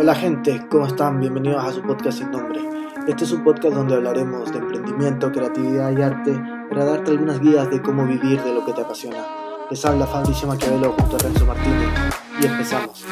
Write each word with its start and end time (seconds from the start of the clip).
Hola 0.00 0.14
gente, 0.14 0.64
¿cómo 0.70 0.86
están? 0.86 1.18
Bienvenidos 1.18 1.64
a 1.64 1.72
su 1.72 1.82
podcast 1.82 2.20
sin 2.20 2.30
nombre. 2.30 2.60
Este 3.08 3.24
es 3.24 3.32
un 3.32 3.42
podcast 3.42 3.74
donde 3.74 3.96
hablaremos 3.96 4.52
de 4.52 4.60
emprendimiento, 4.60 5.32
creatividad 5.32 5.90
y 5.90 6.00
arte 6.00 6.40
para 6.70 6.84
darte 6.84 7.10
algunas 7.10 7.40
guías 7.40 7.68
de 7.68 7.82
cómo 7.82 8.06
vivir 8.06 8.40
de 8.44 8.54
lo 8.54 8.64
que 8.64 8.74
te 8.74 8.82
apasiona. 8.82 9.26
Les 9.68 9.84
habla 9.84 10.06
Fabricio 10.06 10.46
Maquiavelo 10.46 10.92
junto 10.92 11.16
a 11.16 11.18
Renzo 11.18 11.44
Martínez 11.44 11.88
y 12.40 12.46
empezamos. 12.46 13.04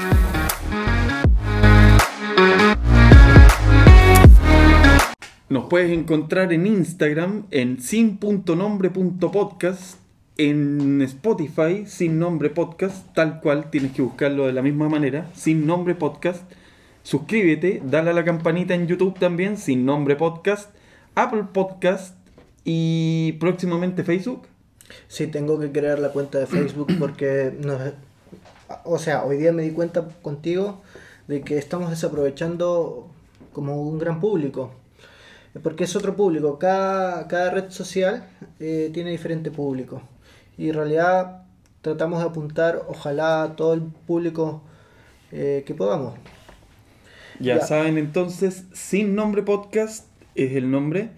Nos 5.48 5.64
puedes 5.64 5.90
encontrar 5.90 6.52
en 6.52 6.68
Instagram 6.68 7.46
en 7.50 7.80
sin.nombre.podcast, 7.80 9.98
en 10.38 11.02
Spotify 11.02 11.84
sin 11.86 12.20
nombre 12.20 12.50
podcast, 12.50 13.12
tal 13.12 13.40
cual, 13.40 13.70
tienes 13.70 13.90
que 13.90 14.02
buscarlo 14.02 14.46
de 14.46 14.52
la 14.52 14.62
misma 14.62 14.88
manera, 14.88 15.28
sin 15.34 15.66
nombre 15.66 15.96
podcast. 15.96 16.44
Suscríbete, 17.06 17.80
dale 17.84 18.10
a 18.10 18.12
la 18.12 18.24
campanita 18.24 18.74
en 18.74 18.88
YouTube 18.88 19.16
también, 19.16 19.58
sin 19.58 19.86
nombre 19.86 20.16
podcast, 20.16 20.74
Apple 21.14 21.44
Podcast 21.52 22.16
y 22.64 23.34
próximamente 23.38 24.02
Facebook. 24.02 24.48
Sí, 25.06 25.28
tengo 25.28 25.56
que 25.60 25.70
crear 25.70 26.00
la 26.00 26.08
cuenta 26.08 26.40
de 26.40 26.48
Facebook 26.48 26.88
porque, 26.98 27.56
no, 27.62 27.78
o 28.82 28.98
sea, 28.98 29.24
hoy 29.24 29.36
día 29.36 29.52
me 29.52 29.62
di 29.62 29.70
cuenta 29.70 30.08
contigo 30.20 30.82
de 31.28 31.42
que 31.42 31.58
estamos 31.58 31.90
desaprovechando 31.90 33.08
como 33.52 33.80
un 33.82 34.00
gran 34.00 34.18
público. 34.18 34.72
Porque 35.62 35.84
es 35.84 35.94
otro 35.94 36.16
público, 36.16 36.58
cada, 36.58 37.28
cada 37.28 37.50
red 37.50 37.70
social 37.70 38.28
eh, 38.58 38.90
tiene 38.92 39.12
diferente 39.12 39.52
público. 39.52 40.02
Y 40.58 40.70
en 40.70 40.74
realidad 40.74 41.44
tratamos 41.82 42.18
de 42.18 42.24
apuntar, 42.24 42.82
ojalá, 42.88 43.44
a 43.44 43.54
todo 43.54 43.74
el 43.74 43.82
público 43.82 44.62
eh, 45.30 45.62
que 45.64 45.72
podamos. 45.72 46.14
Ya, 47.40 47.60
saben 47.60 47.98
entonces, 47.98 48.64
sin 48.72 49.14
nombre 49.14 49.42
podcast 49.42 50.06
es 50.34 50.54
el 50.56 50.70
nombre. 50.70 51.10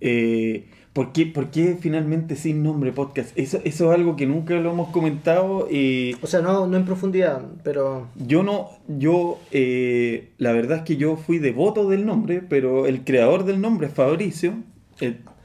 Eh, 0.00 0.68
¿por, 0.92 1.12
qué, 1.12 1.26
¿Por 1.26 1.50
qué 1.50 1.76
finalmente 1.80 2.36
sin 2.36 2.62
nombre 2.62 2.92
podcast? 2.92 3.36
Eso, 3.38 3.60
eso 3.64 3.92
es 3.92 3.98
algo 3.98 4.16
que 4.16 4.26
nunca 4.26 4.54
lo 4.54 4.72
hemos 4.72 4.90
comentado. 4.90 5.68
o 5.68 6.26
sea, 6.26 6.40
no, 6.40 6.66
no 6.66 6.76
en 6.76 6.84
profundidad, 6.84 7.42
pero... 7.62 8.08
Yo 8.16 8.42
no, 8.42 8.70
yo, 8.88 9.38
eh, 9.50 10.30
la 10.38 10.52
verdad 10.52 10.78
es 10.78 10.84
que 10.84 10.96
yo 10.96 11.16
fui 11.16 11.38
devoto 11.38 11.88
del 11.88 12.06
nombre, 12.06 12.42
pero 12.46 12.86
el 12.86 13.04
creador 13.04 13.44
del 13.44 13.60
nombre 13.60 13.88
es 13.88 13.94
Fabricio. 13.94 14.54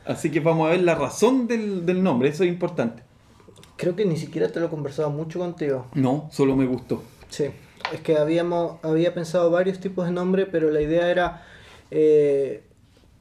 Así 0.05 0.30
que 0.30 0.39
vamos 0.39 0.67
a 0.67 0.72
ver 0.72 0.83
la 0.83 0.95
razón 0.95 1.47
del, 1.47 1.85
del 1.85 2.03
nombre, 2.03 2.30
eso 2.30 2.44
es 2.44 2.50
importante. 2.50 3.03
Creo 3.75 3.95
que 3.95 4.05
ni 4.05 4.17
siquiera 4.17 4.52
te 4.52 4.59
lo 4.59 4.67
he 4.67 4.69
conversado 4.69 5.11
mucho 5.11 5.38
contigo. 5.38 5.85
No, 5.94 6.30
solo 6.31 6.55
me 6.55 6.66
gustó. 6.66 7.03
Sí 7.30 7.45
es 7.93 8.02
que 8.02 8.17
habíamos, 8.17 8.83
había 8.83 9.13
pensado 9.13 9.52
varios 9.52 9.80
tipos 9.80 10.05
de 10.05 10.11
nombre, 10.11 10.45
pero 10.45 10.69
la 10.71 10.81
idea 10.81 11.09
era, 11.09 11.45
eh, 11.91 12.63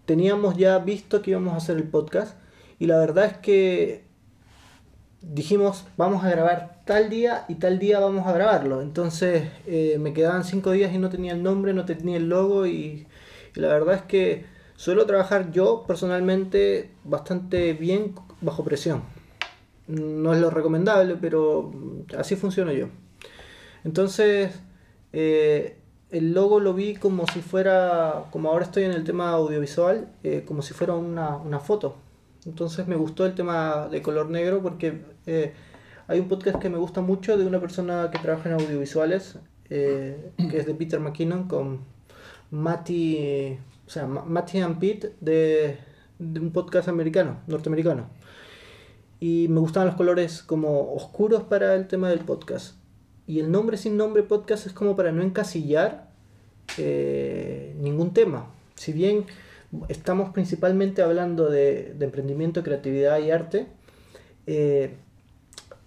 teníamos 0.05 0.57
ya 0.57 0.79
visto 0.79 1.23
que 1.23 1.31
íbamos 1.31 1.55
a 1.55 1.59
hacer 1.59 1.77
el 1.77 1.85
podcast 1.85 2.37
y 2.79 2.87
la 2.87 2.99
verdad 2.99 3.27
es 3.27 3.37
que 3.39 4.05
dijimos, 5.23 5.87
vamos 5.97 6.25
a 6.25 6.31
grabar 6.31 6.83
tal 6.85 7.11
día 7.11 7.45
y 7.49 7.57
tal 7.57 7.79
día 7.79 8.01
vamos 8.01 8.27
a 8.27 8.33
grabarlo. 8.33 8.83
Entonces 8.83 9.51
eh, 9.67 9.97
me 9.99 10.13
quedaban 10.13 10.45
cinco 10.45 10.73
días 10.73 10.93
y 10.93 10.99
no 10.99 11.09
tenía 11.09 11.33
el 11.33 11.43
nombre, 11.43 11.73
no 11.73 11.85
tenía 11.85 12.17
el 12.17 12.29
logo 12.29 12.67
y, 12.67 13.07
y 13.55 13.61
la 13.61 13.69
verdad 13.69 13.97
es 13.97 14.03
que 14.03 14.47
suelo 14.77 15.07
trabajar 15.07 15.51
yo 15.53 15.85
personalmente 15.87 16.91
bastante 17.05 17.73
bien 17.73 18.15
bajo 18.41 18.65
presión. 18.65 19.03
No 19.89 20.35
es 20.35 20.41
lo 20.41 20.51
recomendable, 20.51 21.17
pero 21.21 21.73
así 22.19 22.37
funciono 22.37 22.73
yo. 22.73 22.89
Entonces, 23.87 24.51
eh, 25.13 25.77
el 26.11 26.35
logo 26.35 26.59
lo 26.59 26.75
vi 26.75 26.97
como 26.97 27.25
si 27.29 27.41
fuera, 27.41 28.25
como 28.33 28.51
ahora 28.51 28.65
estoy 28.65 28.83
en 28.83 28.91
el 28.91 29.05
tema 29.05 29.31
audiovisual, 29.31 30.09
eh, 30.25 30.43
como 30.45 30.61
si 30.63 30.75
fuera 30.75 30.95
una, 30.95 31.61
foto. 31.61 31.95
Entonces 32.47 32.89
me 32.89 32.97
gustó 32.97 33.25
el 33.27 33.37
tema 33.37 33.87
de 33.89 34.03
color 34.03 34.29
negro 34.29 34.61
porque 34.61 35.03
eh, 35.27 35.53
hay 36.09 36.19
un 36.19 36.27
podcast 36.27 36.59
que 36.59 36.69
me 36.69 36.79
gusta 36.79 37.01
mucho 37.01 37.39
de 37.39 37.47
una 37.47 37.61
persona 37.61 38.11
que 38.11 38.19
trabaja 38.19 38.49
en 38.49 38.61
audiovisuales, 38.61 39.39
que 39.69 40.33
es 40.53 40.67
de 40.67 40.75
Peter 40.75 40.99
McKinnon, 40.99 41.47
con 41.47 41.85
Matty, 42.51 43.57
o 43.87 43.91
sea, 43.91 44.09
Matty 44.09 44.59
and 44.59 44.81
Pete 44.81 45.15
de, 45.21 45.79
de 46.19 46.41
un 46.41 46.51
podcast 46.51 46.89
americano, 46.89 47.39
norteamericano. 47.47 48.09
Y 49.21 49.47
me 49.49 49.61
gustaban 49.61 49.87
los 49.87 49.97
colores 49.97 50.43
como 50.43 50.93
oscuros 50.93 51.45
para 51.45 51.75
el 51.77 51.87
tema 51.87 52.09
del 52.09 52.21
podcast. 52.21 52.75
Y 53.27 53.41
el 53.41 53.51
nombre 53.51 53.77
sin 53.77 53.97
nombre 53.97 54.23
podcast 54.23 54.67
es 54.67 54.73
como 54.73 54.97
para 54.97 55.11
no 55.11 55.23
encasillar 55.23 56.09
eh, 56.79 57.75
ningún 57.81 58.13
tema. 58.13 58.47
Si 58.77 58.93
bien 58.93 59.25
estamos 59.89 60.31
principalmente 60.31 61.03
hablando 61.03 61.51
de, 61.51 61.97
emprendimiento, 62.01 62.63
creatividad 62.63 63.19
y 63.19 63.31
arte, 63.31 63.67
eh, 64.47 64.95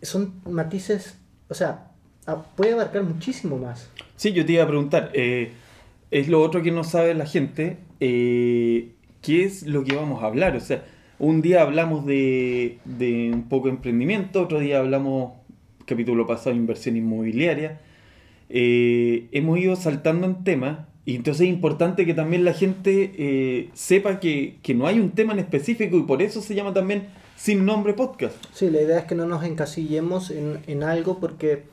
son 0.02 0.42
matices, 0.46 1.18
o 1.48 1.54
sea, 1.54 1.92
puede 2.56 2.74
abarcar 2.74 3.04
muchísimo 3.04 3.58
más. 3.58 3.90
Sí, 4.18 4.34
yo 4.34 4.46
te 4.46 4.54
iba 4.54 4.64
a 4.64 4.68
preguntar, 4.68 5.12
eh, 5.14 5.54
es 6.12 6.28
lo 6.28 6.42
otro 6.42 6.62
que 6.62 6.72
no 6.72 6.84
sabe 6.84 7.14
la 7.14 7.26
gente, 7.26 7.78
¿qué 8.00 8.94
es 9.22 9.64
lo 9.64 9.84
que 9.86 9.96
vamos 9.96 10.24
a 10.24 10.28
hablar? 10.28 10.58
O 10.58 10.60
sea, 10.60 10.84
un 11.20 11.42
día 11.42 11.62
hablamos 11.62 12.06
de, 12.06 12.80
de 12.84 13.32
un 13.34 13.48
poco 13.48 13.68
de 13.68 13.76
emprendimiento, 13.76 14.42
otro 14.42 14.60
día 14.60 14.80
hablamos 14.80 15.39
capítulo 15.90 16.28
pasado, 16.28 16.56
inversión 16.56 16.96
inmobiliaria. 16.96 17.80
Eh, 18.50 19.28
hemos 19.32 19.58
ido 19.58 19.76
saltando 19.76 20.28
en 20.28 20.44
temas 20.44 20.86
y 21.04 21.16
entonces 21.16 21.48
es 21.48 21.54
importante 21.54 22.06
que 22.06 22.14
también 22.14 22.46
la 22.46 22.54
gente 22.54 23.12
eh, 23.18 23.70
sepa 23.74 24.20
que, 24.20 24.60
no 24.76 24.86
hay 24.86 25.00
un 25.00 25.12
tema 25.12 25.34
en 25.34 25.40
específico 25.40 25.98
y 25.98 26.04
por 26.04 26.22
eso 26.22 26.42
se 26.42 26.54
llama 26.54 26.74
también 26.74 27.08
sin 27.36 27.66
nombre 27.66 27.94
podcast. 27.94 28.36
Sí, 28.54 28.70
la 28.70 28.82
idea 28.82 29.00
es 29.00 29.06
que 29.06 29.16
no 29.16 29.26
nos 29.26 29.44
encasillemos 29.44 30.32
en, 30.32 30.84
algo 30.84 31.20
porque, 31.20 31.64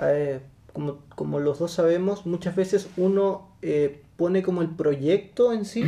eh, 0.00 0.40
como, 0.72 1.00
como, 1.14 1.38
los 1.38 1.58
dos 1.58 1.72
sabemos, 1.72 2.24
muchas 2.24 2.56
veces 2.56 2.88
uno 2.96 3.50
pone 4.16 4.42
como 4.42 4.62
el 4.62 4.70
proyecto 4.70 5.52
en 5.52 5.66
sí, 5.66 5.84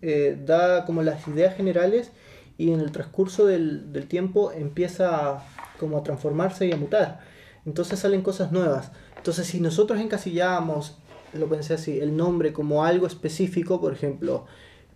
da 0.46 0.86
como 0.86 1.02
las 1.02 1.28
ideas 1.28 1.54
generales 1.56 2.10
y 2.56 2.72
en 2.72 2.80
el 2.80 2.90
transcurso 2.90 3.44
del, 3.44 3.92
del 3.92 4.06
tiempo 4.06 4.50
empieza 4.50 5.36
a 5.36 5.55
como 5.78 5.98
a 5.98 6.02
transformarse 6.02 6.66
y 6.66 6.72
a 6.72 6.76
mutar. 6.76 7.20
Entonces 7.64 7.98
salen 7.98 8.22
cosas 8.22 8.52
nuevas. 8.52 8.92
Entonces 9.16 9.46
si 9.46 9.60
nosotros 9.60 10.00
encasillamos, 10.00 10.98
lo 11.32 11.48
pensé 11.48 11.74
así, 11.74 11.98
el 11.98 12.16
nombre 12.16 12.52
como 12.52 12.84
algo 12.84 13.06
específico, 13.06 13.80
por 13.80 13.92
ejemplo, 13.92 14.46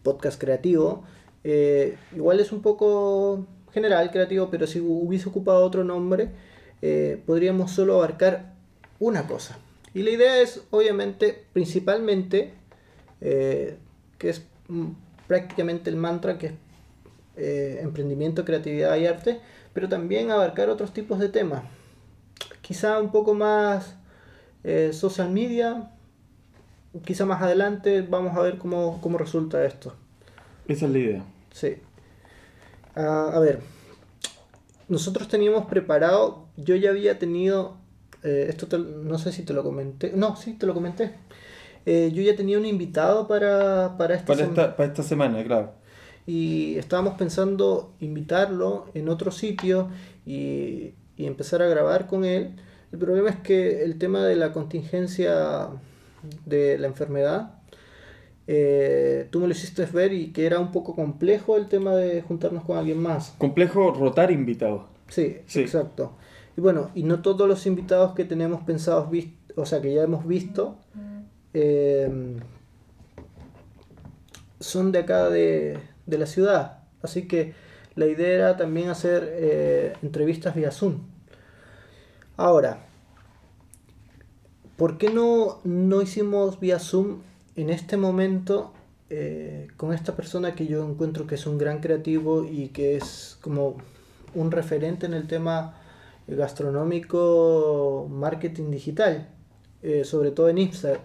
podcast 0.03 0.41
creativo, 0.41 1.05
eh, 1.45 1.97
igual 2.15 2.41
es 2.41 2.53
un 2.53 2.63
poco 2.63 3.47
general 3.73 4.11
creativo, 4.11 4.51
pero 4.51 4.67
si 4.67 4.81
hubiese 4.81 5.29
ocupado 5.29 5.65
otro 5.65 5.85
nombre, 5.85 6.31
eh, 6.83 7.23
podríamos 7.27 7.71
solo 7.71 7.95
abarcar 7.95 8.55
una 8.99 9.27
cosa. 9.27 9.59
Y 9.95 10.03
la 10.03 10.11
idea 10.11 10.41
es, 10.41 10.63
obviamente, 10.71 11.45
principalmente, 11.53 12.53
eh, 13.21 13.77
que 14.19 14.31
es 14.31 14.47
mm, 14.69 14.89
prácticamente 15.27 15.91
el 15.91 15.97
mantra 15.97 16.39
que 16.39 16.47
es 16.47 16.55
emprendimiento, 17.37 18.45
creatividad 18.45 18.97
y 18.97 19.07
arte, 19.07 19.41
pero 19.73 19.89
también 19.89 20.31
abarcar 20.31 20.69
otros 20.69 20.93
tipos 20.93 21.19
de 21.19 21.29
temas. 21.29 21.63
Quizá 22.61 22.99
un 23.01 23.11
poco 23.11 23.35
más 23.35 23.97
eh, 24.65 24.91
social 24.93 25.31
media, 25.31 25.91
quizá 27.05 27.27
más 27.27 27.43
adelante 27.43 28.03
vamos 28.03 28.37
a 28.37 28.43
ver 28.43 28.59
cómo, 28.59 29.19
resulta 29.19 29.65
esto. 29.65 29.95
Esa 30.67 30.87
es 30.87 30.93
la 30.93 30.99
idea. 30.99 31.25
Sí. 31.53 31.77
Ah, 32.95 33.31
a 33.33 33.41
ver, 33.41 33.61
nosotros 34.89 35.29
teníamos 35.29 35.67
preparado, 35.67 36.47
yo 36.57 36.77
ya 36.77 36.91
había 36.91 37.19
tenido, 37.19 37.77
eh, 38.23 38.47
esto 38.49 38.79
no 38.79 39.19
sé 39.19 39.33
si 39.33 39.43
te 39.45 39.53
lo 39.53 39.63
comenté, 39.63 40.13
no, 40.15 40.37
sí, 40.37 40.55
te 40.55 40.67
lo 40.67 40.75
comenté. 40.75 41.15
Eh, 41.87 42.11
yo 42.13 42.23
ya 42.23 42.37
tenía 42.37 42.59
un 42.59 42.67
invitado 42.67 43.27
para, 43.27 43.97
para, 43.97 44.15
esta, 44.15 44.35
esta, 44.35 44.77
para 44.77 44.89
esta 44.89 45.03
semana, 45.03 45.43
claro 45.43 45.80
y 46.31 46.79
estábamos 46.79 47.15
pensando 47.15 47.93
invitarlo 47.99 48.87
en 48.95 49.09
otro 49.09 49.33
sitio 49.33 49.89
y, 50.25 50.95
empezar 51.19 51.61
a 51.61 51.67
grabar 51.67 52.07
con 52.07 52.25
él. 52.25 52.57
El 52.93 52.99
problema 52.99 53.29
es 53.29 53.37
que 53.37 53.85
el 53.85 53.99
tema 53.99 54.25
de 54.25 54.37
la 54.37 54.53
contingencia 54.53 55.69
de 56.47 56.79
la 56.79 56.87
enfermedad, 56.87 57.61
eh, 58.47 59.29
tú 59.31 59.41
me 59.41 59.49
lo 59.49 59.53
hiciste 59.53 59.85
ver 59.87 60.15
y 60.15 60.29
que 60.29 60.47
era 60.47 60.59
un 60.61 60.73
poco 60.73 60.95
complejo 60.95 61.59
el 61.59 61.67
tema 61.67 61.95
de 61.95 62.23
juntarnos 62.23 62.65
con 62.65 62.79
alguien 62.79 63.03
más. 63.03 63.35
Complejo 63.37 63.91
rotar 63.91 64.31
invitados. 64.31 64.85
Sí, 65.09 65.37
exacto. 65.57 66.13
Y 66.57 66.63
bueno, 66.63 66.91
y 66.95 67.03
no 67.03 67.21
todos 67.21 67.47
los 67.47 67.67
invitados 67.67 68.15
que 68.15 68.25
tenemos 68.25 68.63
pensados, 68.63 69.09
o 69.57 69.67
sea, 69.67 69.83
que 69.83 69.93
ya 69.93 70.05
hemos 70.05 70.27
visto, 70.27 70.79
eh, 71.53 72.39
son 74.61 74.93
de 74.93 74.99
acá 75.01 75.29
de, 75.29 75.79
de 76.11 76.19
la 76.19 76.27
ciudad. 76.27 76.81
Así 77.03 77.27
que 77.27 77.55
la 77.95 78.07
idea 78.07 78.29
era 78.29 78.57
también 78.57 78.89
hacer 78.89 79.29
eh, 79.33 79.93
entrevistas 80.03 80.55
vía 80.55 80.71
Zoom. 80.71 80.99
Ahora, 82.37 82.79
¿por 84.77 84.99
qué 84.99 85.11
no, 85.11 85.61
no 85.65 86.03
hicimos 86.03 86.61
vía 86.61 86.79
Zoom 86.79 87.23
en 87.57 87.71
este 87.71 87.97
momento 87.97 88.73
eh, 89.11 89.69
con 89.77 89.93
esta 89.93 90.15
persona 90.15 90.55
que 90.55 90.67
yo 90.67 90.89
encuentro 90.89 91.27
que 91.27 91.35
es 91.35 91.47
un 91.47 91.59
gran 91.59 91.81
creativo 91.81 92.45
y 92.45 92.69
que 92.69 92.97
es 92.97 93.37
como 93.41 93.77
un 94.35 94.51
referente 94.51 95.07
en 95.07 95.15
el 95.15 95.27
tema 95.27 95.75
gastronómico 96.29 98.07
marketing 98.09 98.71
digital, 98.71 99.29
eh, 99.83 100.05
sobre 100.05 100.31
todo 100.31 100.49
en 100.49 100.59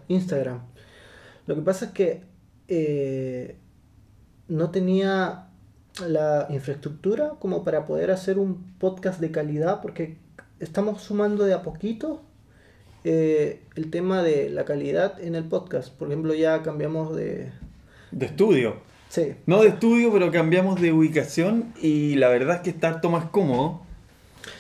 Instagram. 0.07 0.61
Lo 1.47 1.55
que 1.55 1.61
pasa 1.61 1.85
es 1.85 1.91
que 1.91 3.55
no 4.47 4.69
tenía 4.71 5.47
la 6.07 6.47
infraestructura 6.49 7.33
como 7.39 7.63
para 7.63 7.85
poder 7.85 8.11
hacer 8.11 8.37
un 8.37 8.73
podcast 8.79 9.19
de 9.19 9.31
calidad 9.31 9.81
porque 9.81 10.17
estamos 10.59 11.01
sumando 11.01 11.45
de 11.45 11.53
a 11.53 11.63
poquito 11.63 12.21
eh, 13.03 13.61
el 13.75 13.89
tema 13.91 14.23
de 14.23 14.49
la 14.49 14.65
calidad 14.65 15.21
en 15.21 15.35
el 15.35 15.45
podcast. 15.45 15.93
Por 15.93 16.09
ejemplo, 16.09 16.33
ya 16.33 16.63
cambiamos 16.63 17.15
de... 17.15 17.51
De 18.11 18.25
estudio. 18.25 18.77
Sí. 19.09 19.35
No 19.45 19.61
de 19.61 19.69
estudio, 19.69 20.11
pero 20.11 20.31
cambiamos 20.31 20.81
de 20.81 20.91
ubicación 20.91 21.73
y 21.81 22.15
la 22.15 22.29
verdad 22.29 22.57
es 22.57 22.61
que 22.61 22.69
está 22.71 22.89
harto 22.89 23.09
más 23.09 23.25
cómodo. 23.25 23.81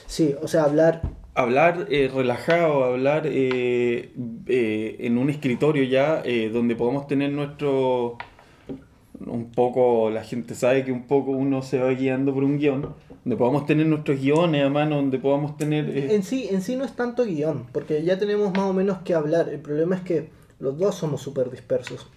Sí, 0.05 0.35
o 0.41 0.47
sea, 0.47 0.63
hablar... 0.63 1.01
Hablar 1.33 1.87
eh, 1.89 2.09
relajado, 2.13 2.85
hablar 2.85 3.23
eh, 3.25 4.13
en 4.99 5.17
un 5.17 5.29
escritorio 5.29 5.83
ya 5.83 6.23
donde 6.53 6.77
podemos 6.77 7.07
tener 7.07 7.31
nuestro 7.31 8.17
un 9.25 9.51
poco, 9.51 10.09
la 10.09 10.23
gente 10.23 10.55
sabe 10.55 10.83
que 10.83 10.91
un 10.91 11.07
poco 11.07 11.31
uno 11.31 11.61
se 11.61 11.79
va 11.79 11.89
guiando 11.91 12.33
por 12.33 12.43
un 12.43 12.57
guion, 12.57 12.93
donde 13.23 13.37
podamos 13.37 13.65
tener 13.65 13.85
nuestros 13.85 14.19
guiones 14.19 14.65
a 14.65 14.69
mano, 14.69 14.97
donde 14.97 15.19
podamos 15.19 15.57
tener... 15.57 15.89
Eh, 15.89 16.15
en, 16.15 16.23
sí, 16.23 16.47
en 16.51 16.61
sí 16.61 16.75
no 16.75 16.85
es 16.85 16.95
tanto 16.95 17.25
guion, 17.25 17.65
porque 17.71 18.03
ya 18.03 18.19
tenemos 18.19 18.51
más 18.51 18.69
o 18.69 18.73
menos 18.73 18.99
que 18.99 19.13
hablar. 19.13 19.49
El 19.49 19.59
problema 19.59 19.95
es 19.95 20.01
que 20.01 20.29
los 20.59 20.77
dos 20.77 20.95
somos 20.95 21.21
súper 21.21 21.49
dispersos. 21.49 22.07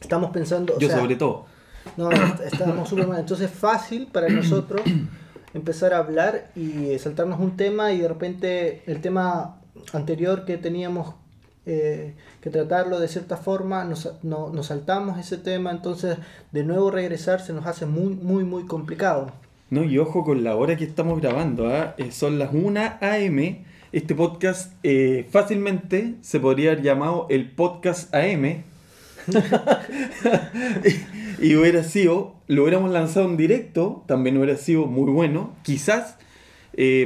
Estamos 0.00 0.30
pensando... 0.30 0.78
Yo 0.78 0.88
sobre 0.88 1.16
todo. 1.16 1.46
No, 1.96 2.10
estamos 2.10 2.88
súper 2.88 3.06
mal. 3.06 3.20
Entonces 3.20 3.50
es 3.50 3.56
fácil 3.56 4.08
para 4.12 4.28
nosotros 4.28 4.82
empezar 5.54 5.94
a 5.94 5.98
hablar 5.98 6.50
y 6.56 6.98
saltarnos 6.98 7.40
un 7.40 7.56
tema 7.56 7.92
y 7.92 7.98
de 7.98 8.08
repente 8.08 8.82
el 8.86 9.00
tema 9.00 9.60
anterior 9.92 10.44
que 10.44 10.56
teníamos 10.56 11.14
eh, 11.66 12.12
que 12.42 12.50
tratarlo 12.50 13.00
de 13.00 13.08
cierta 13.08 13.38
forma, 13.38 13.84
nos, 13.84 14.12
no, 14.22 14.50
nos 14.50 14.66
saltamos 14.66 15.18
ese 15.18 15.38
tema, 15.38 15.70
entonces 15.70 16.18
de 16.52 16.62
nuevo 16.62 16.90
regresar 16.90 17.40
se 17.40 17.54
nos 17.54 17.64
hace 17.64 17.86
muy, 17.86 18.14
muy, 18.14 18.44
muy 18.44 18.66
complicado. 18.66 19.32
No, 19.70 19.82
y 19.82 19.96
ojo 19.96 20.24
con 20.24 20.44
la 20.44 20.56
hora 20.56 20.76
que 20.76 20.84
estamos 20.84 21.22
grabando, 21.22 21.68
¿ah? 21.68 21.94
eh, 21.96 22.12
son 22.12 22.38
las 22.38 22.52
1 22.52 22.80
a.m. 23.00 23.64
Este 23.92 24.14
podcast 24.14 24.74
eh, 24.82 25.26
fácilmente 25.30 26.16
se 26.20 26.38
podría 26.38 26.72
haber 26.72 26.84
llamado 26.84 27.26
el 27.30 27.50
podcast 27.50 28.14
AM. 28.14 28.44
y, 31.40 31.46
y 31.46 31.56
hubiera 31.56 31.82
sido, 31.82 32.34
lo 32.46 32.64
hubiéramos 32.64 32.90
lanzado 32.90 33.24
en 33.24 33.38
directo, 33.38 34.04
también 34.06 34.36
hubiera 34.36 34.58
sido 34.58 34.84
muy 34.84 35.10
bueno. 35.10 35.56
Quizás 35.62 36.18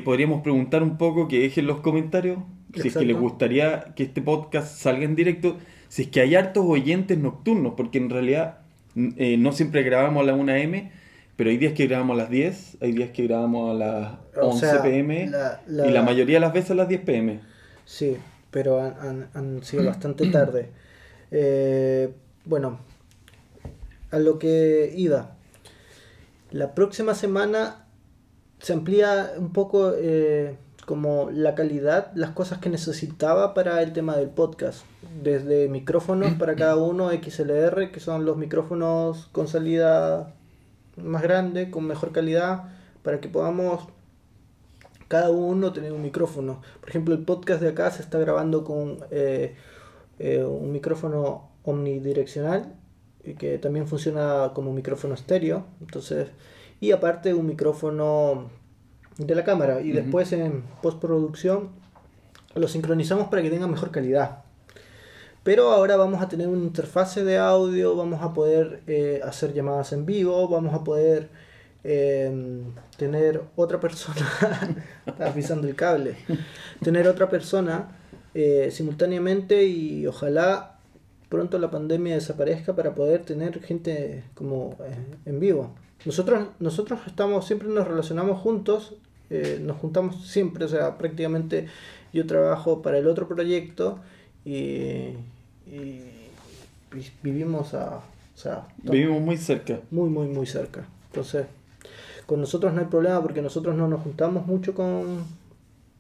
podríamos 0.05 0.43
preguntar 0.43 0.83
un 0.83 0.99
poco, 0.99 1.29
que 1.29 1.39
dejen 1.39 1.69
los 1.69 1.79
comentarios 1.79 2.39
si 2.79 2.89
es 2.89 2.97
que 2.97 3.05
les 3.05 3.17
gustaría 3.17 3.93
que 3.95 4.05
este 4.05 4.23
podcast 4.23 4.77
salga 4.77 5.05
en 5.05 5.15
directo, 5.15 5.57
si 5.89 6.03
es 6.03 6.09
que 6.09 6.21
hay 6.21 6.35
hartos 6.35 6.65
oyentes 6.67 7.19
nocturnos, 7.19 7.75
porque 7.77 7.99
en 7.99 8.11
realidad 8.11 8.59
eh, 8.97 9.37
no 9.39 9.53
siempre 9.53 9.83
grabamos 9.83 10.23
a 10.23 10.27
la 10.27 10.35
1 10.35 10.53
m 10.53 10.91
pero 11.39 11.51
hay 11.51 11.57
días 11.57 11.73
que 11.73 11.87
grabamos 11.87 12.15
a 12.15 12.23
las 12.23 12.31
10, 12.31 12.79
hay 12.81 12.91
días 12.91 13.11
que 13.11 13.23
grabamos 13.29 13.71
a 13.71 13.75
las 13.75 14.13
11 14.43 14.81
pm 14.83 15.31
y 15.69 15.91
la 15.93 16.03
mayoría 16.03 16.35
de 16.35 16.41
las 16.41 16.53
veces 16.53 16.73
a 16.73 16.75
las 16.75 16.89
10 16.89 17.03
pm. 17.03 17.41
Sí, 17.85 18.17
pero 18.51 18.81
han, 18.81 19.63
sido 19.63 19.85
bastante 19.85 20.27
tarde. 20.33 20.71
Eh, 21.31 22.13
bueno, 22.45 22.81
a 24.11 24.19
lo 24.19 24.41
que 24.41 24.93
iba. 24.97 25.37
La 26.51 26.75
próxima 26.75 27.15
semana 27.15 27.87
se 28.59 28.73
amplía 28.73 29.31
un 29.39 29.53
poco 29.53 29.93
eh, 29.97 30.57
como 30.89 31.29
la 31.31 31.55
calidad, 31.55 32.13
las 32.15 32.31
cosas 32.31 32.61
que 32.61 32.71
necesitaba 32.71 33.53
para 33.53 33.83
el 33.83 33.93
tema 33.93 34.17
del 34.17 34.31
podcast. 34.31 34.87
Desde 35.23 35.69
micrófonos 35.69 36.33
para 36.39 36.57
cada 36.57 36.77
uno 36.77 37.11
XLR, 37.11 37.91
que 37.93 38.01
son 38.01 38.25
los 38.25 38.39
micrófonos 38.39 39.29
con 39.33 39.49
salida 39.49 40.35
más 40.97 41.21
grande, 41.21 41.71
con 41.71 41.85
mejor 41.87 42.11
calidad, 42.11 42.71
para 43.03 43.21
que 43.21 43.29
podamos 43.29 43.87
cada 45.09 45.29
uno 45.29 45.75
tener 45.75 45.93
un 45.93 46.01
micrófono. 46.01 46.63
Por 46.81 46.89
ejemplo, 46.89 47.15
el 47.15 47.23
podcast 47.23 47.61
de 47.61 47.69
acá 47.69 47.91
se 47.91 48.01
está 48.01 48.19
grabando 48.19 48.65
con 48.65 48.97
eh, 49.11 49.57
eh, 50.19 50.43
un 50.43 50.73
micrófono 50.73 51.51
omnidireccional, 51.65 52.77
que 53.39 53.59
también 53.59 53.87
funciona 53.87 54.53
como 54.55 54.73
micrófono 54.73 55.13
estéreo. 55.13 55.67
Entonces, 55.83 56.29
y 56.81 56.93
aparte 56.93 57.35
un 57.35 57.45
micrófono 57.45 58.49
de 59.19 59.35
la 59.35 59.45
cámara 59.45 59.81
y 59.81 59.93
después 59.93 60.33
en 60.33 60.63
postproducción 60.81 61.71
lo 62.55 62.69
sincronizamos 62.69 63.29
para 63.29 63.43
que 63.43 63.51
tenga 63.51 63.67
mejor 63.67 63.91
calidad. 63.91 64.45
Pero 65.43 65.71
ahora 65.73 65.97
vamos 65.97 66.21
a 66.23 66.29
tener 66.29 66.49
una 66.49 66.63
interfase 66.63 67.25
de 67.25 67.39
audio, 67.39 67.97
vamos 67.97 68.23
a 68.23 68.33
poder 68.33 68.83
eh, 68.87 69.21
hacer 69.25 69.53
llamadas 69.55 69.93
en 69.93 70.05
vivo, 70.05 70.49
vamos 70.49 70.75
a 70.75 70.85
poder 70.85 71.29
em, 71.85 72.65
tener 72.97 73.43
otra 73.57 73.81
persona, 73.81 74.27
estaba 75.07 75.33
pisando 75.33 75.67
el 75.69 75.75
cable, 75.75 76.17
tener 76.83 77.09
otra 77.09 77.29
persona 77.29 77.97
eh, 78.35 78.71
simultáneamente 78.71 79.65
y 79.65 80.07
ojalá 80.07 80.79
pronto 81.29 81.59
la 81.59 81.71
pandemia 81.71 82.15
desaparezca 82.15 82.75
para 82.75 82.95
poder 82.95 83.23
tener 83.23 83.63
gente 83.63 84.25
como 84.35 84.77
eh, 84.85 84.97
en 85.27 85.41
vivo. 85.41 85.75
Nosotros, 86.05 86.49
nosotros 86.59 87.01
estamos, 87.07 87.47
siempre 87.47 87.69
nos 87.69 87.89
relacionamos 87.89 88.39
juntos 88.41 88.97
eh, 89.31 89.61
nos 89.63 89.77
juntamos 89.77 90.27
siempre, 90.27 90.65
o 90.65 90.69
sea, 90.69 90.97
prácticamente 90.97 91.67
yo 92.13 92.27
trabajo 92.27 92.83
para 92.83 92.99
el 92.99 93.07
otro 93.07 93.29
proyecto 93.29 93.99
y, 94.45 95.11
vivimos 97.23 97.75
a... 97.75 97.97
O 97.97 98.41
sea, 98.41 98.69
vivimos 98.83 99.21
muy 99.21 99.37
cerca. 99.37 99.81
Muy, 99.91 100.09
muy, 100.09 100.29
muy 100.29 100.47
cerca. 100.47 100.87
Entonces, 101.09 101.47
con 102.25 102.41
nosotros 102.41 102.73
no 102.73 102.81
hay 102.81 102.87
problema 102.87 103.21
porque 103.21 103.43
nosotros 103.43 103.75
no 103.75 103.89
nos 103.89 104.01
juntamos 104.03 104.47
mucho 104.47 104.75
con... 104.75 105.25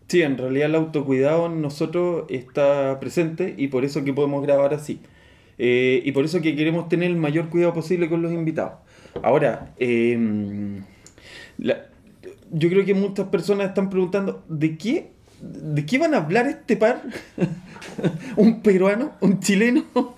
Sí, 0.06 0.22
en 0.22 0.38
realidad 0.38 0.68
el 0.68 0.76
autocuidado 0.76 1.46
en 1.46 1.60
nosotros 1.60 2.24
está 2.28 2.98
presente 3.00 3.54
y 3.58 3.68
por 3.68 3.84
eso 3.84 4.04
que 4.04 4.14
podemos 4.14 4.42
grabar 4.42 4.72
así. 4.72 5.00
Eh, 5.58 6.00
y 6.04 6.12
por 6.12 6.24
eso 6.24 6.40
que 6.40 6.56
queremos 6.56 6.88
tener 6.88 7.10
el 7.10 7.16
mayor 7.16 7.50
cuidado 7.50 7.74
posible 7.74 8.08
con 8.08 8.22
los 8.22 8.32
invitados. 8.32 8.74
Ahora, 9.22 9.74
eh, 9.78 10.80
la, 11.58 11.87
yo 12.50 12.68
creo 12.68 12.84
que 12.84 12.94
muchas 12.94 13.28
personas 13.28 13.68
están 13.68 13.90
preguntando, 13.90 14.44
¿de 14.48 14.76
qué, 14.76 15.12
de 15.40 15.86
qué 15.86 15.98
van 15.98 16.14
a 16.14 16.18
hablar 16.18 16.46
este 16.46 16.76
par? 16.76 17.02
un 18.36 18.60
peruano, 18.62 19.12
un 19.20 19.40
chileno, 19.40 19.84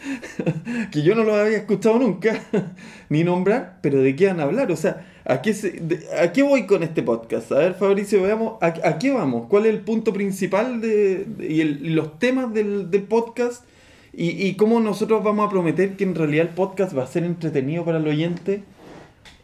que 0.91 1.03
yo 1.03 1.15
no 1.15 1.25
lo 1.25 1.35
había 1.35 1.59
escuchado 1.59 1.99
nunca, 1.99 2.41
ni 3.09 3.25
nombrar, 3.25 3.79
pero 3.83 4.01
¿de 4.01 4.15
qué 4.17 4.29
van 4.29 4.41
a 4.41 4.45
hablar? 4.45 4.71
O 4.71 4.77
sea, 4.77 5.07
¿a 5.25 5.43
qué, 5.43 5.55
se, 5.55 5.81
¿a 6.21 6.33
qué 6.33 6.43
voy 6.43 6.67
con 6.67 6.83
este 6.83 7.03
podcast? 7.03 7.53
A 7.53 7.59
ver, 7.59 7.75
Fabricio, 7.75 8.23
veamos, 8.23 8.55
¿a, 8.61 8.99
qué 8.99 9.11
vamos? 9.11 9.47
¿Cuál 9.47 9.67
es 9.67 9.75
el 9.75 9.81
punto 9.81 10.13
principal 10.13 10.81
de, 10.81 11.27
y, 11.41 11.63
los 11.91 12.19
temas 12.19 12.53
del, 12.53 12.91
del 12.91 13.03
podcast? 13.03 13.65
Y, 14.13 14.31
y, 14.45 14.55
cómo 14.55 14.81
nosotros 14.81 15.23
vamos 15.23 15.47
a 15.47 15.51
prometer 15.51 15.97
que 15.97 16.03
en 16.03 16.17
realidad 16.17 16.49
el 16.49 16.55
podcast 16.55 16.97
va 16.97 17.05
a 17.05 17.07
ser 17.07 17.23
entretenido 17.23 17.85
para 17.85 17.99
el 17.99 18.09
oyente 18.09 18.65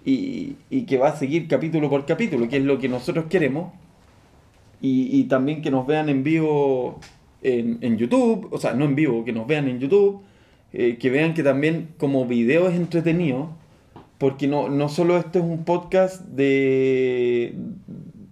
y, 0.06 0.82
que 0.82 0.98
va 0.98 1.08
a 1.08 1.16
seguir 1.16 1.48
capítulo 1.48 1.90
por 1.90 2.06
capítulo, 2.06 2.48
que 2.48 2.58
es 2.58 2.64
lo 2.64 2.78
que 2.78 2.88
nosotros 2.88 3.26
queremos. 3.28 3.72
Y, 4.80 5.24
también 5.24 5.62
que 5.62 5.70
nos 5.70 5.86
vean 5.86 6.08
en 6.08 6.22
vivo 6.22 7.00
en, 7.42 7.98
YouTube, 7.98 8.48
o 8.52 8.58
sea, 8.58 8.72
no 8.74 8.84
en 8.84 8.94
vivo, 8.94 9.24
que 9.24 9.32
nos 9.32 9.46
vean 9.46 9.66
en 9.68 9.80
YouTube, 9.80 10.20
eh, 10.72 10.96
que 10.98 11.10
vean 11.10 11.34
que 11.34 11.42
también 11.42 11.88
como 11.98 12.24
video 12.24 12.68
es 12.68 12.76
entretenido, 12.76 13.50
porque 14.18 14.46
no, 14.46 14.68
no 14.68 14.88
solo 14.88 15.16
este 15.18 15.40
es 15.40 15.44
un 15.44 15.64
podcast 15.64 16.22
de 16.22 17.56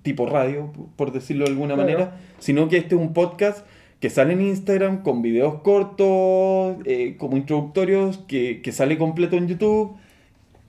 tipo 0.02 0.26
radio, 0.26 0.72
por 0.96 1.12
decirlo 1.12 1.44
de 1.44 1.50
alguna 1.50 1.74
manera, 1.74 2.20
sino 2.38 2.68
que 2.68 2.76
este 2.76 2.94
es 2.94 3.00
un 3.00 3.12
podcast 3.12 3.66
que 3.98 4.10
sale 4.10 4.34
en 4.34 4.42
Instagram 4.42 5.02
con 5.02 5.22
videos 5.22 5.62
cortos, 5.62 6.76
eh, 6.84 7.16
como 7.18 7.36
introductorios, 7.36 8.18
que, 8.28 8.60
que 8.62 8.70
sale 8.70 8.96
completo 8.96 9.36
en 9.36 9.48
YouTube, 9.48 9.96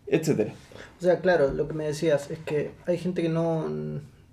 etcétera. 0.07 0.53
O 0.99 1.01
sea, 1.01 1.19
claro, 1.19 1.51
lo 1.51 1.67
que 1.67 1.73
me 1.73 1.85
decías 1.85 2.31
es 2.31 2.39
que 2.39 2.71
hay 2.85 2.97
gente 2.97 3.21
que 3.21 3.29
no, 3.29 3.67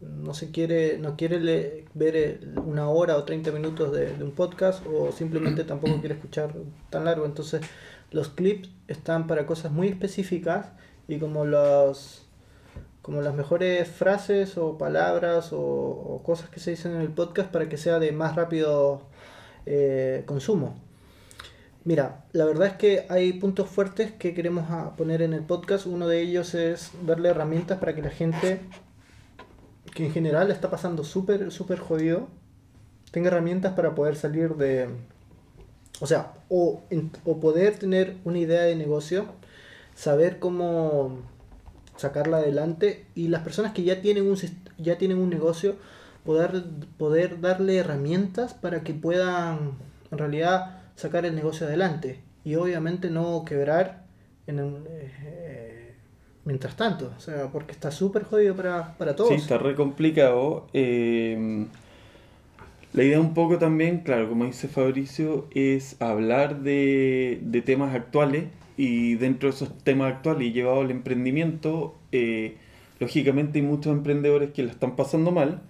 no 0.00 0.34
se 0.34 0.50
quiere, 0.50 0.98
no 0.98 1.16
quiere 1.16 1.84
ver 1.94 2.40
una 2.64 2.88
hora 2.88 3.16
o 3.16 3.24
30 3.24 3.50
minutos 3.52 3.92
de, 3.92 4.12
un 4.22 4.32
podcast 4.32 4.84
o 4.86 5.12
simplemente 5.12 5.64
tampoco 5.64 5.98
quiere 6.00 6.14
escuchar 6.14 6.54
tan 6.90 7.04
largo. 7.04 7.24
Entonces, 7.24 7.62
los 8.10 8.28
clips 8.28 8.70
están 8.88 9.26
para 9.26 9.46
cosas 9.46 9.72
muy 9.72 9.88
específicas 9.88 10.68
y 11.08 11.18
como 11.18 11.44
los 11.44 12.26
como 13.02 13.20
las 13.20 13.34
mejores 13.34 13.88
frases 13.88 14.56
o 14.56 14.78
palabras 14.78 15.48
o, 15.52 16.22
cosas 16.24 16.48
que 16.50 16.60
se 16.60 16.70
dicen 16.70 16.94
en 16.94 17.00
el 17.00 17.08
podcast 17.08 17.50
para 17.50 17.68
que 17.68 17.76
sea 17.76 17.98
de 17.98 18.12
más 18.12 18.36
rápido 18.36 19.02
eh, 19.66 20.22
consumo. 20.24 20.76
Mira, 21.84 22.24
la 22.32 22.44
verdad 22.44 22.68
es 22.68 22.74
que 22.74 23.06
hay 23.08 23.32
puntos 23.32 23.68
fuertes 23.68 24.12
que 24.12 24.34
queremos 24.34 24.64
poner 24.96 25.20
en 25.20 25.32
el 25.32 25.42
podcast. 25.42 25.86
Uno 25.86 26.06
de 26.06 26.20
ellos 26.20 26.54
es 26.54 26.92
darle 27.04 27.30
herramientas 27.30 27.78
para 27.78 27.92
que 27.94 28.02
la 28.02 28.10
gente, 28.10 28.60
que 29.92 30.06
en 30.06 30.12
general 30.12 30.52
está 30.52 30.70
pasando 30.70 31.02
súper, 31.02 31.50
súper 31.50 31.80
jodido, 31.80 32.28
tenga 33.10 33.28
herramientas 33.28 33.72
para 33.74 33.96
poder 33.96 34.14
salir 34.14 34.54
de... 34.54 34.90
O 36.00 36.06
sea, 36.06 36.34
o, 36.48 36.82
o 37.24 37.40
poder 37.40 37.78
tener 37.78 38.16
una 38.24 38.38
idea 38.38 38.62
de 38.62 38.76
negocio, 38.76 39.26
saber 39.96 40.38
cómo 40.38 41.18
sacarla 41.96 42.38
adelante 42.38 43.06
y 43.14 43.28
las 43.28 43.42
personas 43.42 43.72
que 43.72 43.82
ya 43.82 44.00
tienen 44.00 44.30
un, 44.30 44.36
ya 44.78 44.98
tienen 44.98 45.18
un 45.18 45.30
negocio, 45.30 45.76
poder, 46.24 46.64
poder 46.96 47.40
darle 47.40 47.76
herramientas 47.78 48.54
para 48.54 48.82
que 48.82 48.94
puedan 48.94 49.72
en 50.12 50.18
realidad 50.18 50.81
sacar 50.96 51.24
el 51.26 51.34
negocio 51.34 51.66
adelante 51.66 52.20
y 52.44 52.54
obviamente 52.56 53.10
no 53.10 53.44
quebrar 53.44 54.04
en 54.46 54.60
un, 54.60 54.84
eh, 54.88 55.94
mientras 56.44 56.76
tanto, 56.76 57.12
o 57.16 57.20
sea, 57.20 57.48
porque 57.52 57.72
está 57.72 57.90
súper 57.90 58.24
jodido 58.24 58.54
para, 58.56 58.96
para 58.98 59.14
todos. 59.14 59.30
Sí, 59.30 59.36
está 59.36 59.58
re 59.58 59.74
complicado. 59.74 60.66
Eh, 60.72 61.66
la 62.92 63.04
idea 63.04 63.20
un 63.20 63.32
poco 63.32 63.58
también, 63.58 64.00
claro, 64.00 64.28
como 64.28 64.44
dice 64.44 64.68
Fabricio, 64.68 65.46
es 65.54 65.96
hablar 66.00 66.60
de, 66.60 67.38
de 67.40 67.62
temas 67.62 67.94
actuales 67.94 68.44
y 68.76 69.14
dentro 69.14 69.48
de 69.48 69.54
esos 69.54 69.78
temas 69.78 70.12
actuales 70.12 70.48
y 70.48 70.52
llevado 70.52 70.82
al 70.82 70.90
emprendimiento, 70.90 71.98
eh, 72.10 72.56
lógicamente 73.00 73.60
hay 73.60 73.64
muchos 73.64 73.92
emprendedores 73.92 74.50
que 74.50 74.62
la 74.62 74.72
están 74.72 74.94
pasando 74.96 75.30
mal, 75.30 75.62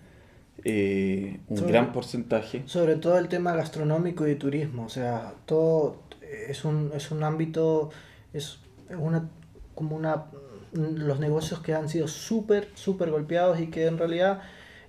eh, 0.65 1.41
un 1.49 1.57
Sobre- 1.57 1.73
gran 1.73 1.93
porcentaje. 1.93 2.63
Sobre 2.67 2.97
todo 2.97 3.19
el 3.19 3.29
tema 3.29 3.55
gastronómico 3.55 4.27
y 4.29 4.35
turismo, 4.37 4.85
o 4.85 4.89
sea, 4.89 5.35
todo 5.47 6.03
es 6.49 6.65
un, 6.65 6.91
es 6.95 7.11
un 7.11 7.25
ámbito, 7.25 7.91
es 8.33 8.59
una, 8.91 9.29
como 9.75 9.97
una, 9.97 10.27
los 10.73 11.21
negocios 11.21 11.61
que 11.61 11.75
han 11.75 11.89
sido 11.89 12.09
súper, 12.09 12.69
súper 12.75 13.11
golpeados 13.11 13.61
y 13.61 13.67
que 13.69 13.87
en 13.87 13.99
realidad 13.99 14.41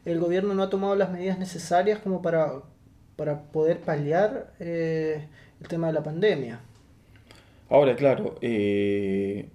el 0.06 0.20
gobierno 0.20 0.54
no 0.54 0.64
ha 0.64 0.70
tomado 0.70 0.96
las 0.96 1.12
medidas 1.12 1.40
necesarias 1.40 2.00
como 2.00 2.22
para, 2.22 2.54
para 3.16 3.44
poder 3.44 3.80
paliar 3.82 4.54
eh, 4.60 5.28
el 5.62 5.68
tema 5.68 5.88
de 5.88 5.94
la 5.94 6.04
pandemia. 6.04 6.60
Ahora, 7.70 7.96
claro, 7.96 8.36
eh, 8.42 9.50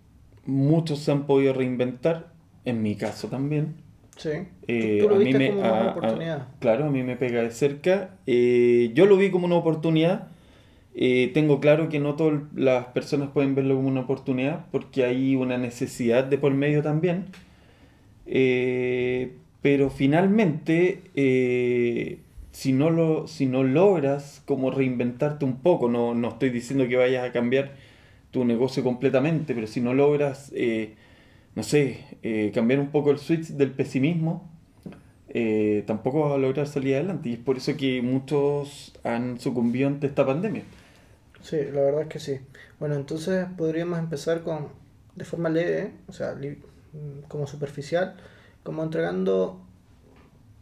muchos 0.45 1.01
se 1.01 1.13
han 1.13 1.27
podido 1.27 1.53
reinventar, 1.53 2.33
en 2.65 2.83
mi 2.83 2.97
caso 2.97 3.29
también. 3.29 3.77
Sí. 4.19 4.31
Eh, 4.67 4.99
Tú 5.01 5.09
lo 5.09 5.15
a 5.15 5.19
mí 5.19 5.33
me- 5.33 5.49
como 5.49 5.61
una 5.61 5.69
a- 5.69 5.73
buena 5.73 5.89
a- 5.89 5.91
oportunidad. 5.93 6.49
claro, 6.61 6.85
a 6.85 6.91
mí 6.91 7.03
me 7.03 7.17
pega 7.17 7.43
de 7.43 7.51
cerca. 7.51 8.11
Eh, 8.27 8.91
yo 8.95 9.07
lo 9.07 9.17
vi 9.17 9.31
como 9.31 9.47
una 9.47 9.55
oportunidad. 9.57 10.29
Eh, 10.95 11.31
tengo 11.33 11.61
claro 11.61 11.89
que 11.89 12.01
no 12.01 12.15
todas 12.17 12.43
las 12.55 12.87
personas 12.87 13.31
pueden 13.31 13.55
verlo 13.55 13.77
como 13.77 13.89
una 13.89 14.01
oportunidad 14.01 14.67
porque 14.73 15.05
hay 15.05 15.37
una 15.37 15.57
necesidad 15.57 16.25
de 16.25 16.37
por 16.39 16.53
medio 16.53 16.83
también. 16.83 17.27
Eh, 18.27 19.33
pero 19.63 19.91
finalmente, 19.91 21.03
si 22.53 22.73
no 22.73 22.91
lo, 22.91 23.27
si 23.27 23.47
no 23.47 23.63
logras 23.65 24.43
como 24.47 24.71
reinventarte 24.71 25.45
un 25.45 25.57
poco, 25.61 25.89
no, 25.89 26.15
no 26.15 26.29
estoy 26.29 26.51
diciendo 26.51 26.87
que 26.89 26.97
vayas 26.97 27.29
a 27.29 27.33
cambiar 27.33 27.73
tu 28.31 28.45
negocio 28.45 28.83
completamente, 28.85 29.55
pero 29.55 29.67
si 29.67 29.81
no 29.81 29.95
logras, 29.95 30.53
no 31.59 31.65
sé, 31.65 32.07
eh, 32.23 32.53
cambiar 32.55 32.81
un 32.81 32.91
poco 32.91 33.11
el 33.11 33.19
switch 33.19 33.49
del 33.49 33.73
pesimismo, 33.73 34.49
eh, 35.31 35.85
tampoco 35.87 36.23
vas 36.23 36.35
a 36.35 36.39
lograr 36.39 36.67
salir 36.69 36.97
adelante. 36.97 37.31
Y 37.31 37.35
es 37.35 37.41
por 37.41 37.59
eso 37.59 37.77
que 37.77 38.03
muchos 38.03 38.93
han 39.05 39.41
sucumbido 39.41 39.89
ante 39.89 40.07
esta 40.09 40.27
pandemia. 40.27 40.65
Sí, 41.43 41.57
la 41.73 41.81
verdad 41.83 42.03
es 42.03 42.09
que 42.09 42.19
sí. 42.21 42.41
Bueno, 42.81 42.95
entonces 42.97 43.47
podríamos 43.57 43.99
empezar 43.99 44.43
con, 44.43 44.69
de 45.17 45.25
forma 45.25 45.49
leve, 45.49 45.93
o 46.09 46.13
sea, 46.13 46.37
como 47.29 47.47
superficial, 47.47 48.17
como 48.63 48.83
entregando, 48.83 49.61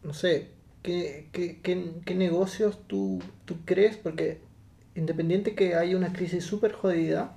no 0.02 0.12
sé, 0.14 0.48
qué, 0.82 1.28
qué, 1.32 1.60
qué, 1.62 1.92
qué 2.04 2.14
negocios 2.14 2.78
tú, 2.86 3.20
tú 3.44 3.56
crees, 3.64 3.96
porque 3.96 4.40
independiente 4.94 5.54
que 5.54 5.74
haya 5.74 5.96
una 5.96 6.12
crisis 6.12 6.44
súper 6.44 6.72
jodida, 6.72 7.34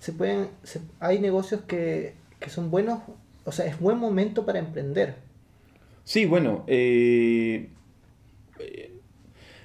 se 0.00 0.12
pueden, 0.12 0.48
se- 0.64 0.82
hay 1.00 1.20
negocios 1.20 1.62
que, 1.62 2.14
que 2.44 2.50
son 2.50 2.70
buenos, 2.70 3.00
o 3.46 3.52
sea, 3.52 3.64
es 3.64 3.80
buen 3.80 3.96
momento 3.96 4.44
para 4.44 4.58
emprender. 4.58 5.14
Sí, 6.04 6.26
bueno, 6.26 6.62
eh, 6.66 7.70
eh, 8.58 8.92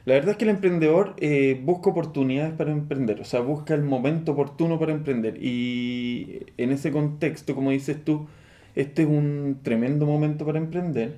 la 0.06 0.14
verdad 0.14 0.32
es 0.32 0.38
que 0.38 0.46
el 0.46 0.52
emprendedor 0.52 1.14
eh, 1.18 1.60
busca 1.62 1.90
oportunidades 1.90 2.54
para 2.54 2.72
emprender, 2.72 3.20
o 3.20 3.26
sea, 3.26 3.42
busca 3.42 3.74
el 3.74 3.84
momento 3.84 4.32
oportuno 4.32 4.80
para 4.80 4.94
emprender. 4.94 5.44
Y 5.44 6.46
en 6.56 6.72
ese 6.72 6.94
contexto, 6.94 7.54
como 7.54 7.72
dices 7.72 8.02
tú, 8.06 8.28
este 8.76 9.02
es 9.02 9.10
un 9.10 9.60
tremendo 9.62 10.06
momento 10.06 10.46
para 10.46 10.58
emprender. 10.58 11.18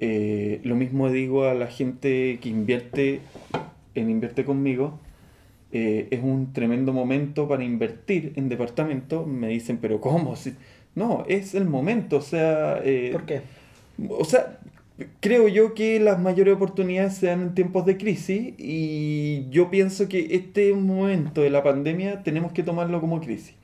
Lo 0.00 0.76
mismo 0.76 1.10
digo 1.10 1.44
a 1.44 1.52
la 1.52 1.66
gente 1.66 2.38
que 2.40 2.48
invierte 2.48 3.20
en 3.94 4.08
Invierte 4.08 4.46
conmigo. 4.46 4.98
Eh, 5.72 6.08
es 6.10 6.20
un 6.22 6.52
tremendo 6.52 6.92
momento 6.92 7.48
para 7.48 7.64
invertir 7.64 8.32
en 8.36 8.48
departamento. 8.48 9.26
Me 9.26 9.48
dicen, 9.48 9.78
pero 9.78 10.00
¿cómo? 10.00 10.36
Si- 10.36 10.54
No, 10.94 11.24
es 11.28 11.54
el 11.54 11.66
momento, 11.66 12.16
o 12.18 12.20
sea... 12.22 12.80
eh, 12.84 13.10
¿Por 13.12 13.24
qué? 13.26 13.42
o 14.10 14.24
sea, 14.24 14.58
creo 15.20 15.48
yo 15.48 15.74
que 15.74 16.00
las 16.00 16.20
mayores 16.20 16.54
oportunidades 16.54 17.14
se 17.16 17.26
dan 17.26 17.42
en 17.42 17.54
tiempos 17.54 17.84
de 17.86 17.96
crisis 17.98 18.54
y 18.58 19.46
yo 19.50 19.70
pienso 19.70 20.08
que 20.08 20.34
este 20.36 20.72
momento 20.74 21.42
de 21.42 21.50
la 21.50 21.62
pandemia 21.62 22.22
tenemos 22.22 22.52
que 22.52 22.62
tomarlo 22.62 23.00
como 23.00 23.20
crisis. 23.20 23.54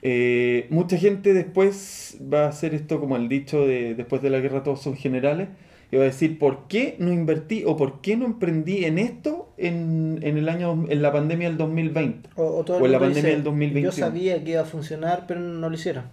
Eh, 0.00 0.66
mucha 0.70 0.96
gente 0.96 1.34
después 1.34 2.18
va 2.32 2.44
a 2.44 2.48
hacer 2.48 2.72
esto 2.74 3.00
como 3.00 3.16
el 3.16 3.28
dicho 3.28 3.66
de 3.66 3.94
después 3.96 4.22
de 4.22 4.30
la 4.30 4.38
guerra 4.38 4.62
todos 4.62 4.80
son 4.80 4.94
generales 4.96 5.48
y 5.90 5.96
va 5.96 6.02
a 6.02 6.06
decir 6.06 6.38
¿por 6.38 6.68
qué 6.68 6.96
no 6.98 7.12
invertí 7.12 7.64
o 7.66 7.76
por 7.76 8.00
qué 8.00 8.16
no 8.16 8.26
emprendí 8.26 8.84
en 8.84 8.98
esto 8.98 9.52
en, 9.56 10.18
en 10.22 10.36
el 10.36 10.48
año 10.48 10.86
en 10.88 11.02
la 11.02 11.12
pandemia 11.12 11.48
del 11.48 11.56
2020? 11.56 12.30
O, 12.36 12.58
o 12.58 12.64
todo 12.64 12.78
el 12.78 12.82
O 12.82 12.86
en 12.86 12.92
la 12.92 12.98
pandemia 12.98 13.22
dice, 13.22 13.34
del 13.34 13.44
2021. 13.44 13.90
Yo 13.90 13.96
sabía 13.96 14.44
que 14.44 14.50
iba 14.52 14.62
a 14.62 14.66
funcionar, 14.66 15.24
pero 15.26 15.40
no 15.40 15.68
lo 15.68 15.74
hicieron. 15.74 16.04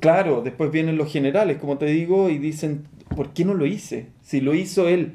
Claro, 0.00 0.42
después 0.42 0.70
vienen 0.70 0.96
los 0.96 1.12
generales, 1.12 1.58
como 1.58 1.78
te 1.78 1.86
digo, 1.86 2.30
y 2.30 2.38
dicen, 2.38 2.86
¿por 3.14 3.32
qué 3.32 3.44
no 3.44 3.54
lo 3.54 3.66
hice? 3.66 4.06
Si 4.22 4.40
lo 4.40 4.54
hizo 4.54 4.88
él. 4.88 5.14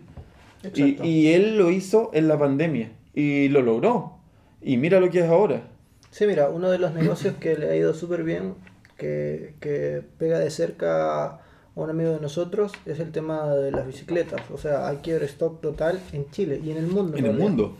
Y, 0.75 1.01
y 1.07 1.33
él 1.33 1.57
lo 1.57 1.71
hizo 1.71 2.11
en 2.13 2.27
la 2.27 2.37
pandemia 2.37 2.91
y 3.13 3.47
lo 3.49 3.61
logró. 3.61 4.17
Y 4.61 4.77
mira 4.77 4.99
lo 4.99 5.09
que 5.09 5.19
es 5.19 5.25
ahora. 5.25 5.63
Sí, 6.11 6.25
mira, 6.25 6.49
uno 6.49 6.69
de 6.69 6.79
los 6.79 6.93
negocios 6.93 7.35
que 7.39 7.55
le 7.55 7.69
ha 7.69 7.75
ido 7.75 7.93
súper 7.93 8.23
bien, 8.23 8.55
que, 8.97 9.53
que 9.59 10.01
pega 10.17 10.39
de 10.39 10.49
cerca 10.49 11.39
a 11.75 11.79
un 11.81 11.89
amigo 11.89 12.11
de 12.11 12.19
nosotros, 12.19 12.71
es 12.85 12.99
el 12.99 13.11
tema 13.11 13.47
de 13.55 13.71
las 13.71 13.85
bicicletas. 13.87 14.41
O 14.51 14.57
sea, 14.57 14.87
hay 14.87 14.97
quiebre 14.97 15.25
stock 15.25 15.61
total 15.61 15.99
en 16.13 16.29
Chile 16.31 16.59
y 16.63 16.71
en 16.71 16.77
el 16.77 16.87
mundo. 16.87 17.17
En 17.17 17.25
el 17.25 17.31
realidad. 17.31 17.47
mundo. 17.47 17.77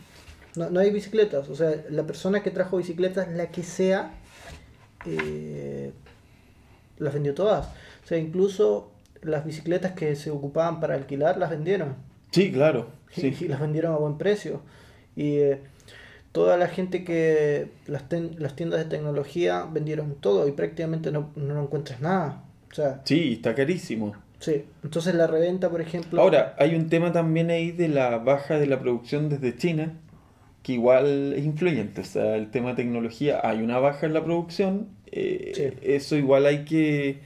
No, 0.56 0.70
no 0.70 0.80
hay 0.80 0.90
bicicletas. 0.90 1.48
O 1.48 1.54
sea, 1.54 1.72
la 1.90 2.04
persona 2.06 2.42
que 2.42 2.50
trajo 2.50 2.76
bicicletas, 2.78 3.28
la 3.28 3.50
que 3.50 3.62
sea, 3.62 4.14
eh, 5.06 5.92
las 6.98 7.14
vendió 7.14 7.34
todas. 7.34 7.66
O 8.04 8.06
sea, 8.06 8.18
incluso 8.18 8.90
las 9.22 9.44
bicicletas 9.44 9.92
que 9.92 10.16
se 10.16 10.30
ocupaban 10.30 10.80
para 10.80 10.94
alquilar, 10.94 11.38
las 11.38 11.50
vendieron. 11.50 11.96
Sí, 12.30 12.50
claro. 12.52 12.88
Sí. 13.12 13.36
y 13.40 13.48
las 13.48 13.60
vendieron 13.60 13.92
a 13.92 13.96
buen 13.96 14.18
precio. 14.18 14.62
Y 15.16 15.36
eh, 15.38 15.60
toda 16.32 16.56
la 16.56 16.68
gente 16.68 17.04
que 17.04 17.70
las, 17.86 18.08
ten- 18.08 18.36
las 18.38 18.54
tiendas 18.56 18.78
de 18.80 18.86
tecnología 18.86 19.64
vendieron 19.70 20.14
todo 20.14 20.46
y 20.48 20.52
prácticamente 20.52 21.10
no, 21.10 21.30
no 21.36 21.60
encuentras 21.62 22.00
nada. 22.00 22.44
O 22.70 22.74
sea, 22.74 23.00
Sí, 23.04 23.34
está 23.34 23.54
carísimo. 23.54 24.14
sí. 24.38 24.64
Entonces 24.84 25.14
la 25.14 25.26
reventa, 25.26 25.68
por 25.70 25.80
ejemplo... 25.80 26.20
Ahora, 26.20 26.54
hay 26.58 26.74
un 26.74 26.88
tema 26.88 27.12
también 27.12 27.50
ahí 27.50 27.72
de 27.72 27.88
la 27.88 28.18
baja 28.18 28.58
de 28.58 28.66
la 28.66 28.78
producción 28.78 29.28
desde 29.28 29.56
China, 29.56 29.92
que 30.62 30.74
igual 30.74 31.32
es 31.34 31.44
influyente. 31.44 32.00
O 32.02 32.04
sea, 32.04 32.36
el 32.36 32.50
tema 32.50 32.70
de 32.70 32.76
tecnología, 32.76 33.40
hay 33.42 33.62
una 33.62 33.78
baja 33.78 34.06
en 34.06 34.14
la 34.14 34.24
producción, 34.24 34.88
eh, 35.12 35.52
Sí. 35.54 35.78
eso 35.82 36.16
igual 36.16 36.46
hay 36.46 36.64
que... 36.64 37.18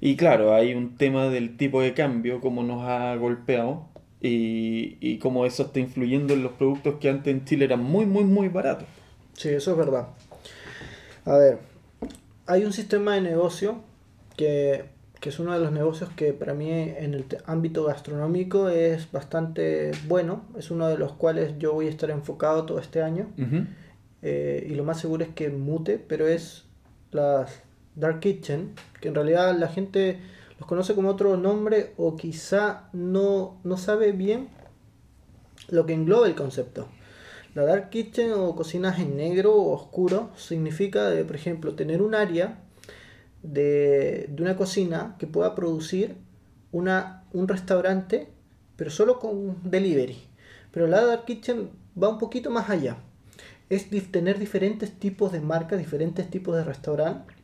Y 0.00 0.16
claro, 0.16 0.54
hay 0.54 0.74
un 0.74 0.96
tema 0.96 1.28
del 1.28 1.56
tipo 1.56 1.80
de 1.82 1.94
cambio, 1.94 2.40
cómo 2.40 2.62
nos 2.62 2.82
ha 2.86 3.14
golpeado 3.16 3.86
y, 4.20 4.96
y 5.00 5.18
cómo 5.18 5.46
eso 5.46 5.64
está 5.64 5.80
influyendo 5.80 6.34
en 6.34 6.42
los 6.42 6.52
productos 6.52 6.96
que 7.00 7.08
antes 7.08 7.32
en 7.34 7.44
Chile 7.44 7.64
eran 7.64 7.82
muy, 7.82 8.04
muy, 8.06 8.24
muy 8.24 8.48
baratos. 8.48 8.86
Sí, 9.34 9.48
eso 9.50 9.72
es 9.72 9.76
verdad. 9.78 10.08
A 11.24 11.36
ver, 11.38 11.58
hay 12.46 12.64
un 12.64 12.72
sistema 12.72 13.14
de 13.14 13.22
negocio 13.22 13.80
que, 14.36 14.84
que 15.20 15.28
es 15.30 15.38
uno 15.38 15.52
de 15.52 15.60
los 15.60 15.72
negocios 15.72 16.10
que 16.10 16.32
para 16.32 16.54
mí 16.54 16.70
en 16.70 17.14
el 17.14 17.26
ámbito 17.46 17.84
gastronómico 17.84 18.68
es 18.68 19.10
bastante 19.10 19.92
bueno. 20.06 20.44
Es 20.58 20.70
uno 20.70 20.88
de 20.88 20.98
los 20.98 21.12
cuales 21.12 21.54
yo 21.58 21.72
voy 21.72 21.86
a 21.86 21.90
estar 21.90 22.10
enfocado 22.10 22.64
todo 22.66 22.78
este 22.78 23.02
año. 23.02 23.28
Eh, 24.22 24.66
y 24.70 24.74
lo 24.74 24.84
más 24.84 25.00
seguro 25.00 25.24
es 25.24 25.30
que 25.30 25.50
mute, 25.50 25.98
pero 25.98 26.26
es 26.26 26.64
las 27.12 27.62
Dark 27.94 28.20
Kitchen, 28.20 28.74
que 29.00 29.08
en 29.08 29.14
realidad 29.14 29.56
la 29.58 29.68
gente 29.68 30.20
los 30.58 30.68
conoce 30.68 30.94
como 30.94 31.10
otro 31.10 31.36
nombre 31.36 31.92
o 31.96 32.16
quizá 32.16 32.88
no, 32.92 33.60
no 33.64 33.76
sabe 33.76 34.12
bien 34.12 34.48
lo 35.68 35.86
que 35.86 35.94
engloba 35.94 36.26
el 36.26 36.34
concepto. 36.34 36.88
La 37.54 37.64
dark 37.64 37.88
kitchen 37.88 38.32
o 38.32 38.54
cocinas 38.54 38.98
en 39.00 39.16
negro 39.16 39.54
o 39.54 39.72
oscuro 39.72 40.30
significa, 40.36 41.08
de, 41.08 41.24
por 41.24 41.36
ejemplo, 41.36 41.74
tener 41.74 42.02
un 42.02 42.14
área 42.14 42.58
de, 43.52 44.26
de 44.28 44.42
una 44.42 44.56
cocina 44.56 45.16
que 45.18 45.26
pueda 45.26 45.54
producir 45.54 46.16
una, 46.72 47.24
un 47.32 47.48
restaurante, 47.48 48.28
pero 48.76 48.90
solo 48.90 49.18
con 49.18 49.56
delivery. 49.64 50.18
Pero 50.72 50.86
la 50.86 51.04
dark 51.04 51.24
kitchen 51.24 51.70
va 52.00 52.08
un 52.08 52.18
poquito 52.18 52.50
más 52.50 52.68
allá. 52.68 52.98
Es 53.70 53.88
tener 54.10 54.38
diferentes 54.38 54.92
tipos 54.92 55.32
de 55.32 55.40
marcas, 55.40 55.78
diferentes 55.78 56.28
tipos 56.30 56.54
de 56.54 56.64
restaurante. 56.64 57.34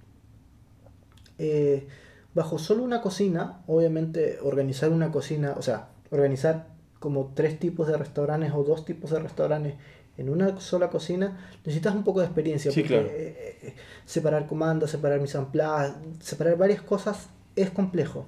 Eh, 1.38 1.88
bajo 2.34 2.58
solo 2.58 2.82
una 2.82 3.00
cocina, 3.00 3.62
obviamente 3.66 4.38
organizar 4.42 4.90
una 4.90 5.10
cocina, 5.10 5.54
o 5.56 5.62
sea, 5.62 5.88
organizar 6.10 6.66
como 6.98 7.32
tres 7.34 7.58
tipos 7.58 7.88
de 7.88 7.96
restaurantes 7.96 8.52
o 8.54 8.62
dos 8.62 8.84
tipos 8.84 9.10
de 9.10 9.18
restaurantes 9.18 9.74
en 10.18 10.28
una 10.28 10.60
sola 10.60 10.90
cocina, 10.90 11.38
necesitas 11.64 11.94
un 11.94 12.04
poco 12.04 12.20
de 12.20 12.26
experiencia. 12.26 12.70
Sí, 12.70 12.82
porque 12.82 12.94
claro. 12.94 13.08
eh, 13.10 13.58
eh, 13.62 13.74
separar 14.04 14.46
comandos, 14.46 14.90
separar 14.90 15.20
place, 15.50 15.94
separar 16.20 16.56
varias 16.56 16.82
cosas 16.82 17.28
es 17.56 17.70
complejo. 17.70 18.26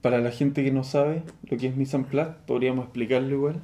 Para 0.00 0.20
la 0.20 0.30
gente 0.30 0.62
que 0.64 0.70
no 0.70 0.84
sabe 0.84 1.22
lo 1.44 1.58
que 1.58 1.66
es 1.66 1.76
mise 1.76 1.96
en 1.96 2.04
place, 2.04 2.32
podríamos 2.46 2.84
explicarlo 2.86 3.34
igual. 3.34 3.60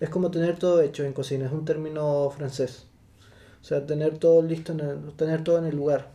Es 0.00 0.10
como 0.10 0.30
tener 0.30 0.58
todo 0.58 0.80
hecho 0.82 1.04
en 1.04 1.12
cocina, 1.12 1.46
es 1.46 1.52
un 1.52 1.64
término 1.64 2.30
francés. 2.30 2.86
O 3.60 3.64
sea, 3.64 3.84
tener 3.86 4.18
todo 4.18 4.42
listo, 4.42 4.72
en 4.72 4.80
el- 4.80 5.12
tener 5.16 5.42
todo 5.42 5.58
en 5.58 5.64
el 5.64 5.74
lugar. 5.76 6.10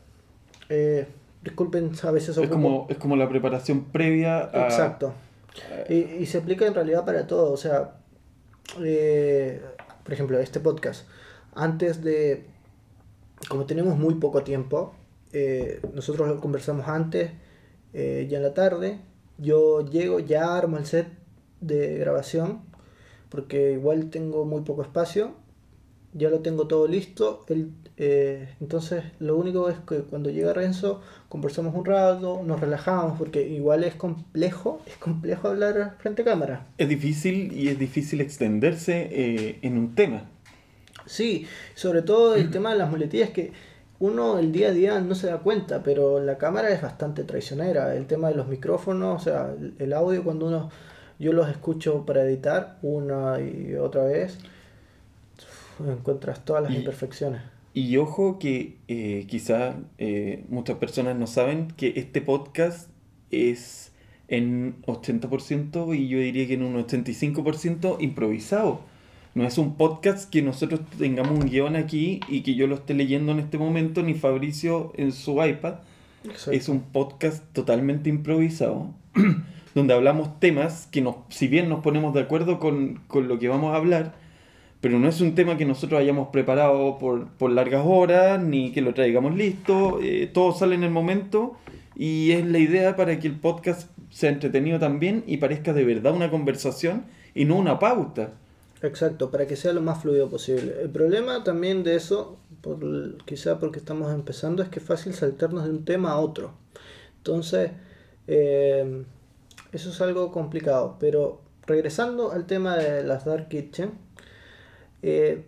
Eh, 0.69 1.05
disculpen, 1.43 1.91
a 2.03 2.11
veces 2.11 2.37
Es 2.37 2.49
como, 2.49 2.87
es 2.89 2.97
como 2.97 3.15
la 3.15 3.27
preparación 3.27 3.85
previa 3.85 4.49
a... 4.53 4.65
Exacto. 4.65 5.13
Y, 5.89 5.95
y 5.95 6.25
se 6.25 6.37
aplica 6.37 6.65
en 6.65 6.73
realidad 6.73 7.03
para 7.05 7.27
todo. 7.27 7.51
O 7.51 7.57
sea, 7.57 7.95
eh, 8.81 9.61
por 10.03 10.13
ejemplo, 10.13 10.39
este 10.39 10.59
podcast. 10.59 11.07
Antes 11.53 12.03
de. 12.03 12.45
Como 13.49 13.65
tenemos 13.65 13.97
muy 13.97 14.15
poco 14.15 14.43
tiempo, 14.43 14.95
eh, 15.33 15.81
nosotros 15.93 16.27
lo 16.27 16.39
conversamos 16.39 16.87
antes, 16.87 17.31
eh, 17.93 18.27
ya 18.29 18.37
en 18.37 18.43
la 18.43 18.53
tarde. 18.53 18.99
Yo 19.37 19.85
llego, 19.85 20.19
ya 20.19 20.55
armo 20.55 20.77
el 20.77 20.85
set 20.85 21.07
de 21.59 21.97
grabación, 21.97 22.61
porque 23.29 23.73
igual 23.73 24.09
tengo 24.09 24.45
muy 24.45 24.61
poco 24.61 24.81
espacio. 24.81 25.33
Ya 26.13 26.29
lo 26.29 26.39
tengo 26.39 26.67
todo 26.67 26.87
listo. 26.87 27.43
El, 27.49 27.71
eh, 27.97 28.49
entonces, 28.61 29.03
lo 29.19 29.35
único 29.37 29.69
es 29.69 29.77
que 29.87 29.97
cuando 30.01 30.29
llega 30.29 30.53
Renzo, 30.53 31.01
conversamos 31.29 31.73
un 31.75 31.85
rato, 31.85 32.41
nos 32.45 32.59
relajamos, 32.59 33.17
porque 33.17 33.47
igual 33.47 33.83
es 33.83 33.95
complejo, 33.95 34.81
es 34.85 34.95
complejo 34.97 35.47
hablar 35.49 35.95
frente 35.99 36.21
a 36.21 36.25
cámara. 36.25 36.67
Es 36.77 36.87
difícil 36.89 37.51
y 37.53 37.69
es 37.69 37.79
difícil 37.79 38.21
extenderse 38.21 39.09
eh, 39.11 39.59
en 39.61 39.77
un 39.77 39.95
tema. 39.95 40.29
Sí, 41.05 41.47
sobre 41.75 42.01
todo 42.01 42.35
el 42.35 42.49
tema 42.51 42.71
de 42.71 42.77
las 42.77 42.89
muletillas 42.89 43.31
que 43.31 43.51
uno 43.99 44.37
el 44.39 44.51
día 44.51 44.69
a 44.69 44.71
día 44.71 44.99
no 45.01 45.15
se 45.15 45.27
da 45.27 45.39
cuenta, 45.39 45.81
pero 45.83 46.19
la 46.19 46.37
cámara 46.37 46.69
es 46.69 46.81
bastante 46.81 47.23
traicionera. 47.23 47.95
El 47.95 48.05
tema 48.05 48.29
de 48.29 48.35
los 48.35 48.47
micrófonos, 48.47 49.21
o 49.21 49.23
sea, 49.23 49.53
el- 49.59 49.73
el 49.79 49.93
audio 49.93 50.23
cuando 50.23 50.47
uno 50.47 50.69
yo 51.19 51.31
los 51.33 51.49
escucho 51.49 52.05
para 52.05 52.23
editar 52.23 52.79
una 52.81 53.39
y 53.39 53.75
otra 53.75 54.03
vez, 54.03 54.37
encuentras 55.91 56.43
todas 56.45 56.63
las 56.63 56.71
Y- 56.73 56.77
imperfecciones. 56.77 57.41
Y 57.75 57.97
ojo 57.97 58.37
que 58.37 58.77
eh, 58.87 59.25
quizá 59.27 59.75
eh, 59.97 60.45
muchas 60.49 60.77
personas 60.77 61.17
no 61.17 61.25
saben 61.25 61.69
que 61.75 61.93
este 61.95 62.21
podcast 62.21 62.89
es 63.31 63.91
en 64.27 64.75
80% 64.83 65.95
y 65.97 66.07
yo 66.07 66.19
diría 66.19 66.45
que 66.47 66.53
en 66.53 66.61
un 66.63 66.75
85% 66.75 67.97
improvisado. 67.99 68.81
No 69.35 69.43
es 69.45 69.57
un 69.57 69.73
podcast 69.75 70.29
que 70.29 70.43
nosotros 70.43 70.81
tengamos 70.99 71.31
un 71.31 71.49
guion 71.49 71.75
aquí 71.75 72.19
y 72.27 72.41
que 72.41 72.53
yo 72.53 72.67
lo 72.67 72.75
esté 72.75 72.93
leyendo 72.93 73.31
en 73.31 73.39
este 73.39 73.57
momento, 73.57 74.03
ni 74.03 74.13
Fabricio 74.13 74.93
en 74.95 75.11
su 75.11 75.43
iPad. 75.43 75.75
Es 76.51 76.69
un 76.69 76.81
podcast 76.81 77.43
totalmente 77.53 78.09
improvisado, 78.09 78.91
donde 79.75 79.93
hablamos 79.95 80.39
temas 80.39 80.87
que 80.91 81.01
nos, 81.01 81.15
si 81.29 81.47
bien 81.47 81.67
nos 81.69 81.79
ponemos 81.81 82.13
de 82.13 82.21
acuerdo 82.21 82.59
con, 82.59 83.01
con 83.07 83.27
lo 83.27 83.39
que 83.39 83.47
vamos 83.49 83.73
a 83.73 83.77
hablar, 83.77 84.13
pero 84.83 84.99
no 84.99 85.07
es 85.07 85.21
un 85.21 85.33
tema 85.33 85.55
que 85.55 85.63
nosotros 85.63 85.97
hayamos 85.97 86.27
preparado 86.27 86.97
por, 86.97 87.29
por 87.37 87.49
largas 87.49 87.85
horas, 87.87 88.43
ni 88.43 88.73
que 88.73 88.81
lo 88.81 88.93
traigamos 88.93 89.33
listo, 89.33 90.01
eh, 90.03 90.29
todo 90.33 90.51
sale 90.51 90.75
en 90.75 90.83
el 90.83 90.89
momento 90.89 91.55
y 91.95 92.31
es 92.31 92.45
la 92.45 92.59
idea 92.59 92.97
para 92.97 93.17
que 93.17 93.29
el 93.29 93.39
podcast 93.39 93.89
sea 94.09 94.29
entretenido 94.29 94.79
también 94.79 95.23
y 95.25 95.37
parezca 95.37 95.71
de 95.71 95.85
verdad 95.85 96.13
una 96.13 96.29
conversación 96.29 97.05
y 97.33 97.45
no 97.45 97.55
una 97.55 97.79
pauta. 97.79 98.33
Exacto, 98.81 99.31
para 99.31 99.47
que 99.47 99.55
sea 99.55 99.71
lo 99.71 99.79
más 99.79 100.01
fluido 100.01 100.29
posible. 100.29 100.73
El 100.81 100.89
problema 100.89 101.45
también 101.45 101.85
de 101.85 101.95
eso, 101.95 102.37
por, 102.59 103.23
quizá 103.23 103.59
porque 103.59 103.79
estamos 103.79 104.13
empezando, 104.13 104.63
es 104.63 104.67
que 104.67 104.79
es 104.79 104.85
fácil 104.85 105.13
saltarnos 105.13 105.63
de 105.63 105.69
un 105.69 105.85
tema 105.85 106.11
a 106.11 106.19
otro. 106.19 106.55
Entonces, 107.19 107.71
eh, 108.27 109.05
eso 109.71 109.89
es 109.91 110.01
algo 110.01 110.33
complicado. 110.33 110.97
Pero 110.99 111.39
regresando 111.65 112.33
al 112.33 112.45
tema 112.47 112.75
de 112.75 113.05
las 113.05 113.23
Dark 113.23 113.47
Kitchen, 113.47 114.03
eh, 115.03 115.45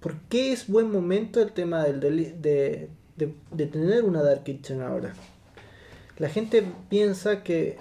¿por 0.00 0.16
qué 0.28 0.52
es 0.52 0.66
buen 0.68 0.90
momento 0.90 1.40
el 1.40 1.52
tema 1.52 1.84
del 1.84 2.00
de, 2.00 2.90
de, 3.16 3.34
de 3.52 3.66
tener 3.66 4.04
una 4.04 4.22
Dark 4.22 4.42
Kitchen 4.44 4.82
ahora? 4.82 5.14
La 6.18 6.28
gente 6.28 6.64
piensa 6.88 7.42
que 7.42 7.76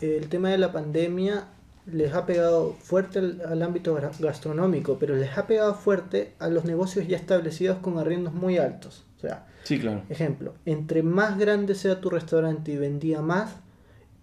el 0.00 0.28
tema 0.28 0.50
de 0.50 0.58
la 0.58 0.72
pandemia 0.72 1.48
les 1.86 2.12
ha 2.14 2.26
pegado 2.26 2.74
fuerte 2.80 3.18
al, 3.18 3.42
al 3.46 3.62
ámbito 3.62 3.98
gastronómico, 4.18 4.98
pero 4.98 5.14
les 5.16 5.36
ha 5.38 5.46
pegado 5.46 5.74
fuerte 5.74 6.34
a 6.38 6.48
los 6.48 6.64
negocios 6.64 7.06
ya 7.08 7.16
establecidos 7.16 7.78
con 7.78 7.98
arriendos 7.98 8.34
muy 8.34 8.58
altos. 8.58 9.04
O 9.16 9.20
sea, 9.20 9.46
Sí, 9.64 9.78
claro. 9.78 10.02
ejemplo, 10.08 10.54
entre 10.64 11.02
más 11.02 11.38
grande 11.38 11.74
sea 11.74 12.00
tu 12.00 12.10
restaurante 12.10 12.72
y 12.72 12.76
vendía 12.76 13.20
más, 13.20 13.56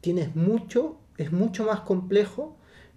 tienes 0.01 0.35
mucho, 0.35 0.97
es 1.17 1.31
mucho 1.31 1.65
más 1.65 1.81
complejo 1.81 2.55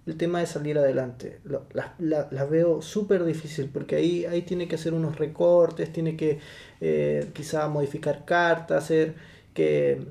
el 0.09 0.17
tema 0.17 0.39
de 0.39 0.45
salir 0.47 0.77
adelante. 0.77 1.39
Las 1.73 1.91
la- 1.99 2.27
las 2.31 2.49
veo 2.49 2.81
súper 2.81 3.23
difícil 3.23 3.69
porque 3.71 3.95
ahí, 3.95 4.25
ahí 4.25 4.41
tiene 4.41 4.67
que 4.67 4.75
hacer 4.75 4.93
unos 4.93 5.17
recortes, 5.17 5.93
tiene 5.93 6.15
que 6.17 6.39
eh, 6.81 7.29
quizá 7.33 7.67
modificar 7.67 8.25
cartas, 8.25 8.83
hacer 8.85 9.13
que, 9.53 10.01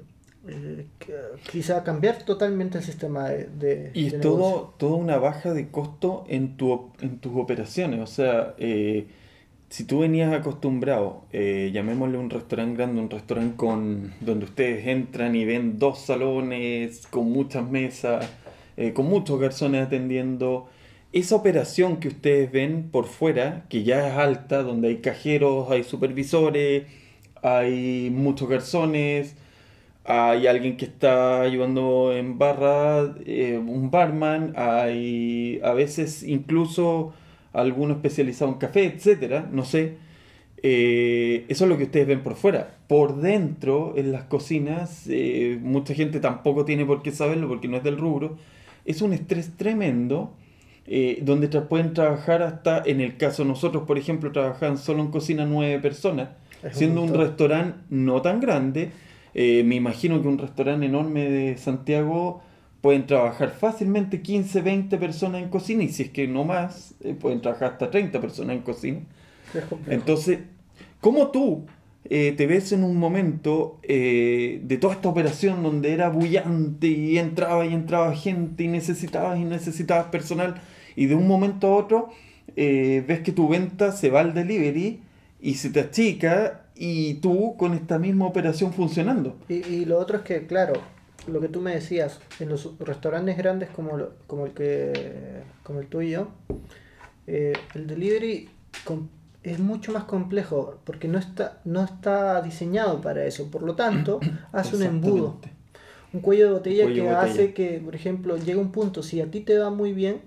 eh, 0.47 0.87
que- 0.99 1.15
quizá 1.51 1.83
cambiar 1.83 2.23
totalmente 2.23 2.79
el 2.79 2.85
sistema 2.85 3.29
de, 3.29 3.47
de- 3.47 3.91
Y 3.95 4.07
es 4.07 4.21
todo, 4.21 4.75
toda 4.79 4.97
una 4.97 5.19
baja 5.19 5.53
de 5.53 5.69
costo 5.69 6.25
en, 6.29 6.57
tu, 6.57 6.93
en 7.01 7.19
tus 7.19 7.33
operaciones. 7.37 8.01
O 8.01 8.07
sea, 8.07 8.55
eh, 8.59 9.07
si 9.71 9.85
tú 9.85 9.99
venías 10.01 10.33
acostumbrado, 10.33 11.25
eh, 11.33 11.71
llamémosle 11.75 12.19
un 12.19 12.31
restaurante 12.31 12.77
grande, 12.77 13.01
un 13.01 13.11
restaurante 13.11 13.57
con, 13.57 14.13
donde 14.21 14.45
ustedes 14.47 14.87
entran 14.87 15.35
y 15.35 15.45
ven 15.45 15.79
dos 15.79 15.99
salones 16.01 17.07
con 17.09 17.31
muchas 17.31 17.69
mesas, 17.69 18.27
eh, 18.81 18.93
con 18.93 19.07
muchos 19.07 19.41
garzones 19.41 19.85
atendiendo, 19.85 20.69
esa 21.13 21.35
operación 21.35 21.97
que 21.99 22.07
ustedes 22.07 22.53
ven 22.53 22.91
por 22.93 23.07
fuera, 23.07 23.67
que 23.69 23.83
ya 23.83 24.07
es 24.09 24.15
alta, 24.15 24.63
donde 24.63 24.87
hay 24.87 24.99
cajeros, 24.99 25.69
hay 25.73 25.83
supervisores, 25.83 26.85
hay 27.43 28.09
muchos 28.15 28.49
garzones, 28.49 29.35
hay 30.05 30.47
alguien 30.47 30.77
que 30.77 30.85
está 30.85 31.41
ayudando 31.41 32.13
en 32.15 32.39
barra, 32.39 33.17
eh, 33.27 33.59
un 33.59 33.91
barman, 33.91 34.53
hay 34.57 35.61
a 35.65 35.73
veces 35.73 36.23
incluso 36.23 37.15
alguno 37.53 37.95
especializado 37.95 38.53
en 38.53 38.59
café, 38.59 38.85
etcétera, 38.85 39.49
no 39.51 39.65
sé. 39.65 39.97
Eh, 40.63 41.47
eso 41.49 41.65
es 41.65 41.71
lo 41.71 41.79
que 41.79 41.85
ustedes 41.85 42.07
ven 42.07 42.23
por 42.23 42.37
fuera. 42.37 42.77
Por 42.87 43.21
dentro, 43.21 43.95
en 43.97 44.13
las 44.13 44.25
cocinas, 44.25 45.09
mucha 45.63 45.95
gente 45.95 46.21
tampoco 46.21 46.65
tiene 46.65 46.85
por 46.87 47.03
qué 47.03 47.11
saberlo 47.11 47.49
porque 47.49 47.67
no 47.69 47.77
es 47.77 47.83
del 47.83 47.99
rubro. 47.99 48.37
Es 48.89 49.03
un 49.03 49.13
estrés 49.13 49.57
tremendo 49.57 50.33
eh, 50.87 51.19
donde 51.23 51.51
tra- 51.51 51.69
pueden 51.69 51.93
trabajar 51.95 52.43
hasta, 52.43 52.83
en 52.85 53.01
el 53.01 53.17
caso 53.17 53.43
de 53.43 53.49
nosotros, 53.51 53.85
por 53.87 53.99
ejemplo, 53.99 54.33
trabajan 54.33 54.79
solo 54.79 55.03
en 55.03 55.09
cocina 55.11 55.45
nueve 55.45 55.79
personas, 55.81 56.31
Es 56.63 56.77
siendo 56.79 57.03
un 57.03 57.13
restaurante 57.15 57.79
no 57.91 58.23
tan 58.23 58.41
grande. 58.41 58.91
eh, 59.35 59.63
me 59.65 59.75
imagino 59.77 60.21
que 60.23 60.29
un 60.29 60.39
restaurante 60.39 60.87
enorme 60.87 61.29
de 61.29 61.57
Santiago 61.59 62.41
pueden 62.81 63.07
trabajar 63.07 63.51
fácilmente 63.51 64.23
15, 64.23 64.63
20 64.63 64.97
personas 64.99 65.43
en 65.43 65.49
cocina 65.51 65.83
y 65.83 65.89
si 65.91 66.05
es 66.05 66.11
que 66.11 66.27
no 66.27 66.45
más, 66.45 66.95
eh, 67.05 67.15
pueden 67.15 67.41
trabajar 67.43 67.73
hasta 67.73 67.91
30 67.91 68.21
personas 68.21 68.57
en 68.57 68.63
cocina. 68.63 69.01
Entonces, 69.89 70.39
¿cómo 71.01 71.29
tú 71.29 71.67
eh, 72.11 72.33
te 72.37 72.47
ves 72.47 72.73
en 72.73 72.85
un 72.85 72.97
momento 72.97 73.79
eh, 73.83 74.61
de 74.65 74.77
toda 74.79 74.95
esta 74.95 75.09
operación 75.09 75.63
donde 75.63 75.93
era 75.93 76.09
bullante 76.09 76.87
y 76.89 77.19
entraba 77.19 77.67
y 77.67 77.75
entraba 77.75 78.15
gente 78.17 78.65
y 78.65 78.69
necesitabas 78.69 79.39
y 79.39 79.45
necesitabas 79.45 80.07
personal 80.07 80.61
y 80.97 81.07
de 81.07 81.15
un 81.15 81.29
momento 81.29 81.67
a 81.69 81.77
otro 81.77 82.09
eh, 82.57 83.05
ves 83.07 83.21
que 83.21 83.33
tu 83.33 83.49
venta 83.49 83.93
se 83.93 84.09
va 84.11 84.21
al 84.21 84.33
delivery 84.35 85.01
y 85.41 85.55
se 85.55 85.71
te 85.71 85.81
achica 85.81 86.65
y 86.75 87.15
tú 87.15 87.57
con 87.57 87.75
esta 87.75 87.99
misma 87.99 88.27
operación 88.27 88.73
funcionando? 88.73 89.37
Y, 89.49 89.57
y 89.67 89.85
lo 89.85 89.99
otro 89.99 90.19
es 90.19 90.23
que, 90.25 90.47
claro, 90.47 90.75
lo 91.27 91.41
que 91.41 91.49
tú 91.49 91.61
me 91.61 91.73
decías, 91.75 92.21
en 92.41 92.49
los 92.49 92.77
restaurantes 92.79 93.37
grandes 93.37 93.69
como, 93.69 93.97
lo- 93.97 94.15
como 94.27 94.47
el 94.47 94.53
que 94.53 94.93
como 95.63 95.81
el 95.81 95.87
tuyo, 95.89 96.29
el 97.27 97.87
delivery 97.87 98.49
es 99.43 99.59
mucho 99.59 99.93
más 99.93 100.05
complejo 100.05 100.79
porque 100.85 101.09
no 101.09 101.19
está, 101.19 101.61
no 101.65 101.85
está 101.85 102.43
diseñado 102.43 103.01
para 103.01 103.25
eso. 103.25 103.51
Por 103.51 103.63
lo 103.63 103.75
tanto, 103.75 104.21
hace 104.53 104.77
un 104.77 104.83
embudo, 104.83 105.41
un 106.13 106.21
cuello 106.21 106.47
de 106.47 106.53
botella 106.53 106.85
Cuello 106.85 107.03
que 107.05 107.09
botella. 107.09 107.33
hace 107.33 107.55
que, 107.55 107.81
por 107.85 107.95
ejemplo, 107.95 108.37
llega 108.37 108.61
un 108.61 108.73
punto, 108.73 109.03
si 109.03 109.21
a 109.21 109.31
ti 109.31 109.41
te 109.41 109.59
va 109.59 109.71
muy 109.71 109.93
bien, 109.93 110.21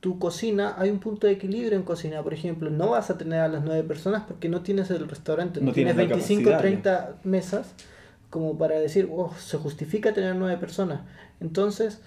tu 0.00 0.18
cocina, 0.18 0.74
hay 0.78 0.90
un 0.90 0.98
punto 0.98 1.26
de 1.26 1.32
equilibrio 1.32 1.76
en 1.76 1.82
cocina. 1.82 2.22
Por 2.22 2.34
ejemplo, 2.34 2.70
no 2.70 2.90
vas 2.90 3.10
a 3.10 3.18
tener 3.18 3.40
a 3.40 3.48
las 3.48 3.64
nueve 3.64 3.82
personas 3.82 4.24
porque 4.26 4.48
no 4.48 4.62
tienes 4.62 4.90
el 4.90 5.08
restaurante, 5.08 5.60
no, 5.60 5.72
tienes 5.72 5.96
tienes 5.96 6.10
la 6.10 6.14
25 6.16 6.50
capacidad, 6.50 6.60
30 6.60 7.20
mesas 7.24 7.74
como 8.30 8.58
para 8.58 8.78
decir, 8.78 9.08
oh, 9.10 9.32
se 9.38 9.56
justifica 9.56 10.12
tener 10.12 10.36
nueve 10.36 10.58
personas. 10.58 11.00
Entonces, 11.40 12.00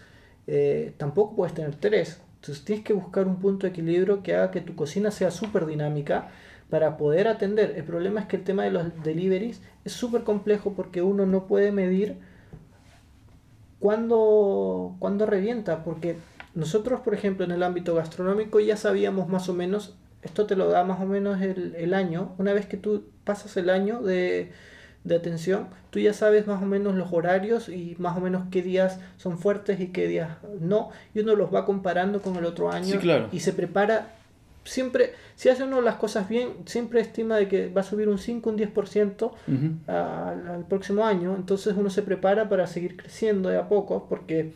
eh, 0.47 0.93
tampoco 0.97 1.35
puedes 1.35 1.53
tener 1.53 1.75
tres. 1.75 2.19
Entonces, 2.41 2.63
tienes 2.63 2.85
que 2.85 2.93
buscar 2.93 3.27
un 3.27 3.37
punto 3.37 3.67
de 3.67 3.71
equilibrio 3.71 4.23
que 4.23 4.33
haga 4.33 4.51
que 4.51 4.61
tu 4.61 4.75
cocina 4.75 5.11
sea 5.11 5.29
súper 5.29 5.65
dinámica 5.65 6.29
para 6.69 6.97
poder 6.97 7.27
atender. 7.27 7.73
El 7.75 7.83
problema 7.83 8.21
es 8.21 8.27
que 8.27 8.37
el 8.37 8.43
tema 8.43 8.63
de 8.63 8.71
los 8.71 9.03
deliveries 9.03 9.61
es 9.83 9.91
súper 9.91 10.23
complejo 10.23 10.73
porque 10.73 11.01
uno 11.01 11.25
no 11.25 11.47
puede 11.47 11.71
medir 11.71 12.17
cuándo, 13.79 14.95
revienta, 15.27 15.83
porque 15.83 16.17
nosotros, 16.55 17.01
por 17.01 17.13
ejemplo, 17.13 17.43
en 17.43 17.51
el 17.51 17.63
ámbito 17.63 17.95
gastronómico 17.95 18.59
ya 18.59 18.77
sabíamos 18.77 19.27
más 19.27 19.49
o 19.49 19.53
menos, 19.53 19.97
esto 20.21 20.45
te 20.45 20.55
lo 20.55 20.69
da 20.69 20.83
más 20.83 21.01
o 21.01 21.05
menos 21.05 21.41
el, 21.41 21.75
el 21.75 21.93
año, 21.93 22.35
una 22.37 22.53
vez 22.53 22.67
que 22.67 22.77
tú 22.77 23.05
pasas 23.23 23.57
el 23.57 23.69
año 23.69 24.01
de, 24.01 24.51
de 25.03 25.15
atención, 25.15 25.67
tú 25.91 25.99
ya 25.99 26.13
sabes 26.13 26.45
más 26.45 26.61
o 26.61 26.65
menos 26.65 26.95
los 26.95 27.11
horarios 27.13 27.69
y 27.69 27.95
más 27.99 28.17
o 28.17 28.19
menos 28.21 28.43
qué 28.51 28.61
días 28.61 28.99
son 29.17 29.37
fuertes 29.37 29.79
y 29.79 29.87
qué 29.87 30.07
días 30.07 30.37
no, 30.59 30.89
y 31.13 31.19
uno 31.21 31.35
los 31.35 31.53
va 31.53 31.65
comparando 31.65 32.21
con 32.21 32.35
el 32.35 32.45
otro 32.45 32.69
año 32.71 32.85
Sí, 32.85 32.97
claro. 32.97 33.29
y 33.31 33.39
se 33.39 33.53
prepara. 33.53 34.15
Siempre, 34.65 35.13
si 35.35 35.49
hace 35.49 35.63
uno 35.63 35.81
las 35.81 35.95
cosas 35.95 36.27
bien, 36.29 36.49
siempre 36.65 36.99
estima 36.99 37.37
de 37.37 37.47
que 37.47 37.69
va 37.69 37.81
a 37.81 37.83
subir 37.83 38.07
un 38.09 38.19
5, 38.19 38.49
un 38.51 38.57
10% 38.57 39.31
Ujú. 39.47 39.91
al, 39.91 40.47
al 40.47 40.65
próximo 40.67 41.05
año. 41.05 41.33
Entonces 41.35 41.73
uno 41.75 41.89
se 41.89 42.03
prepara 42.03 42.49
para 42.49 42.67
seguir 42.67 42.95
creciendo 42.97 43.49
de 43.49 43.57
a 43.57 43.67
poco 43.69 44.05
porque 44.07 44.51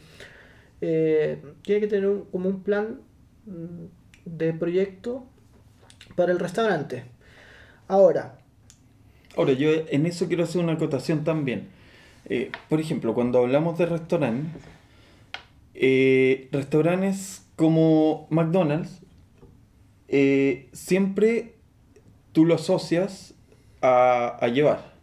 eh, 0.81 1.41
tiene 1.63 1.81
que 1.81 1.87
tener 1.87 2.07
un- 2.07 2.25
como 2.25 2.49
un 2.49 2.61
plan 2.61 2.99
mm, 3.45 3.85
de 4.25 4.53
proyecto 4.53 5.25
para 6.15 6.31
el 6.31 6.37
restaurante. 6.39 7.05
Ahora, 7.87 8.35
Ahora, 9.35 9.53
yo 9.53 9.69
en 9.89 10.05
eso 10.05 10.27
quiero 10.27 10.43
hacer 10.43 10.61
una 10.61 10.73
acotación 10.73 11.23
también. 11.23 11.69
Eh, 12.25 12.51
por 12.69 12.79
ejemplo, 12.79 13.13
cuando 13.13 13.39
hablamos 13.39 13.77
de 13.77 13.85
restaurantes, 13.85 14.61
eh, 15.73 16.47
restaurantes 16.51 17.45
como 17.55 18.27
McDonald's, 18.29 19.01
eh, 20.07 20.69
siempre 20.71 21.55
tú 22.31 22.45
lo 22.45 22.55
asocias 22.55 23.33
a, 23.81 24.37
a 24.39 24.47
llevar. 24.47 24.93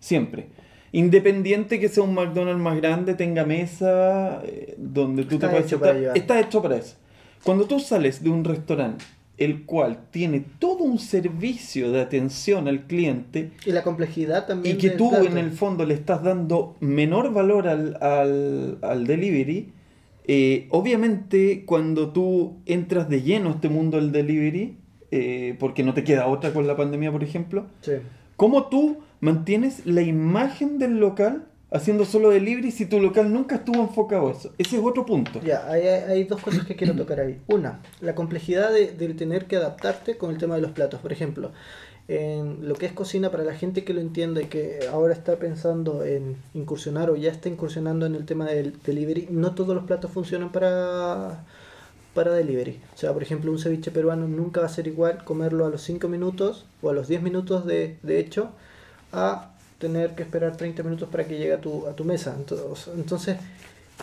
Siempre. 0.00 0.48
Independiente 0.92 1.78
que 1.78 1.88
sea 1.88 2.02
un 2.02 2.14
McDonald's 2.14 2.60
más 2.60 2.76
grande, 2.76 3.14
tenga 3.14 3.44
mesa, 3.44 4.42
donde 4.76 5.24
tú 5.24 5.36
Está 5.36 5.46
te 5.46 5.52
puedes 5.52 5.66
hecho 5.66 5.78
sentar, 5.78 6.16
está 6.16 6.40
hecho 6.40 6.60
para 6.60 6.76
eso. 6.76 6.96
Cuando 7.44 7.64
tú 7.64 7.80
sales 7.80 8.22
de 8.22 8.30
un 8.30 8.44
restaurante, 8.44 9.04
el 9.38 9.64
cual 9.64 10.06
tiene 10.10 10.44
todo 10.58 10.84
un 10.84 10.98
servicio 10.98 11.90
de 11.90 12.00
atención 12.00 12.68
al 12.68 12.86
cliente, 12.86 13.52
y 13.66 13.72
la 13.72 13.82
complejidad 13.82 14.46
también. 14.46 14.76
y 14.76 14.78
que 14.78 14.90
tú 14.90 15.10
plato. 15.10 15.26
en 15.26 15.38
el 15.38 15.50
fondo 15.52 15.84
le 15.84 15.94
estás 15.94 16.22
dando 16.22 16.76
menor 16.80 17.32
valor 17.32 17.66
al, 17.68 17.96
al, 18.02 18.78
al 18.82 19.06
delivery, 19.06 19.72
eh, 20.28 20.66
obviamente 20.70 21.64
cuando 21.64 22.10
tú 22.10 22.58
entras 22.66 23.08
de 23.08 23.22
lleno 23.22 23.48
a 23.48 23.52
este 23.54 23.68
mundo 23.68 23.96
del 23.96 24.12
delivery, 24.12 24.76
eh, 25.10 25.56
porque 25.58 25.82
no 25.82 25.92
te 25.94 26.04
queda 26.04 26.26
otra 26.26 26.52
con 26.52 26.66
la 26.66 26.76
pandemia, 26.76 27.10
por 27.10 27.24
ejemplo, 27.24 27.66
Sí. 27.80 27.92
¿cómo 28.36 28.66
tú 28.68 28.98
mantienes 29.20 29.86
la 29.86 30.02
imagen 30.02 30.78
del 30.78 30.98
local 30.98 31.46
haciendo 31.72 32.04
solo 32.04 32.30
delivery 32.30 32.70
si 32.70 32.86
tu 32.86 33.00
local 33.00 33.32
nunca 33.32 33.56
estuvo 33.56 33.80
enfocado 33.82 34.28
a 34.28 34.32
eso? 34.32 34.52
Ese 34.58 34.76
es 34.76 34.82
otro 34.84 35.06
punto. 35.06 35.40
Ya, 35.42 35.66
hay, 35.70 35.86
hay- 35.86 36.24
dos 36.24 36.40
cosas 36.40 36.66
que 36.66 36.76
quiero 36.76 36.94
tocar 36.94 37.20
ahí. 37.20 37.40
Una, 37.48 37.80
la 38.00 38.14
complejidad 38.14 38.72
de, 38.72 38.92
de 38.92 39.14
tener 39.14 39.46
que 39.46 39.56
adaptarte 39.56 40.16
con 40.16 40.30
el 40.30 40.38
tema 40.38 40.54
de 40.56 40.62
los 40.62 40.72
platos. 40.72 41.00
Por 41.00 41.12
ejemplo, 41.12 41.50
en 42.08 42.68
lo 42.68 42.74
que 42.74 42.86
es 42.86 42.92
cocina, 42.92 43.30
para 43.30 43.44
la 43.44 43.54
gente 43.54 43.84
que 43.84 43.94
lo 43.94 44.00
entiende, 44.00 44.48
que 44.48 44.80
ahora 44.90 45.14
está 45.14 45.36
pensando 45.36 46.04
en 46.04 46.36
incursionar 46.54 47.10
o 47.10 47.16
ya 47.16 47.30
está 47.30 47.48
incursionando 47.48 48.06
en 48.06 48.14
el 48.14 48.26
tema 48.26 48.46
del 48.46 48.74
delivery, 48.84 49.28
no 49.30 49.54
todos 49.54 49.74
los 49.74 49.84
platos 49.84 50.10
funcionan 50.10 50.52
para, 50.52 51.44
para 52.14 52.32
delivery. 52.32 52.80
O 52.94 52.98
sea, 52.98 53.12
por 53.12 53.22
ejemplo, 53.22 53.50
un 53.52 53.58
ceviche 53.58 53.90
peruano 53.90 54.28
nunca 54.28 54.60
va 54.60 54.66
a 54.66 54.70
ser 54.70 54.86
igual 54.86 55.24
comerlo 55.24 55.66
a 55.66 55.70
los 55.70 55.82
5 55.82 56.08
minutos 56.08 56.66
o 56.82 56.90
a 56.90 56.92
los 56.92 57.08
10 57.08 57.22
minutos 57.22 57.66
de, 57.66 57.98
de 58.02 58.18
hecho 58.20 58.50
a 59.12 59.51
tener 59.82 60.14
que 60.14 60.22
esperar 60.22 60.56
30 60.56 60.84
minutos 60.84 61.08
para 61.08 61.24
que 61.24 61.36
llegue 61.36 61.54
a 61.54 61.60
tu, 61.60 61.88
a 61.88 61.92
tu 61.96 62.04
mesa. 62.04 62.36
Entonces, 62.38 62.88
entonces 62.94 63.36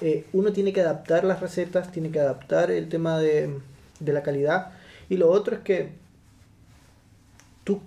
eh, 0.02 0.26
uno 0.34 0.52
tiene 0.52 0.74
que 0.74 0.82
adaptar 0.82 1.24
las 1.24 1.40
recetas, 1.40 1.90
tiene 1.90 2.12
que 2.12 2.20
adaptar 2.20 2.70
el 2.70 2.90
tema 2.90 3.18
de, 3.18 3.58
de 4.02 4.14
la 4.14 4.22
calidad. 4.22 4.74
Y 5.08 5.16
lo 5.16 5.30
otro 5.32 5.56
es 5.56 5.62
que 5.62 5.92
tú, 7.64 7.80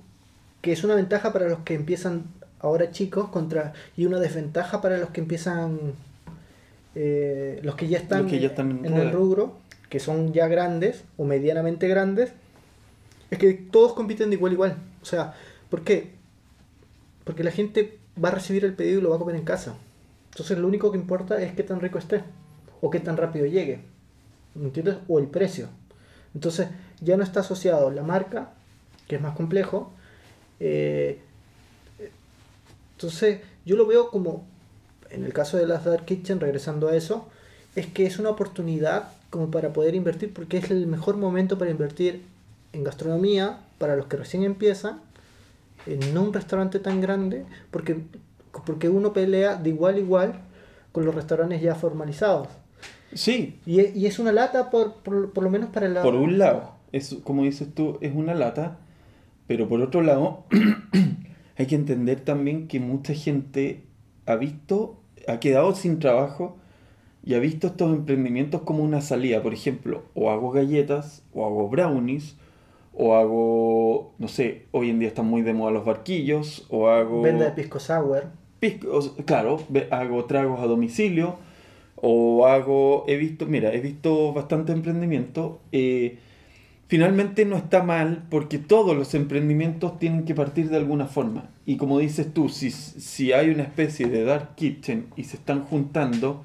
que 0.62 0.72
es 0.72 0.84
una 0.84 0.94
ventaja 0.94 1.34
para 1.34 1.50
los 1.50 1.58
que 1.58 1.74
empiezan 1.74 2.24
ahora 2.60 2.90
chicos 2.92 3.28
contra 3.28 3.74
y 3.94 4.06
una 4.06 4.18
desventaja 4.20 4.80
para 4.80 4.96
los 4.96 5.10
que 5.10 5.20
empiezan, 5.20 5.92
eh, 6.94 7.60
los 7.62 7.74
que 7.74 7.88
ya 7.88 7.98
están, 7.98 8.26
que 8.26 8.40
ya 8.40 8.48
están 8.48 8.70
en 8.70 8.86
en 8.86 8.96
el 8.96 9.12
rubro, 9.12 9.58
que 9.90 10.00
son 10.00 10.32
ya 10.32 10.48
grandes 10.48 11.04
o 11.18 11.26
medianamente 11.26 11.88
grandes, 11.88 12.32
es 13.30 13.38
que 13.38 13.52
todos 13.52 13.92
compiten 13.92 14.30
de 14.30 14.36
igual 14.36 14.52
a 14.52 14.54
igual. 14.54 14.76
O 15.02 15.04
sea, 15.04 15.34
¿por 15.68 15.82
qué? 15.82 16.21
Porque 17.24 17.44
la 17.44 17.50
gente 17.50 17.98
va 18.22 18.28
a 18.30 18.32
recibir 18.32 18.64
el 18.64 18.74
pedido 18.74 18.98
y 18.98 19.02
lo 19.02 19.10
va 19.10 19.16
a 19.16 19.18
comer 19.18 19.36
en 19.36 19.44
casa. 19.44 19.74
Entonces 20.30 20.58
lo 20.58 20.66
único 20.66 20.90
que 20.90 20.98
importa 20.98 21.40
es 21.40 21.52
qué 21.54 21.62
tan 21.62 21.80
rico 21.80 21.98
esté 21.98 22.22
o 22.80 22.90
qué 22.90 23.00
tan 23.00 23.16
rápido 23.16 23.46
llegue. 23.46 23.80
¿Me 24.54 24.66
entiendes? 24.66 24.96
O 25.08 25.18
el 25.18 25.26
precio. 25.26 25.68
Entonces 26.34 26.68
ya 27.00 27.16
no 27.16 27.22
está 27.22 27.40
asociado 27.40 27.90
la 27.90 28.02
marca, 28.02 28.50
que 29.08 29.16
es 29.16 29.22
más 29.22 29.36
complejo. 29.36 29.92
eh, 30.60 31.20
entonces 32.96 33.40
yo 33.64 33.76
lo 33.76 33.86
veo 33.86 34.10
como, 34.10 34.46
en 35.10 35.24
el 35.24 35.32
caso 35.32 35.56
de 35.56 35.66
las 35.66 35.84
Dark 35.84 36.04
Kitchen, 36.04 36.40
regresando 36.40 36.88
a 36.88 36.96
eso, 36.96 37.28
es 37.74 37.86
que 37.86 38.06
es 38.06 38.18
una 38.18 38.30
oportunidad 38.30 39.08
como 39.30 39.50
para 39.50 39.72
poder 39.72 39.94
invertir, 39.94 40.32
porque 40.32 40.58
es 40.58 40.70
el 40.70 40.86
mejor 40.86 41.16
momento 41.16 41.58
para 41.58 41.70
invertir 41.70 42.22
en 42.72 42.84
gastronomía 42.84 43.58
para 43.78 43.96
los 43.96 44.06
que 44.06 44.16
recién 44.16 44.44
empiezan, 44.44 45.00
en 45.86 46.14
no 46.14 46.22
un 46.22 46.32
restaurante 46.32 46.78
tan 46.78 47.00
grande, 47.00 47.44
porque, 47.70 47.98
porque 48.66 48.88
uno 48.88 49.12
pelea 49.12 49.56
de 49.56 49.70
igual 49.70 49.96
a 49.96 49.98
igual 49.98 50.40
con 50.92 51.04
los 51.04 51.14
restaurantes 51.14 51.60
ya 51.60 51.74
formalizados. 51.74 52.48
Sí, 53.14 53.60
Y 53.66 53.80
es, 53.80 53.96
y 53.96 54.06
es 54.06 54.18
una 54.18 54.32
lata 54.32 54.70
por, 54.70 54.94
por, 55.02 55.32
por 55.32 55.44
lo 55.44 55.50
menos 55.50 55.70
para 55.70 55.88
la... 55.88 56.02
por 56.02 56.14
un 56.14 56.38
lado, 56.38 56.72
es, 56.92 57.16
como 57.24 57.42
dices 57.42 57.74
tú, 57.74 57.98
es 58.00 58.14
una 58.14 58.34
lata, 58.34 58.78
pero 59.46 59.68
por 59.68 59.80
otro 59.82 60.02
lado, 60.02 60.44
hay 61.56 61.66
que 61.66 61.74
entender 61.74 62.20
también 62.20 62.68
que 62.68 62.80
mucha 62.80 63.14
gente 63.14 63.84
ha 64.26 64.36
visto, 64.36 65.00
ha 65.28 65.40
quedado 65.40 65.74
sin 65.74 65.98
trabajo 65.98 66.56
y 67.24 67.34
ha 67.34 67.38
visto 67.38 67.68
estos 67.68 67.92
emprendimientos 67.92 68.62
como 68.62 68.82
una 68.82 69.00
salida. 69.00 69.42
Por 69.42 69.52
ejemplo, 69.52 70.04
o 70.14 70.30
hago 70.30 70.50
galletas, 70.50 71.22
o 71.32 71.44
hago 71.44 71.68
brownies, 71.68 72.36
o 72.94 73.14
hago, 73.14 74.12
no 74.18 74.28
sé, 74.28 74.66
hoy 74.70 74.90
en 74.90 74.98
día 74.98 75.08
están 75.08 75.26
muy 75.26 75.42
de 75.42 75.54
moda 75.54 75.70
los 75.72 75.84
barquillos, 75.84 76.66
o 76.68 76.88
hago... 76.88 77.22
Venda 77.22 77.46
de 77.46 77.52
pisco 77.52 77.78
sour. 77.80 78.30
Pisco- 78.60 79.14
claro, 79.24 79.60
hago 79.90 80.24
tragos 80.26 80.60
a 80.60 80.66
domicilio 80.66 81.36
o 81.96 82.46
hago, 82.46 83.04
he 83.08 83.16
visto, 83.16 83.46
mira, 83.46 83.72
he 83.72 83.80
visto 83.80 84.32
bastante 84.32 84.72
emprendimiento. 84.72 85.60
eh, 85.72 86.18
finalmente 86.88 87.46
no 87.46 87.56
está 87.56 87.82
mal 87.82 88.24
porque 88.28 88.58
todos 88.58 88.94
los 88.94 89.14
emprendimientos 89.14 89.98
tienen 89.98 90.24
que 90.26 90.34
partir 90.34 90.68
de 90.68 90.76
alguna 90.76 91.06
forma. 91.06 91.48
Y 91.64 91.76
como 91.78 91.98
dices 91.98 92.34
tú, 92.34 92.50
si, 92.50 92.70
si 92.70 93.32
hay 93.32 93.48
una 93.48 93.62
especie 93.62 94.08
de 94.08 94.24
dark 94.24 94.54
kitchen 94.56 95.06
y 95.16 95.24
se 95.24 95.38
están 95.38 95.62
juntando, 95.62 96.44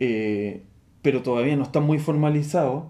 eh, 0.00 0.62
pero 1.02 1.22
todavía 1.22 1.54
no 1.56 1.62
están 1.62 1.84
muy 1.84 1.98
formalizados, 2.00 2.84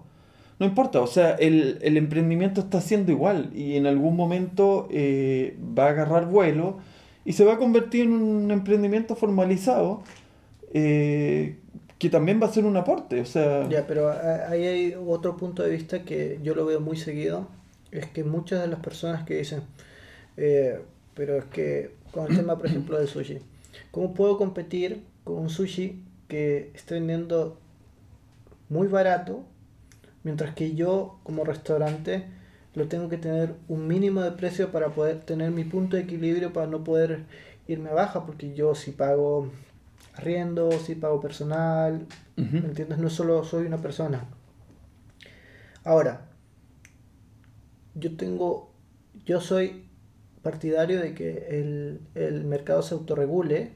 no 0.61 0.67
importa, 0.67 1.01
o 1.01 1.07
sea, 1.07 1.31
el, 1.31 1.79
el 1.81 1.97
emprendimiento 1.97 2.61
está 2.61 2.81
siendo 2.81 3.11
igual 3.11 3.49
y 3.55 3.77
en 3.77 3.87
algún 3.87 4.15
momento 4.15 4.87
eh, 4.91 5.57
va 5.77 5.87
a 5.87 5.89
agarrar 5.89 6.27
vuelo 6.27 6.77
y 7.25 7.33
se 7.33 7.43
va 7.45 7.53
a 7.53 7.57
convertir 7.57 8.03
en 8.03 8.13
un 8.13 8.51
emprendimiento 8.51 9.15
formalizado 9.15 10.03
eh, 10.73 11.57
que 11.97 12.09
también 12.11 12.39
va 12.41 12.45
a 12.45 12.53
ser 12.53 12.65
un 12.65 12.77
aporte, 12.77 13.19
o 13.21 13.25
sea, 13.25 13.67
Ya, 13.69 13.87
pero 13.87 14.09
a- 14.09 14.49
ahí 14.49 14.63
hay 14.65 14.95
otro 15.05 15.35
punto 15.35 15.63
de 15.63 15.71
vista 15.71 16.03
que 16.03 16.39
yo 16.43 16.53
lo 16.53 16.65
veo 16.67 16.79
muy 16.79 16.95
seguido, 16.97 17.47
es 17.91 18.05
que 18.05 18.23
muchas 18.23 18.61
de 18.61 18.67
las 18.67 18.79
personas 18.79 19.23
que 19.25 19.37
dicen, 19.37 19.61
eh, 20.37 20.79
pero 21.15 21.37
es 21.37 21.45
que 21.45 21.91
con 22.11 22.29
el 22.29 22.37
tema, 22.37 22.55
por 22.57 22.67
ejemplo, 22.67 22.99
del 22.99 23.07
sushi, 23.07 23.39
¿cómo 23.91 24.13
puedo 24.13 24.37
competir 24.37 25.01
con 25.23 25.39
un 25.39 25.49
sushi 25.49 26.03
que 26.27 26.69
esté 26.75 26.95
vendiendo 26.95 27.57
muy 28.69 28.87
barato, 28.87 29.43
mientras 30.23 30.55
que 30.55 30.75
yo 30.75 31.19
como 31.23 31.43
restaurante 31.43 32.25
lo 32.73 32.87
tengo 32.87 33.09
que 33.09 33.17
tener 33.17 33.55
un 33.67 33.87
mínimo 33.87 34.21
de 34.21 34.31
precio 34.31 34.71
para 34.71 34.89
poder 34.89 35.21
tener 35.21 35.51
mi 35.51 35.63
punto 35.63 35.97
de 35.97 36.03
equilibrio 36.03 36.53
para 36.53 36.67
no 36.67 36.83
poder 36.83 37.25
irme 37.67 37.89
a 37.89 37.93
baja, 37.93 38.25
porque 38.25 38.53
yo 38.53 38.75
si 38.75 38.91
pago 38.91 39.51
arriendo, 40.15 40.71
si 40.71 40.95
pago 40.95 41.19
personal, 41.19 42.07
¿me 42.35 42.59
entiendes? 42.59 42.97
No 42.97 43.09
solo 43.09 43.43
soy 43.43 43.65
una 43.65 43.77
persona. 43.77 44.25
Ahora, 45.83 46.29
yo 47.95 48.15
tengo, 48.15 48.73
yo 49.25 49.41
soy 49.41 49.89
partidario 50.41 50.99
de 50.99 51.13
que 51.13 51.47
el, 51.49 52.01
el 52.15 52.45
mercado 52.45 52.81
se 52.81 52.93
autorregule 52.93 53.73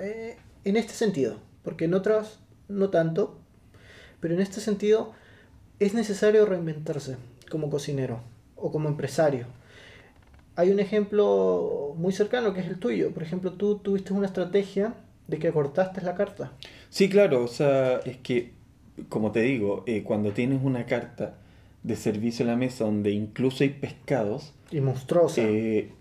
eh, 0.00 0.36
en 0.64 0.76
este 0.76 0.92
sentido, 0.92 1.36
porque 1.62 1.86
en 1.86 1.94
otros 1.94 2.40
no 2.68 2.90
tanto, 2.90 3.39
pero 4.20 4.34
en 4.34 4.40
este 4.40 4.60
sentido 4.60 5.12
es 5.78 5.94
necesario 5.94 6.46
reinventarse 6.46 7.16
como 7.50 7.70
cocinero 7.70 8.20
o 8.54 8.70
como 8.70 8.88
empresario. 8.88 9.46
Hay 10.56 10.70
un 10.70 10.78
ejemplo 10.78 11.94
muy 11.96 12.12
cercano 12.12 12.52
que 12.52 12.60
es 12.60 12.66
el 12.66 12.78
tuyo. 12.78 13.12
Por 13.12 13.22
ejemplo, 13.22 13.52
tú 13.52 13.78
tuviste 13.78 14.12
una 14.12 14.26
estrategia 14.26 14.94
de 15.26 15.38
que 15.38 15.50
cortaste 15.50 16.02
la 16.02 16.14
carta. 16.14 16.52
Sí, 16.90 17.08
claro. 17.08 17.42
O 17.42 17.48
sea, 17.48 17.98
es 18.04 18.18
que, 18.18 18.52
como 19.08 19.32
te 19.32 19.40
digo, 19.40 19.84
eh, 19.86 20.02
cuando 20.02 20.32
tienes 20.32 20.60
una 20.62 20.84
carta 20.84 21.38
de 21.82 21.96
servicio 21.96 22.42
en 22.42 22.50
la 22.50 22.56
mesa 22.56 22.84
donde 22.84 23.10
incluso 23.10 23.64
hay 23.64 23.70
pescados. 23.70 24.52
Y 24.70 24.80
monstruosa. 24.80 25.40
Eh, 25.42 25.92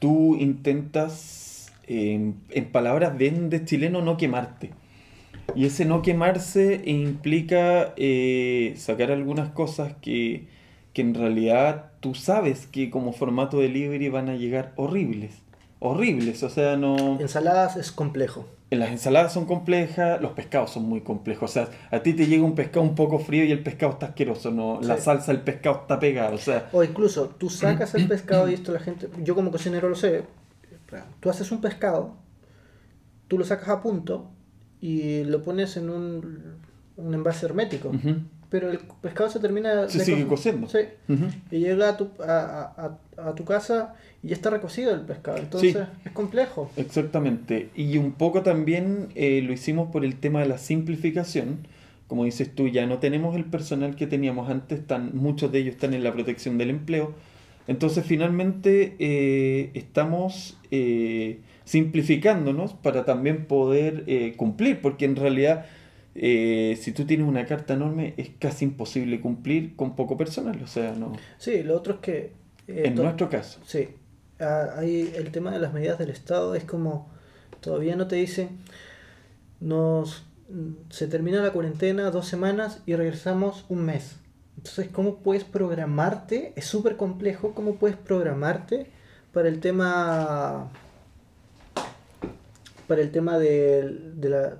tú 0.00 0.34
intentas, 0.36 1.72
en 1.86 2.34
palabras 2.72 3.16
bien 3.16 3.50
de 3.50 3.64
chileno, 3.64 4.02
no 4.02 4.16
quemarte. 4.16 4.72
Y 5.54 5.66
ese 5.66 5.84
no 5.84 6.02
quemarse 6.02 6.82
implica 6.84 7.94
eh, 7.96 8.74
sacar 8.76 9.10
algunas 9.10 9.50
cosas 9.50 9.94
que, 10.00 10.48
que 10.92 11.02
en 11.02 11.14
realidad 11.14 11.92
tú 12.00 12.14
sabes 12.14 12.66
que 12.66 12.90
como 12.90 13.12
formato 13.12 13.58
de 13.58 13.64
delivery 13.64 14.08
van 14.08 14.28
a 14.28 14.36
llegar 14.36 14.72
horribles. 14.76 15.42
Horribles, 15.80 16.42
o 16.42 16.50
sea, 16.50 16.76
no... 16.76 17.18
Ensaladas 17.20 17.76
es 17.76 17.92
complejo. 17.92 18.46
Las 18.70 18.90
ensaladas 18.90 19.32
son 19.32 19.46
complejas, 19.46 20.20
los 20.20 20.32
pescados 20.32 20.70
son 20.70 20.84
muy 20.84 21.00
complejos. 21.00 21.50
O 21.50 21.52
sea, 21.52 21.68
a 21.90 22.00
ti 22.00 22.12
te 22.12 22.26
llega 22.26 22.44
un 22.44 22.54
pescado 22.54 22.82
un 22.82 22.94
poco 22.94 23.18
frío 23.18 23.44
y 23.44 23.52
el 23.52 23.62
pescado 23.62 23.92
está 23.92 24.06
asqueroso, 24.06 24.50
¿no? 24.50 24.80
La 24.82 24.98
salsa 24.98 25.32
del 25.32 25.40
pescado 25.40 25.80
está 25.82 25.98
pegada, 25.98 26.34
o 26.34 26.38
sea... 26.38 26.68
O 26.72 26.84
incluso, 26.84 27.28
tú 27.28 27.48
sacas 27.48 27.94
el 27.94 28.06
pescado 28.06 28.48
y 28.50 28.54
esto 28.54 28.72
la 28.72 28.80
gente... 28.80 29.08
Yo 29.22 29.34
como 29.34 29.50
cocinero 29.50 29.88
lo 29.88 29.94
sé. 29.94 30.24
Tú 31.20 31.30
haces 31.30 31.50
un 31.50 31.60
pescado, 31.60 32.16
tú 33.28 33.38
lo 33.38 33.44
sacas 33.44 33.68
a 33.68 33.82
punto 33.82 34.30
y 34.80 35.24
lo 35.24 35.42
pones 35.42 35.76
en 35.76 35.90
un, 35.90 36.56
un 36.96 37.14
envase 37.14 37.46
hermético. 37.46 37.92
Pero 38.50 38.70
el 38.70 38.78
pescado 39.02 39.28
se 39.28 39.40
termina... 39.40 39.90
Se 39.90 40.02
sigue 40.02 40.26
cociendo. 40.26 40.68
Sí. 40.68 40.78
Y 41.50 41.58
llega 41.58 41.90
a 41.90 41.96
tu, 41.98 42.08
a, 42.26 42.96
a, 43.18 43.28
a, 43.28 43.34
tu 43.34 43.44
casa 43.44 43.94
y 44.22 44.28
ya 44.28 44.34
está 44.34 44.48
recocido 44.48 44.94
el 44.94 45.02
pescado. 45.02 45.36
Entonces 45.36 45.76
es 46.04 46.12
complejo. 46.12 46.70
Exactamente. 46.78 47.68
Y 47.74 47.98
un 47.98 48.12
poco 48.12 48.42
también 48.42 49.08
eh, 49.14 49.42
lo 49.42 49.52
hicimos 49.52 49.90
por 49.90 50.02
el 50.02 50.16
tema 50.16 50.40
de 50.40 50.48
la 50.48 50.56
simplificación. 50.56 51.66
Como 52.06 52.24
dices 52.24 52.54
tú, 52.54 52.68
ya 52.68 52.86
no 52.86 53.00
tenemos 53.00 53.36
el 53.36 53.44
personal 53.44 53.96
que 53.96 54.06
teníamos 54.06 54.48
antes, 54.48 54.78
están, 54.78 55.10
muchos 55.12 55.52
de 55.52 55.58
ellos 55.58 55.74
están 55.74 55.92
en 55.92 56.02
la 56.02 56.14
protección 56.14 56.56
del 56.56 56.70
empleo. 56.70 57.12
Entonces 57.66 58.06
finalmente 58.06 58.96
eh, 58.98 59.72
estamos... 59.74 60.56
Eh, 60.70 61.40
simplificándonos 61.68 62.72
para 62.72 63.04
también 63.04 63.44
poder 63.44 64.04
eh, 64.06 64.34
cumplir, 64.38 64.80
porque 64.80 65.04
en 65.04 65.16
realidad 65.16 65.66
eh, 66.14 66.78
si 66.80 66.92
tú 66.92 67.04
tienes 67.04 67.28
una 67.28 67.44
carta 67.44 67.74
enorme 67.74 68.14
es 68.16 68.30
casi 68.38 68.64
imposible 68.64 69.20
cumplir 69.20 69.76
con 69.76 69.94
poco 69.94 70.16
personal, 70.16 70.58
o 70.62 70.66
sea, 70.66 70.94
no. 70.94 71.12
Sí, 71.36 71.62
lo 71.62 71.76
otro 71.76 71.94
es 71.94 72.00
que... 72.00 72.32
Eh, 72.68 72.84
en 72.86 72.94
nuestro 72.94 73.28
caso. 73.28 73.60
Sí, 73.66 73.90
hay 74.38 75.12
el 75.14 75.30
tema 75.30 75.50
de 75.50 75.58
las 75.58 75.74
medidas 75.74 75.98
del 75.98 76.08
Estado 76.08 76.54
es 76.54 76.64
como, 76.64 77.10
todavía 77.60 77.96
no 77.96 78.06
te 78.06 78.16
dicen, 78.16 78.48
nos, 79.60 80.24
se 80.88 81.06
termina 81.06 81.42
la 81.42 81.52
cuarentena 81.52 82.10
dos 82.10 82.26
semanas 82.28 82.80
y 82.86 82.94
regresamos 82.94 83.66
un 83.68 83.84
mes. 83.84 84.16
Entonces, 84.56 84.88
¿cómo 84.90 85.18
puedes 85.18 85.44
programarte? 85.44 86.54
Es 86.56 86.64
súper 86.64 86.96
complejo, 86.96 87.52
¿cómo 87.54 87.74
puedes 87.74 87.98
programarte 87.98 88.86
para 89.34 89.48
el 89.48 89.60
tema 89.60 90.70
para 92.88 93.02
el 93.02 93.12
tema 93.12 93.38
de, 93.38 94.16
la 94.20 94.56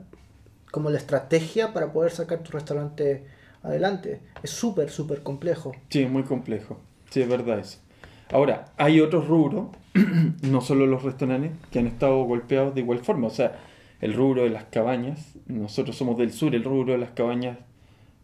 como 0.71 0.91
la 0.91 0.99
estrategia 0.99 1.73
para 1.73 1.93
poder 1.93 2.13
sacar 2.13 2.43
tu 2.45 2.53
restaurante 2.53 3.25
adelante. 3.63 4.21
Es 4.43 4.51
súper, 4.51 4.91
súper 4.91 5.23
complejo. 5.23 5.73
Sí, 5.89 6.07
muy 6.07 6.23
complejo. 6.23 6.79
Sí, 7.11 7.23
es 7.23 7.29
verdad 7.29 7.59
eso. 7.59 7.79
Ahora, 8.31 8.67
hay 8.77 9.01
otros 9.01 9.27
rubros, 9.27 9.69
no 10.43 10.61
solo 10.61 10.87
los 10.87 11.03
restaurantes, 11.03 11.53
que 11.71 11.79
han 11.79 11.87
estado 11.87 12.23
golpeados 12.25 12.75
de 12.75 12.83
igual 12.83 12.99
forma. 13.01 13.27
O 13.27 13.31
sea, 13.31 13.59
el 14.01 14.13
rubro 14.13 14.45
de 14.45 14.51
las 14.51 14.65
cabañas, 14.65 15.35
nosotros 15.47 15.97
somos 15.97 16.19
del 16.19 16.33
sur, 16.33 16.55
el 16.55 16.63
rubro 16.63 16.93
de 16.93 16.99
las 16.99 17.11
cabañas 17.11 17.59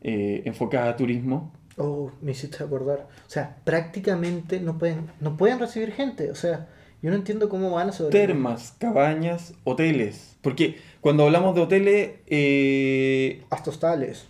eh, 0.03 0.43
enfocadas 0.45 0.95
a 0.95 0.97
turismo. 0.97 1.51
Oh, 1.79 2.11
me 2.21 2.33
hiciste 2.33 2.63
acordar. 2.63 3.09
O 3.27 3.31
sea, 3.31 3.57
prácticamente 3.65 4.61
no 4.61 4.79
pueden, 4.79 5.11
no 5.21 5.39
pueden 5.39 5.59
recibir 5.59 5.93
gente. 5.93 6.31
O 6.31 6.35
sea, 6.35 6.69
yo 7.05 7.11
no 7.11 7.17
entiendo 7.17 7.51
cómo 7.51 7.71
van 7.71 7.91
a 7.91 7.93
sobrevivir. 7.93 8.29
Termas, 8.29 8.75
cabañas, 8.79 9.53
hoteles. 9.65 10.39
Porque 10.41 10.77
cuando 11.03 11.25
hablamos 11.25 11.55
de 11.55 11.61
hoteles... 11.61 12.13
Eh, 12.29 13.43
Hasta 13.51 13.69
hostales. 13.69 14.27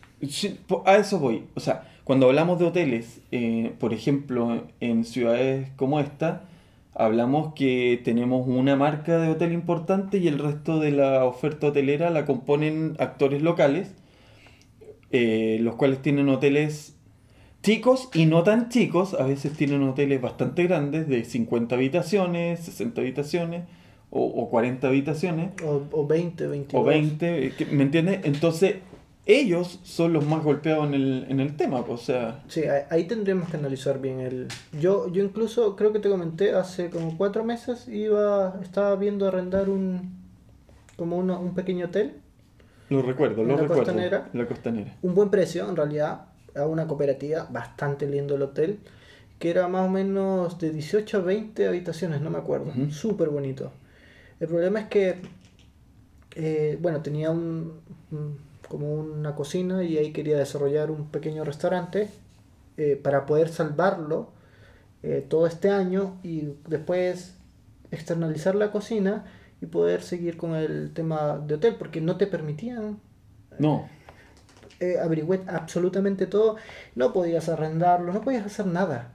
A 0.84 0.96
eso 0.96 1.20
voy. 1.20 1.44
O 1.54 1.60
sea, 1.60 1.86
cuando 2.02 2.26
hablamos 2.26 2.58
de 2.58 2.64
hoteles, 2.64 3.20
eh, 3.30 3.72
por 3.78 3.94
ejemplo, 3.94 4.64
en 4.80 5.04
ciudades 5.04 5.70
como 5.76 6.00
esta, 6.00 6.46
hablamos 6.94 7.54
que 7.54 8.00
tenemos 8.02 8.44
una 8.48 8.74
marca 8.74 9.18
de 9.18 9.28
hotel 9.28 9.52
importante 9.52 10.18
y 10.18 10.26
el 10.26 10.40
resto 10.40 10.80
de 10.80 10.90
la 10.90 11.24
oferta 11.26 11.68
hotelera 11.68 12.10
la 12.10 12.24
componen 12.24 12.96
actores 12.98 13.40
locales, 13.40 13.94
eh, 15.12 15.58
los 15.60 15.76
cuales 15.76 16.02
tienen 16.02 16.28
hoteles 16.28 16.93
chicos 17.64 18.10
y 18.12 18.26
no 18.26 18.42
tan 18.42 18.68
chicos, 18.68 19.14
a 19.14 19.24
veces 19.24 19.54
tienen 19.54 19.82
hoteles 19.82 20.20
bastante 20.20 20.64
grandes, 20.64 21.08
de 21.08 21.24
50 21.24 21.74
habitaciones, 21.74 22.60
60 22.60 23.00
habitaciones, 23.00 23.64
o, 24.10 24.48
40 24.50 24.86
habitaciones. 24.86 25.50
O, 25.64 26.06
20, 26.06 26.46
22. 26.46 26.80
O 26.80 26.84
20, 26.84 27.52
¿me 27.72 27.82
entiendes? 27.82 28.20
Entonces, 28.24 28.76
ellos 29.26 29.80
son 29.82 30.12
los 30.12 30.26
más 30.26 30.44
golpeados 30.44 30.86
en 30.86 30.94
el, 30.94 31.26
en 31.28 31.40
el 31.40 31.56
tema, 31.56 31.80
o 31.80 31.96
sea... 31.96 32.44
Sí, 32.48 32.62
ahí 32.90 33.04
tendremos 33.04 33.48
que 33.48 33.56
analizar 33.56 34.00
bien 34.00 34.20
el... 34.20 34.48
Yo, 34.78 35.10
yo 35.10 35.24
incluso, 35.24 35.74
creo 35.74 35.92
que 35.92 35.98
te 35.98 36.10
comenté, 36.10 36.52
hace 36.52 36.90
como 36.90 37.16
cuatro 37.16 37.44
meses 37.44 37.88
iba, 37.88 38.60
estaba 38.62 38.94
viendo 38.94 39.26
arrendar 39.26 39.70
un... 39.70 40.12
como 40.96 41.16
un 41.16 41.54
pequeño 41.54 41.86
hotel. 41.86 42.20
Lo 42.90 43.00
recuerdo, 43.00 43.42
lo 43.42 43.56
recuerdo. 43.56 43.84
Costanera. 43.84 44.28
La 44.34 44.46
costanera. 44.46 44.94
Un 45.00 45.14
buen 45.14 45.30
precio, 45.30 45.66
en 45.68 45.74
realidad, 45.74 46.26
a 46.56 46.66
una 46.66 46.86
cooperativa, 46.86 47.48
bastante 47.50 48.06
lindo 48.06 48.34
el 48.34 48.42
hotel, 48.42 48.78
que 49.38 49.50
era 49.50 49.68
más 49.68 49.86
o 49.86 49.90
menos 49.90 50.58
de 50.58 50.70
18 50.70 51.18
a 51.18 51.20
20 51.20 51.68
habitaciones, 51.68 52.20
no 52.20 52.30
me 52.30 52.38
acuerdo, 52.38 52.72
súper 52.90 53.28
bonito. 53.28 53.72
El 54.40 54.48
problema 54.48 54.80
es 54.80 54.86
que, 54.86 55.16
eh, 56.36 56.78
bueno, 56.80 57.02
tenía 57.02 57.30
un, 57.30 57.80
como 58.68 58.94
una 58.94 59.34
cocina 59.34 59.82
y 59.84 59.98
ahí 59.98 60.12
quería 60.12 60.38
desarrollar 60.38 60.90
un 60.90 61.08
pequeño 61.08 61.44
restaurante 61.44 62.08
eh, 62.76 62.98
para 63.02 63.26
poder 63.26 63.48
salvarlo 63.48 64.30
eh, 65.02 65.24
todo 65.28 65.46
este 65.46 65.70
año 65.70 66.18
y 66.22 66.54
después 66.68 67.34
externalizar 67.90 68.54
la 68.54 68.72
cocina 68.72 69.24
y 69.60 69.66
poder 69.66 70.02
seguir 70.02 70.36
con 70.36 70.54
el 70.54 70.92
tema 70.92 71.38
de 71.38 71.54
hotel, 71.54 71.76
porque 71.78 72.00
no 72.00 72.16
te 72.16 72.26
permitían. 72.26 72.98
No 73.58 73.88
eh, 74.80 74.98
averigüé 74.98 75.42
absolutamente 75.46 76.26
todo, 76.26 76.56
no 76.94 77.12
podías 77.12 77.48
arrendarlo, 77.48 78.12
no 78.12 78.20
podías 78.22 78.46
hacer 78.46 78.66
nada. 78.66 79.12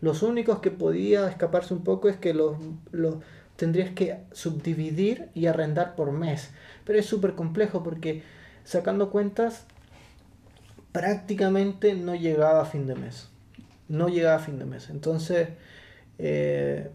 Los 0.00 0.22
únicos 0.22 0.60
que 0.60 0.70
podía 0.70 1.28
escaparse 1.28 1.74
un 1.74 1.84
poco 1.84 2.08
es 2.08 2.16
que 2.16 2.34
los, 2.34 2.56
los 2.90 3.16
tendrías 3.56 3.90
que 3.90 4.18
subdividir 4.32 5.28
y 5.34 5.46
arrendar 5.46 5.94
por 5.94 6.12
mes. 6.12 6.50
Pero 6.84 6.98
es 6.98 7.06
súper 7.06 7.34
complejo 7.34 7.82
porque 7.82 8.22
sacando 8.64 9.10
cuentas 9.10 9.66
prácticamente 10.92 11.94
no 11.94 12.14
llegaba 12.14 12.62
a 12.62 12.64
fin 12.64 12.86
de 12.86 12.94
mes. 12.94 13.28
No 13.88 14.08
llegaba 14.08 14.36
a 14.36 14.40
fin 14.40 14.58
de 14.58 14.64
mes. 14.64 14.90
Entonces 14.90 15.48
eh, 16.18 16.90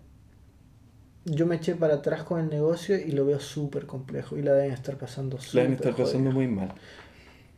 yo 1.25 1.45
me 1.45 1.55
eché 1.55 1.75
para 1.75 1.95
atrás 1.95 2.23
con 2.23 2.39
el 2.39 2.49
negocio 2.49 2.97
y 2.97 3.11
lo 3.11 3.25
veo 3.25 3.39
súper 3.39 3.85
complejo 3.85 4.37
y 4.37 4.41
la 4.41 4.53
deben 4.53 4.73
estar 4.73 4.97
pasando 4.97 5.39
súper 5.39 5.55
La 5.55 5.61
deben 5.61 5.75
estar 5.75 5.95
pasando 5.95 6.31
muy 6.31 6.47
mal 6.47 6.73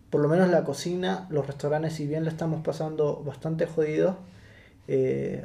por 0.10 0.22
lo 0.22 0.30
menos 0.30 0.50
la 0.50 0.64
cocina, 0.64 1.28
los 1.30 1.46
restaurantes, 1.46 1.94
si 1.94 2.08
bien 2.08 2.24
le 2.24 2.30
estamos 2.30 2.64
pasando 2.64 3.24
bastante 3.24 3.66
jodido, 3.66 4.18
eh, 4.88 5.44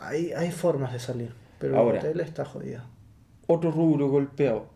hay, 0.00 0.32
hay 0.32 0.50
formas 0.50 0.92
de 0.92 0.98
salir, 0.98 1.32
pero 1.58 1.90
el 1.90 1.96
hotel 1.96 2.20
está 2.20 2.44
jodido. 2.44 2.82
Otro 3.46 3.70
rubro 3.70 4.08
golpeado, 4.08 4.66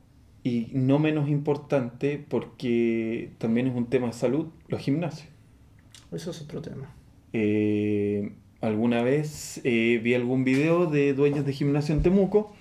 y 0.43 0.69
no 0.73 0.99
menos 0.99 1.29
importante 1.29 2.25
porque 2.29 3.33
también 3.39 3.67
es 3.67 3.75
un 3.75 3.87
tema 3.87 4.09
de 4.09 4.13
salud, 4.13 4.47
los 4.69 4.81
gimnasios. 4.81 5.29
Eso 6.13 6.31
es 6.31 6.41
otro 6.41 6.63
tema. 6.63 6.89
Eh, 7.33 8.33
alguna 8.61 9.03
vez 9.03 9.61
eh, 9.65 10.01
vi 10.03 10.15
algún 10.15 10.45
video 10.45 10.87
de 10.87 11.15
dueños 11.15 11.45
de 11.45 11.53
gimnasio 11.53 11.95
en 11.95 12.03
Temuco 12.03 12.55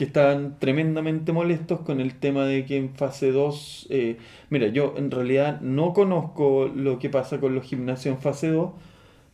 que 0.00 0.06
estaban 0.06 0.58
tremendamente 0.58 1.30
molestos 1.30 1.80
con 1.80 2.00
el 2.00 2.14
tema 2.14 2.46
de 2.46 2.64
que 2.64 2.78
en 2.78 2.94
fase 2.94 3.32
2, 3.32 3.88
eh, 3.90 4.16
mira, 4.48 4.68
yo 4.68 4.94
en 4.96 5.10
realidad 5.10 5.60
no 5.60 5.92
conozco 5.92 6.72
lo 6.74 6.98
que 6.98 7.10
pasa 7.10 7.38
con 7.38 7.54
los 7.54 7.66
gimnasios 7.66 8.14
en 8.14 8.22
fase 8.22 8.48
2, 8.48 8.70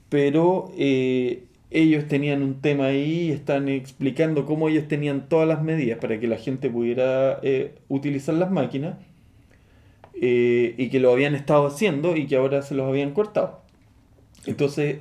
pero 0.08 0.72
ellos 1.70 2.08
tenían 2.08 2.42
un 2.42 2.60
tema 2.62 2.86
ahí 2.86 3.28
y 3.28 3.30
están 3.30 3.68
explicando 3.68 4.44
cómo 4.44 4.68
ellos 4.68 4.88
tenían 4.88 5.28
todas 5.28 5.46
las 5.46 5.62
medidas 5.62 6.00
para 6.00 6.18
que 6.18 6.26
la 6.26 6.36
gente 6.36 6.68
pudiera 6.68 7.40
utilizar 7.86 8.34
las 8.34 8.50
máquinas 8.50 8.96
y 10.14 10.88
que 10.88 10.98
lo 10.98 11.12
habían 11.12 11.36
estado 11.36 11.68
haciendo 11.68 12.16
y 12.16 12.26
que 12.26 12.34
ahora 12.34 12.62
se 12.62 12.74
los 12.74 12.88
habían 12.88 13.12
cortado. 13.12 13.60
Entonces, 14.46 14.96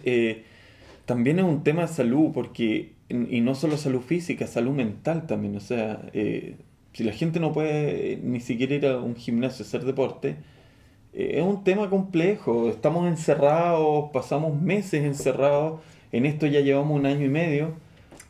también 1.05 1.39
es 1.39 1.45
un 1.45 1.63
tema 1.63 1.83
de 1.83 1.87
salud, 1.87 2.31
porque, 2.33 2.93
y 3.09 3.41
no 3.41 3.55
solo 3.55 3.77
salud 3.77 4.01
física, 4.01 4.47
salud 4.47 4.73
mental 4.73 5.27
también. 5.27 5.55
O 5.55 5.59
sea, 5.59 6.01
eh, 6.13 6.55
si 6.93 7.03
la 7.03 7.13
gente 7.13 7.39
no 7.39 7.53
puede 7.53 8.19
ni 8.23 8.39
siquiera 8.39 8.75
ir 8.75 8.85
a 8.87 8.97
un 8.97 9.15
gimnasio 9.15 9.63
a 9.63 9.67
hacer 9.67 9.85
deporte, 9.85 10.37
eh, 11.13 11.35
es 11.35 11.43
un 11.43 11.63
tema 11.63 11.89
complejo. 11.89 12.69
Estamos 12.69 13.07
encerrados, 13.07 14.09
pasamos 14.11 14.59
meses 14.59 15.03
encerrados, 15.03 15.81
en 16.11 16.25
esto 16.25 16.47
ya 16.47 16.61
llevamos 16.61 16.99
un 16.99 17.05
año 17.05 17.25
y 17.25 17.29
medio. 17.29 17.73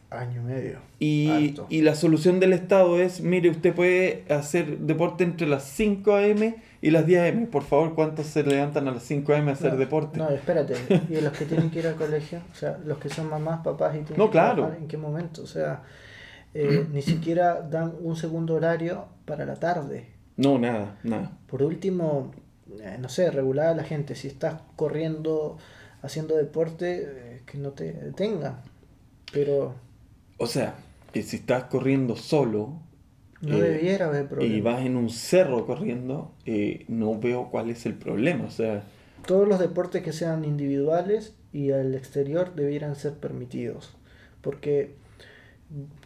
Año 0.09 0.41
y 0.41 0.45
medio. 0.45 0.79
Y, 0.99 1.55
y 1.69 1.81
la 1.81 1.95
solución 1.95 2.39
del 2.39 2.53
Estado 2.53 2.99
es, 2.99 3.21
mire, 3.21 3.49
usted 3.49 3.73
puede 3.73 4.23
hacer 4.29 4.79
deporte 4.79 5.23
entre 5.23 5.47
las 5.47 5.63
5 5.63 6.13
a.m 6.13 6.55
y 6.85 6.91
las 6.91 7.07
10 7.07 7.33
AM, 7.33 7.47
por 7.47 7.63
favor, 7.63 7.95
¿cuántos 7.95 8.27
se 8.27 8.43
levantan 8.43 8.87
a 8.87 8.91
las 8.91 9.01
5 9.01 9.33
AM 9.33 9.49
a 9.49 9.53
hacer 9.53 9.75
deporte? 9.75 10.19
No, 10.19 10.29
espérate. 10.29 10.75
¿Y 11.09 11.19
los 11.19 11.33
que 11.33 11.45
tienen 11.45 11.71
que 11.71 11.79
ir 11.79 11.87
al 11.87 11.95
colegio? 11.95 12.43
O 12.51 12.55
sea, 12.55 12.77
los 12.85 12.99
que 12.99 13.09
son 13.09 13.27
mamás, 13.27 13.61
papás 13.63 13.95
y 13.95 14.01
tienen 14.01 14.19
no, 14.19 14.29
claro. 14.29 14.71
¿en 14.71 14.87
qué 14.87 14.95
momento? 14.95 15.41
O 15.41 15.47
sea, 15.47 15.81
eh, 16.53 16.85
ni 16.93 17.01
siquiera 17.01 17.59
dan 17.59 17.95
un 18.01 18.15
segundo 18.15 18.53
horario 18.53 19.07
para 19.25 19.47
la 19.47 19.55
tarde. 19.55 20.11
No, 20.37 20.59
nada, 20.59 20.99
nada. 21.01 21.31
Por 21.47 21.63
último, 21.63 22.31
eh, 22.79 22.97
no 22.99 23.09
sé, 23.09 23.31
regular 23.31 23.69
a 23.69 23.73
la 23.73 23.83
gente. 23.83 24.13
Si 24.13 24.27
estás 24.27 24.61
corriendo, 24.75 25.57
haciendo 26.03 26.35
deporte, 26.37 27.01
eh, 27.03 27.41
que 27.47 27.57
no 27.57 27.71
te 27.71 27.93
detenga. 27.93 28.61
Pero... 29.33 29.73
O 30.37 30.45
sea, 30.45 30.75
que 31.11 31.23
si 31.23 31.37
estás 31.37 31.63
corriendo 31.63 32.15
solo, 32.15 32.73
no 33.45 33.57
eh, 33.57 33.61
debiera 33.61 34.07
haber 34.07 34.27
problema. 34.27 34.55
Y 34.55 34.61
vas 34.61 34.85
en 34.85 34.95
un 34.95 35.09
cerro 35.09 35.65
corriendo, 35.65 36.31
eh, 36.45 36.85
no 36.87 37.17
veo 37.19 37.49
cuál 37.49 37.69
es 37.69 37.85
el 37.85 37.93
problema. 37.93 38.45
O 38.45 38.51
sea, 38.51 38.83
Todos 39.25 39.47
los 39.47 39.59
deportes 39.59 40.03
que 40.03 40.13
sean 40.13 40.45
individuales 40.45 41.35
y 41.53 41.71
al 41.71 41.95
exterior 41.95 42.55
debieran 42.55 42.95
ser 42.95 43.13
permitidos. 43.13 43.95
Porque 44.41 44.95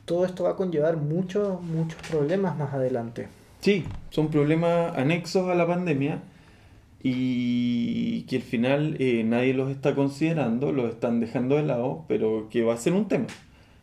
todo 0.05 0.25
esto 0.25 0.43
va 0.43 0.51
a 0.51 0.55
conllevar 0.55 0.97
muchos, 0.97 1.61
muchos 1.61 2.01
problemas 2.09 2.57
más 2.57 2.73
adelante. 2.73 3.27
Sí, 3.61 3.85
son 4.09 4.29
problemas 4.29 4.97
anexos 4.97 5.49
a 5.49 5.55
la 5.55 5.67
pandemia 5.67 6.21
y 7.01 8.23
que 8.23 8.37
al 8.37 8.41
final 8.41 8.95
eh, 8.99 9.23
nadie 9.23 9.53
los 9.53 9.69
está 9.69 9.95
considerando, 9.95 10.71
los 10.71 10.89
están 10.89 11.19
dejando 11.19 11.55
de 11.55 11.63
lado, 11.63 12.05
pero 12.07 12.47
que 12.49 12.63
va 12.63 12.73
a 12.73 12.77
ser 12.77 12.93
un 12.93 13.07
tema, 13.07 13.27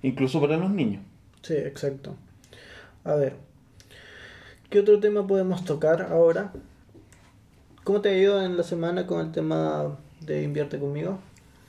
incluso 0.02 0.40
para 0.40 0.56
los 0.56 0.70
niños. 0.70 1.02
Sí, 1.42 1.54
exacto. 1.54 2.16
A 3.04 3.14
ver, 3.14 3.36
¿qué 4.70 4.80
otro 4.80 5.00
tema 5.00 5.26
podemos 5.26 5.64
tocar 5.64 6.02
ahora? 6.02 6.52
¿Cómo 7.84 8.00
te 8.00 8.08
ha 8.08 8.18
ido 8.18 8.44
en 8.44 8.56
la 8.56 8.62
semana 8.62 9.06
con 9.06 9.24
el 9.24 9.32
tema 9.32 9.98
de 10.20 10.42
Invierte 10.42 10.78
conmigo? 10.78 11.18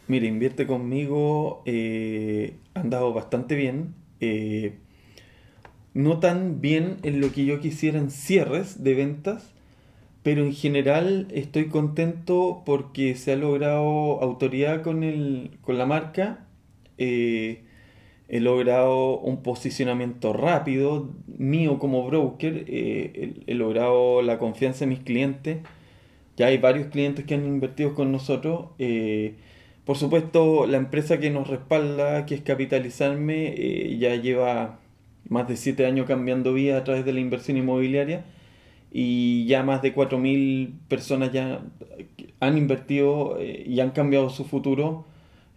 Mira, 0.08 0.26
Invierte 0.26 0.66
conmigo 0.66 1.62
eh, 1.66 2.56
ha 2.74 2.80
andado 2.80 3.14
bastante 3.14 3.56
bien. 3.56 3.94
Eh, 4.20 4.80
no 5.94 6.20
tan 6.20 6.62
bien 6.62 6.98
en 7.04 7.22
lo 7.22 7.32
que 7.32 7.46
yo 7.46 7.60
quisiera 7.60 8.00
en 8.00 8.10
cierres 8.10 8.84
de 8.84 8.96
ventas, 8.96 9.54
pero 10.24 10.44
en 10.44 10.54
general 10.54 11.28
estoy 11.32 11.68
contento 11.68 12.64
porque 12.66 13.16
se 13.16 13.34
ha 13.34 13.36
logrado 13.36 14.22
autoridad 14.22 14.82
con, 14.82 15.04
el, 15.04 15.58
con 15.62 15.78
la 15.78 15.86
marca. 15.86 16.48
Eh, 16.98 17.67
he 18.30 18.40
logrado 18.40 19.20
un 19.20 19.42
posicionamiento 19.42 20.34
rápido 20.34 21.10
mío 21.28 21.80
como 21.80 22.06
broker, 22.06 22.66
eh, 22.68 23.42
he, 23.48 23.54
logrado 23.54 24.22
la 24.22 24.38
confianza 24.38 24.82
de 24.82 24.88
mis 24.88 25.00
clientes. 25.00 25.60
Ya 26.36 26.48
hay 26.48 26.58
varios 26.58 26.88
clientes 26.88 27.26
que 27.26 27.36
han 27.36 27.46
invertido 27.46 27.96
con 27.96 28.12
nosotros. 28.12 28.68
Eh, 28.80 29.36
por 29.86 29.98
supuesto, 29.98 30.68
la 30.68 30.78
empresa 30.78 31.20
que 31.20 31.30
nos 31.30 31.48
respalda, 31.48 32.26
que 32.26 32.36
es 32.36 32.42
Capitalizarme, 32.42 33.54
eh, 33.58 33.98
ya 33.98 34.16
lleva 34.16 34.80
más 35.30 35.48
de 35.48 35.56
7 35.58 35.86
años 35.86 36.06
cambiando 36.08 36.54
vida 36.54 36.78
a 36.78 36.84
través 36.84 37.06
de 37.06 37.14
la 37.14 37.20
inversión 37.20 37.58
inmobiliaria 37.58 38.26
y 38.92 39.46
ya 39.48 39.64
más 39.64 39.82
de 39.82 39.94
4.000 39.94 40.74
personas 40.88 41.32
ya 41.34 41.62
han 42.40 42.58
invertido 42.58 43.38
y 43.42 43.80
han 43.82 43.92
cambiado 43.92 44.30
su 44.30 44.46
futuro 44.46 45.06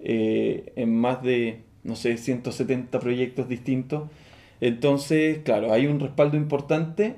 en 0.00 0.94
más 0.96 1.22
de 1.22 1.62
no 1.84 1.96
sé, 1.96 2.16
170 2.16 3.00
proyectos 3.00 3.48
distintos. 3.48 4.10
Entonces, 4.60 5.38
claro, 5.44 5.72
hay 5.72 5.86
un 5.86 6.00
respaldo 6.00 6.36
importante, 6.36 7.16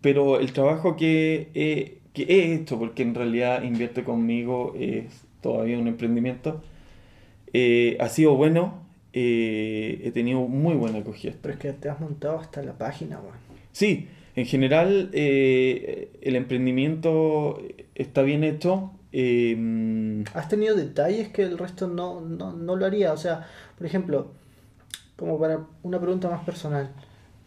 pero 0.00 0.40
el 0.40 0.52
trabajo 0.52 0.96
que 0.96 1.48
he, 1.54 1.98
que 2.12 2.22
he 2.24 2.54
hecho, 2.54 2.78
porque 2.78 3.02
en 3.02 3.14
realidad 3.14 3.62
invierte 3.62 4.04
conmigo, 4.04 4.74
es 4.78 5.24
todavía 5.40 5.78
un 5.78 5.88
emprendimiento, 5.88 6.62
eh, 7.52 7.96
ha 8.00 8.08
sido 8.08 8.34
bueno. 8.36 8.82
Eh, 9.14 10.00
he 10.04 10.10
tenido 10.10 10.40
muy 10.40 10.74
buena 10.74 10.98
acogida. 10.98 11.34
Pero 11.42 11.54
es 11.54 11.60
que 11.60 11.72
te 11.72 11.90
has 11.90 12.00
montado 12.00 12.38
hasta 12.38 12.62
la 12.62 12.78
página, 12.78 13.20
Sí, 13.72 14.08
en 14.36 14.46
general 14.46 15.10
eh, 15.12 16.10
el 16.22 16.36
emprendimiento 16.36 17.60
está 17.94 18.22
bien 18.22 18.42
hecho. 18.44 18.92
Has 20.34 20.48
tenido 20.48 20.74
detalles 20.74 21.28
que 21.28 21.42
el 21.42 21.58
resto 21.58 21.86
no, 21.88 22.20
no, 22.20 22.52
no 22.52 22.76
lo 22.76 22.86
haría. 22.86 23.12
O 23.12 23.16
sea, 23.16 23.46
por 23.76 23.86
ejemplo, 23.86 24.32
como 25.16 25.38
para 25.38 25.60
una 25.82 26.00
pregunta 26.00 26.30
más 26.30 26.44
personal, 26.44 26.90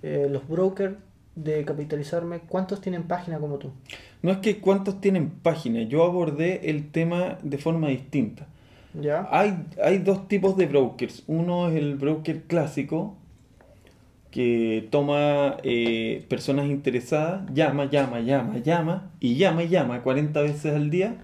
eh, 0.04 0.28
los 0.30 0.48
brokers 0.48 0.96
de 1.36 1.66
capitalizarme, 1.66 2.40
¿cuántos 2.40 2.82
tienen 2.82 3.04
página 3.04 3.40
como 3.40 3.58
tú? 3.58 3.72
No 4.22 4.32
es 4.32 4.38
que 4.38 4.60
cuántos 4.60 5.02
tienen 5.02 5.30
página, 5.30 5.82
yo 5.84 6.04
abordé 6.04 6.70
el 6.70 6.92
tema 6.92 7.38
de 7.44 7.58
forma 7.58 7.90
distinta. 7.90 8.48
¿Ya? 8.94 9.28
Hay, 9.30 9.66
hay 9.84 9.98
dos 9.98 10.28
tipos 10.30 10.56
de 10.56 10.68
brokers. 10.68 11.24
Uno 11.28 11.68
es 11.68 11.76
el 11.76 11.96
broker 11.96 12.44
clásico, 12.44 13.18
que 14.36 14.88
toma 14.92 15.58
eh, 15.64 16.26
personas 16.28 16.66
interesadas, 16.68 17.44
llama, 17.54 17.86
llama, 17.86 18.20
llama, 18.20 18.58
llama, 18.58 19.12
y 19.20 19.36
llama 19.36 19.64
y 19.64 19.70
llama 19.70 20.02
40 20.02 20.42
veces 20.42 20.76
al 20.76 20.90
día, 20.90 21.16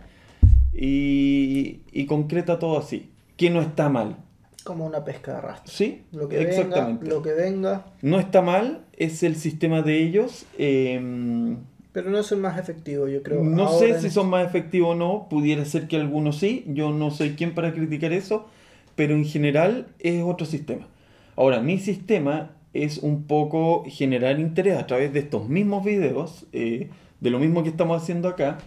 y, 0.74 1.82
y 1.92 2.06
concreta 2.06 2.60
todo 2.60 2.78
así, 2.78 3.12
que 3.38 3.50
no 3.50 3.62
está 3.62 3.90
mal. 3.90 4.18
Como 4.64 4.86
una 4.86 5.04
pesca 5.04 5.32
de 5.32 5.38
arrastre. 5.40 5.74
Sí, 5.74 6.04
lo 6.12 6.30
que 6.30 6.42
exactamente. 6.42 7.04
Venga, 7.04 7.16
lo 7.16 7.22
que 7.24 7.34
venga. 7.34 7.86
No 8.02 8.20
está 8.20 8.42
mal, 8.42 8.86
es 8.96 9.24
el 9.24 9.36
sistema 9.36 9.82
de 9.82 10.04
ellos. 10.04 10.46
Em, 10.58 11.58
pero 11.94 12.10
no 12.10 12.20
el 12.20 12.38
más 12.38 12.58
efectivo, 12.58 13.08
yo 13.08 13.22
creo. 13.24 13.44
No 13.44 13.68
sé 13.80 14.00
si 14.00 14.10
son 14.10 14.30
más 14.30 14.46
efectivos 14.46 14.92
o 14.92 14.96
no, 14.96 15.28
pudiera 15.30 15.66
ser 15.66 15.88
que 15.88 15.98
algunos 15.98 16.38
sí, 16.38 16.64
yo 16.68 16.92
no 16.92 17.12
soy 17.12 17.32
quien 17.32 17.54
para 17.54 17.74
criticar 17.74 18.14
eso, 18.14 18.48
pero 18.96 19.14
en 19.14 19.26
general 19.26 19.88
es 20.00 20.24
otro 20.24 20.46
sistema. 20.46 20.88
Ahora, 21.36 21.60
mi 21.60 21.80
sistema 21.80 22.52
es 22.74 23.00
un 23.00 23.24
poco 23.24 23.84
generar 23.88 24.40
interés 24.40 24.78
a 24.78 24.88
través 24.88 25.12
de 25.12 25.20
estos 25.20 25.50
mismos 25.50 25.84
videos, 25.84 26.46
eh, 26.54 26.90
de 27.20 27.30
lo 27.30 27.40
mismo 27.40 27.64
que 27.64 27.70
estamos 27.70 28.02
haciendo 28.02 28.30
acá, 28.30 28.60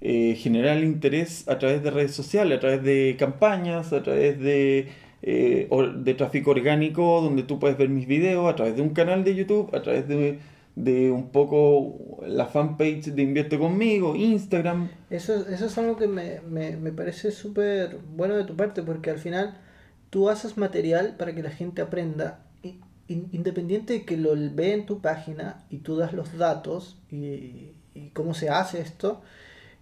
eh, 0.00 0.34
generar 0.36 0.82
interés 0.82 1.48
a 1.48 1.58
través 1.58 1.82
de 1.82 1.90
redes 1.90 2.12
sociales, 2.12 2.58
a 2.58 2.60
través 2.60 2.82
de 2.82 3.16
campañas, 3.18 3.92
a 3.92 4.02
través 4.02 4.38
de 4.38 4.88
eh, 5.26 5.68
de 5.96 6.14
tráfico 6.14 6.50
orgánico 6.50 7.22
donde 7.22 7.44
tú 7.44 7.58
puedes 7.58 7.78
ver 7.78 7.88
mis 7.88 8.06
videos 8.06 8.46
a 8.46 8.54
través 8.56 8.76
de 8.76 8.82
un 8.82 8.90
canal 8.90 9.24
de 9.24 9.34
YouTube, 9.34 9.74
a 9.74 9.80
través 9.80 10.06
de, 10.06 10.38
de 10.76 11.10
un 11.10 11.30
poco 11.30 12.20
la 12.26 12.44
fanpage 12.44 13.06
de 13.06 13.22
Invierte 13.22 13.58
conmigo, 13.58 14.14
Instagram. 14.14 14.90
Eso, 15.08 15.48
eso 15.48 15.64
es 15.64 15.78
algo 15.78 15.96
que 15.96 16.08
me, 16.08 16.40
me, 16.42 16.76
me 16.76 16.92
parece 16.92 17.30
súper 17.30 17.96
bueno 18.14 18.36
de 18.36 18.44
tu 18.44 18.54
parte 18.54 18.82
porque 18.82 19.08
al 19.08 19.18
final 19.18 19.56
tú 20.10 20.28
haces 20.28 20.58
material 20.58 21.14
para 21.16 21.34
que 21.34 21.42
la 21.42 21.50
gente 21.50 21.80
aprenda 21.80 22.40
independiente 23.08 23.92
de 23.94 24.04
que 24.04 24.18
lo 24.18 24.34
vea 24.34 24.74
en 24.74 24.84
tu 24.84 25.00
página 25.00 25.64
y 25.70 25.78
tú 25.78 25.96
das 25.96 26.12
los 26.12 26.36
datos 26.36 26.98
y 27.10 27.72
cómo 28.12 28.34
se 28.34 28.50
hace 28.50 28.80
esto, 28.80 29.22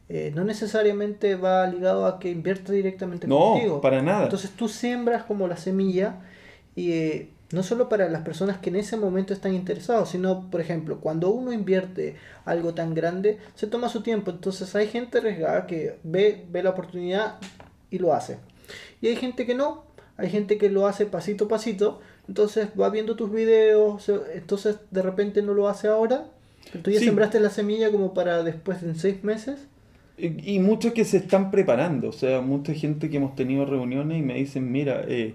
eh, 0.09 0.33
no 0.35 0.45
necesariamente 0.45 1.37
va 1.37 1.67
ligado 1.67 2.07
a 2.07 2.19
que 2.19 2.31
invierta 2.31 2.73
directamente 2.73 3.27
no, 3.27 3.53
contigo. 3.53 3.81
para 3.81 4.03
nada. 4.03 4.25
Entonces 4.25 4.51
tú 4.51 4.69
siembras 4.69 5.25
como 5.25 5.49
la 5.49 5.57
semilla 5.57 6.21
y, 6.77 7.29
no 7.53 7.63
solo 7.63 7.89
para 7.89 8.09
las 8.09 8.23
personas 8.23 8.59
que 8.59 8.71
en 8.71 8.77
ese 8.77 8.97
momento 8.97 9.35
están 9.35 9.55
interesados, 9.55 10.09
sino, 10.09 10.51
por 10.51 10.61
ejemplo, 10.61 11.01
cuando 11.01 11.31
uno 11.31 11.53
invierte 11.53 12.17
algo 12.47 12.73
tan 12.75 12.95
grande, 12.95 13.39
se 13.55 13.67
toma 13.67 13.91
su 13.91 14.03
tiempo. 14.03 14.31
Entonces 14.31 14.75
hay 14.75 14.89
gente 14.89 15.19
arriesgada 15.19 15.67
que 15.67 15.99
ve, 16.03 16.47
ve 16.51 16.63
la 16.63 16.71
oportunidad 16.71 17.37
y 17.91 17.99
lo 17.99 18.15
hace. 18.15 18.39
Y 19.03 19.09
hay 19.09 19.17
gente 19.17 19.45
que 19.45 19.55
no, 19.55 19.85
hay 20.17 20.31
gente 20.31 20.57
que 20.57 20.71
lo 20.71 20.87
hace 20.87 21.05
pasito 21.05 21.45
a 21.45 21.49
pasito, 21.49 22.01
entonces 22.27 22.69
va 22.81 22.89
viendo 22.89 23.17
tus 23.17 23.31
videos, 23.31 24.09
entonces 24.35 24.77
de 24.91 25.03
repente 25.03 25.43
no 25.43 25.53
lo 25.53 25.69
hace 25.69 25.89
ahora, 25.89 26.27
pero 26.71 26.85
tú 26.85 26.91
ya 26.91 27.01
sembraste 27.01 27.39
la 27.39 27.51
semilla 27.51 27.91
como 27.91 28.15
para 28.15 28.43
después 28.43 28.83
en 28.83 28.97
seis 28.97 29.23
meses. 29.25 29.67
Y, 30.19 30.59
muchos 30.59 30.93
que 30.93 31.05
se 31.05 31.17
están 31.17 31.51
preparando, 31.51 32.09
o 32.11 32.13
sea, 32.13 32.43
mucha 32.43 32.75
gente 32.75 33.09
que 33.11 33.17
hemos 33.17 33.35
tenido 33.35 33.65
reuniones 33.65 34.19
y 34.19 34.23
me 34.23 34.35
dicen, 34.35 34.71
mira, 34.71 35.03
eh, 35.09 35.35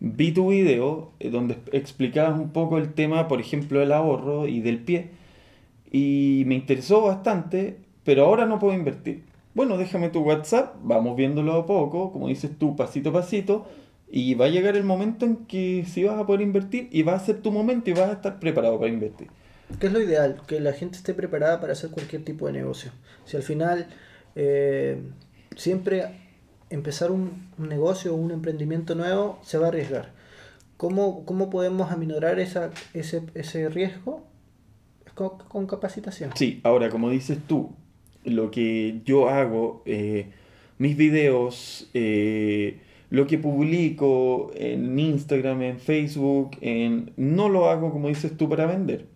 vi 0.00 0.32
tu 0.32 0.48
video 0.50 1.12
eh, 1.20 1.30
donde 1.30 1.56
explicabas 1.72 2.38
un 2.38 2.50
poco 2.50 2.78
el 2.78 2.94
tema, 2.94 3.28
por 3.28 3.40
ejemplo, 3.40 3.80
del 3.80 3.92
ahorro 3.92 4.48
y 4.48 4.60
del 4.60 4.78
pie, 4.78 5.10
y 5.92 6.44
me 6.46 6.54
interesó 6.56 7.02
bastante, 7.02 7.76
pero 8.02 8.24
ahora 8.24 8.46
no 8.46 8.58
puedo 8.58 8.74
invertir. 8.74 9.22
Bueno, 9.54 9.76
déjame 9.76 10.08
tu 10.08 10.20
WhatsApp, 10.20 10.74
vamos 10.82 11.16
viéndolo 11.16 11.52
a 11.52 11.66
poco, 11.66 12.10
como 12.10 12.28
dices 12.28 12.50
tú, 12.58 12.74
pasito 12.74 13.10
a 13.10 13.12
pasito, 13.12 13.66
y 14.10 14.34
va 14.34 14.46
a 14.46 14.48
llegar 14.48 14.76
el 14.76 14.84
momento 14.84 15.26
en 15.26 15.46
que 15.46 15.84
sí 15.86 16.02
vas 16.02 16.18
a 16.18 16.26
poder 16.26 16.40
invertir 16.40 16.88
y 16.90 17.02
va 17.02 17.14
a 17.14 17.20
ser 17.20 17.40
tu 17.40 17.52
momento 17.52 17.90
y 17.90 17.92
vas 17.92 18.08
a 18.08 18.12
estar 18.14 18.40
preparado 18.40 18.78
para 18.78 18.90
invertir. 18.90 19.28
¿Qué 19.78 19.86
es 19.86 19.92
lo 19.92 20.00
ideal? 20.00 20.40
Que 20.46 20.60
la 20.60 20.72
gente 20.72 20.96
esté 20.96 21.14
preparada 21.14 21.60
para 21.60 21.72
hacer 21.72 21.90
cualquier 21.90 22.24
tipo 22.24 22.46
de 22.46 22.52
negocio. 22.52 22.90
Si 23.24 23.36
al 23.36 23.42
final 23.42 23.86
eh, 24.34 25.00
siempre 25.56 26.06
empezar 26.70 27.10
un, 27.10 27.48
negocio 27.58 28.14
o 28.14 28.16
un 28.16 28.30
emprendimiento 28.30 28.94
nuevo 28.94 29.38
se 29.42 29.58
va 29.58 29.66
a 29.66 29.68
arriesgar. 29.68 30.12
¿Cómo, 30.76 31.24
cómo 31.24 31.50
podemos 31.50 31.92
aminorar 31.92 32.40
esa, 32.40 32.70
ese, 32.92 33.22
ese 33.34 33.68
riesgo? 33.68 34.24
Con, 35.14 35.66
capacitación. 35.68 36.32
Sí, 36.34 36.60
ahora 36.64 36.90
como 36.90 37.08
dices 37.08 37.38
tú, 37.46 37.70
lo 38.24 38.50
que 38.50 39.00
yo 39.04 39.28
hago, 39.28 39.82
eh, 39.86 40.26
mis 40.78 40.96
videos, 40.96 41.88
eh, 41.94 42.80
lo 43.10 43.28
que 43.28 43.38
publico 43.38 44.50
en 44.56 44.98
Instagram, 44.98 45.62
en 45.62 45.78
Facebook, 45.78 46.56
en, 46.60 47.12
no 47.16 47.48
lo 47.48 47.70
hago 47.70 47.92
como 47.92 48.08
dices 48.08 48.36
tú 48.36 48.48
para 48.48 48.66
vender. 48.66 49.06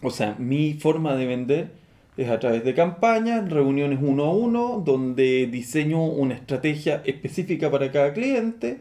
O 0.00 0.10
sea, 0.10 0.36
mi 0.38 0.72
forma 0.72 1.14
de 1.16 1.26
vender 1.26 1.83
es 2.16 2.30
a 2.30 2.38
través 2.38 2.64
de 2.64 2.74
campañas, 2.74 3.50
reuniones 3.50 3.98
uno 4.00 4.24
a 4.24 4.32
uno, 4.32 4.82
donde 4.84 5.46
diseño 5.46 6.04
una 6.04 6.34
estrategia 6.34 7.02
específica 7.04 7.70
para 7.70 7.90
cada 7.90 8.12
cliente, 8.12 8.78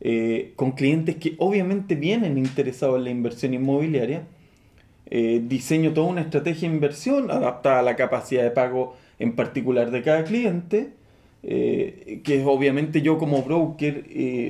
eh, 0.00 0.52
con 0.56 0.72
clientes 0.72 1.16
que 1.16 1.36
obviamente 1.38 1.94
vienen 1.94 2.36
interesados 2.36 2.98
en 2.98 3.04
la 3.04 3.10
inversión 3.10 3.54
inmobiliaria. 3.54 4.24
Eh, 5.08 5.40
diseño 5.42 5.92
toda 5.94 6.08
una 6.08 6.20
estrategia 6.20 6.68
de 6.68 6.74
inversión 6.74 7.30
adaptada 7.30 7.78
a 7.78 7.82
la 7.82 7.96
capacidad 7.96 8.42
de 8.42 8.50
pago 8.50 8.96
en 9.20 9.36
particular 9.36 9.92
de 9.92 10.02
cada 10.02 10.24
cliente 10.24 10.90
eh, 11.44 12.20
que 12.24 12.44
obviamente 12.44 13.02
yo 13.02 13.16
como 13.16 13.42
broker 13.42 14.04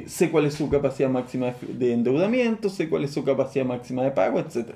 sé 0.07 0.31
cuál 0.31 0.47
es 0.47 0.55
su 0.55 0.71
capacidad 0.71 1.11
máxima 1.11 1.55
de 1.61 1.93
endeudamiento, 1.93 2.71
sé 2.71 2.89
cuál 2.89 3.05
es 3.05 3.11
su 3.11 3.23
capacidad 3.23 3.67
máxima 3.67 4.03
de 4.03 4.13
pago, 4.13 4.41
etc. 4.41 4.71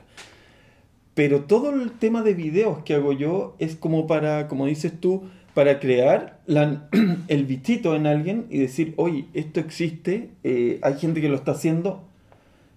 Pero 1.14 1.42
todo 1.42 1.70
el 1.70 1.92
tema 1.92 2.22
de 2.22 2.34
videos 2.34 2.78
que 2.84 2.94
hago 2.94 3.12
yo 3.12 3.56
es 3.58 3.76
como 3.76 4.06
para, 4.06 4.48
como 4.48 4.66
dices 4.66 4.92
tú, 5.00 5.24
para 5.54 5.80
crear 5.80 6.40
el 7.28 7.44
bichito 7.44 7.96
en 7.96 8.06
alguien 8.06 8.46
y 8.50 8.58
decir, 8.58 8.94
oye, 8.96 9.26
esto 9.34 9.60
existe, 9.60 10.30
eh, 10.44 10.78
hay 10.82 10.94
gente 10.94 11.20
que 11.20 11.28
lo 11.28 11.36
está 11.36 11.52
haciendo 11.52 12.04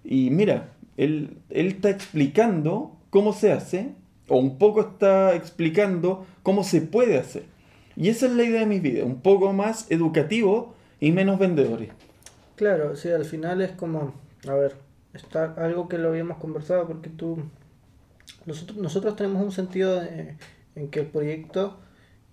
y 0.04 0.30
mira, 0.30 0.72
él, 0.96 1.38
él 1.50 1.68
está 1.68 1.90
explicando 1.90 2.96
cómo 3.10 3.32
se 3.32 3.52
hace 3.52 3.92
o 4.28 4.38
un 4.38 4.58
poco 4.58 4.80
está 4.80 5.34
explicando 5.34 6.26
cómo 6.42 6.64
se 6.64 6.80
puede 6.80 7.18
hacer. 7.18 7.44
Y 7.96 8.08
esa 8.08 8.26
es 8.26 8.32
la 8.32 8.42
idea 8.42 8.60
de 8.60 8.66
mis 8.66 8.82
videos, 8.82 9.06
un 9.06 9.20
poco 9.20 9.52
más 9.52 9.90
educativo 9.90 10.74
y 11.00 11.12
menos 11.12 11.38
vendedores. 11.38 11.90
Claro, 12.56 12.96
sí, 12.96 13.08
al 13.08 13.24
final 13.24 13.62
es 13.62 13.72
como, 13.72 14.14
a 14.48 14.54
ver, 14.54 14.76
está 15.12 15.54
algo 15.56 15.88
que 15.88 15.98
lo 15.98 16.08
habíamos 16.08 16.38
conversado 16.38 16.86
porque 16.86 17.08
tú, 17.08 17.38
nosotros, 18.46 18.78
nosotros 18.78 19.16
tenemos 19.16 19.42
un 19.42 19.52
sentido 19.52 20.02
en 20.02 20.88
que 20.90 21.00
el 21.00 21.06
proyecto, 21.06 21.78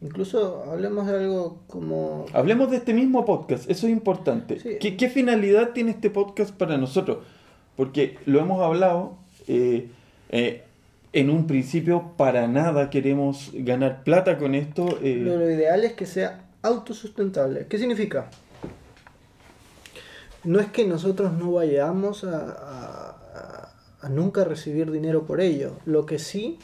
incluso 0.02 0.66
hablemos 0.72 1.08
de 1.08 1.18
algo 1.18 1.62
como... 1.68 2.26
Hablemos 2.34 2.72
de 2.72 2.78
este 2.78 2.94
mismo 2.94 3.26
podcast, 3.26 3.70
eso 3.70 3.88
es 3.88 3.94
importante. 3.94 4.58
¿Qué, 4.80 4.98
¿Qué, 4.98 5.10
finalidad 5.10 5.72
tiene 5.72 5.92
este 5.92 6.10
podcast 6.10 6.54
para 6.54 6.78
nosotros? 6.78 7.20
Porque 7.76 8.18
lo 8.26 8.40
hemos 8.40 8.62
hablado, 8.62 9.18
eh, 9.48 9.90
eh, 10.30 10.64
en 11.14 11.30
un 11.30 11.48
principio 11.48 12.14
para 12.18 12.48
nada 12.48 12.90
queremos 12.90 13.52
ganar 13.54 14.04
plata 14.04 14.38
con 14.38 14.56
esto. 14.56 15.00
Eh. 15.02 15.18
Lo, 15.18 15.50
ideal 15.50 15.84
es 15.84 15.94
que 15.94 16.06
sea 16.06 16.46
autosustentable. 16.62 17.68
¿Qué 17.68 17.78
significa? 17.78 18.30
No 20.44 20.60
es 20.60 20.68
que 20.68 20.86
nosotros 20.86 21.34
no 21.34 21.52
vayamos 21.54 22.24
a, 22.24 23.11
nunca 24.10 24.44
recibir 24.44 24.92
dinero 24.92 25.26
por 25.26 25.42
ello. 25.42 25.74
Lo 25.86 26.06
que 26.06 26.20
sí, 26.20 26.60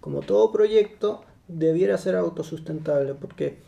como 0.00 0.20
todo 0.20 0.52
proyecto, 0.52 1.22
debiera 1.48 1.98
ser 1.98 2.16
autosustentable 2.16 3.14
porque, 3.14 3.58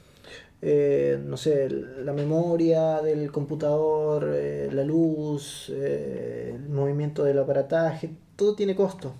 eh, 0.60 1.20
no 1.24 1.36
sé, 1.36 1.68
la 1.70 2.12
memoria 2.12 3.00
del 3.00 3.30
computador, 3.32 4.32
eh, 4.34 4.68
la 4.72 4.84
luz, 4.84 5.68
el 5.70 6.68
movimiento 6.68 7.24
del 7.24 7.38
aparataje, 7.38 8.10
todo 8.36 8.54
tiene 8.54 8.74
costo 8.74 9.14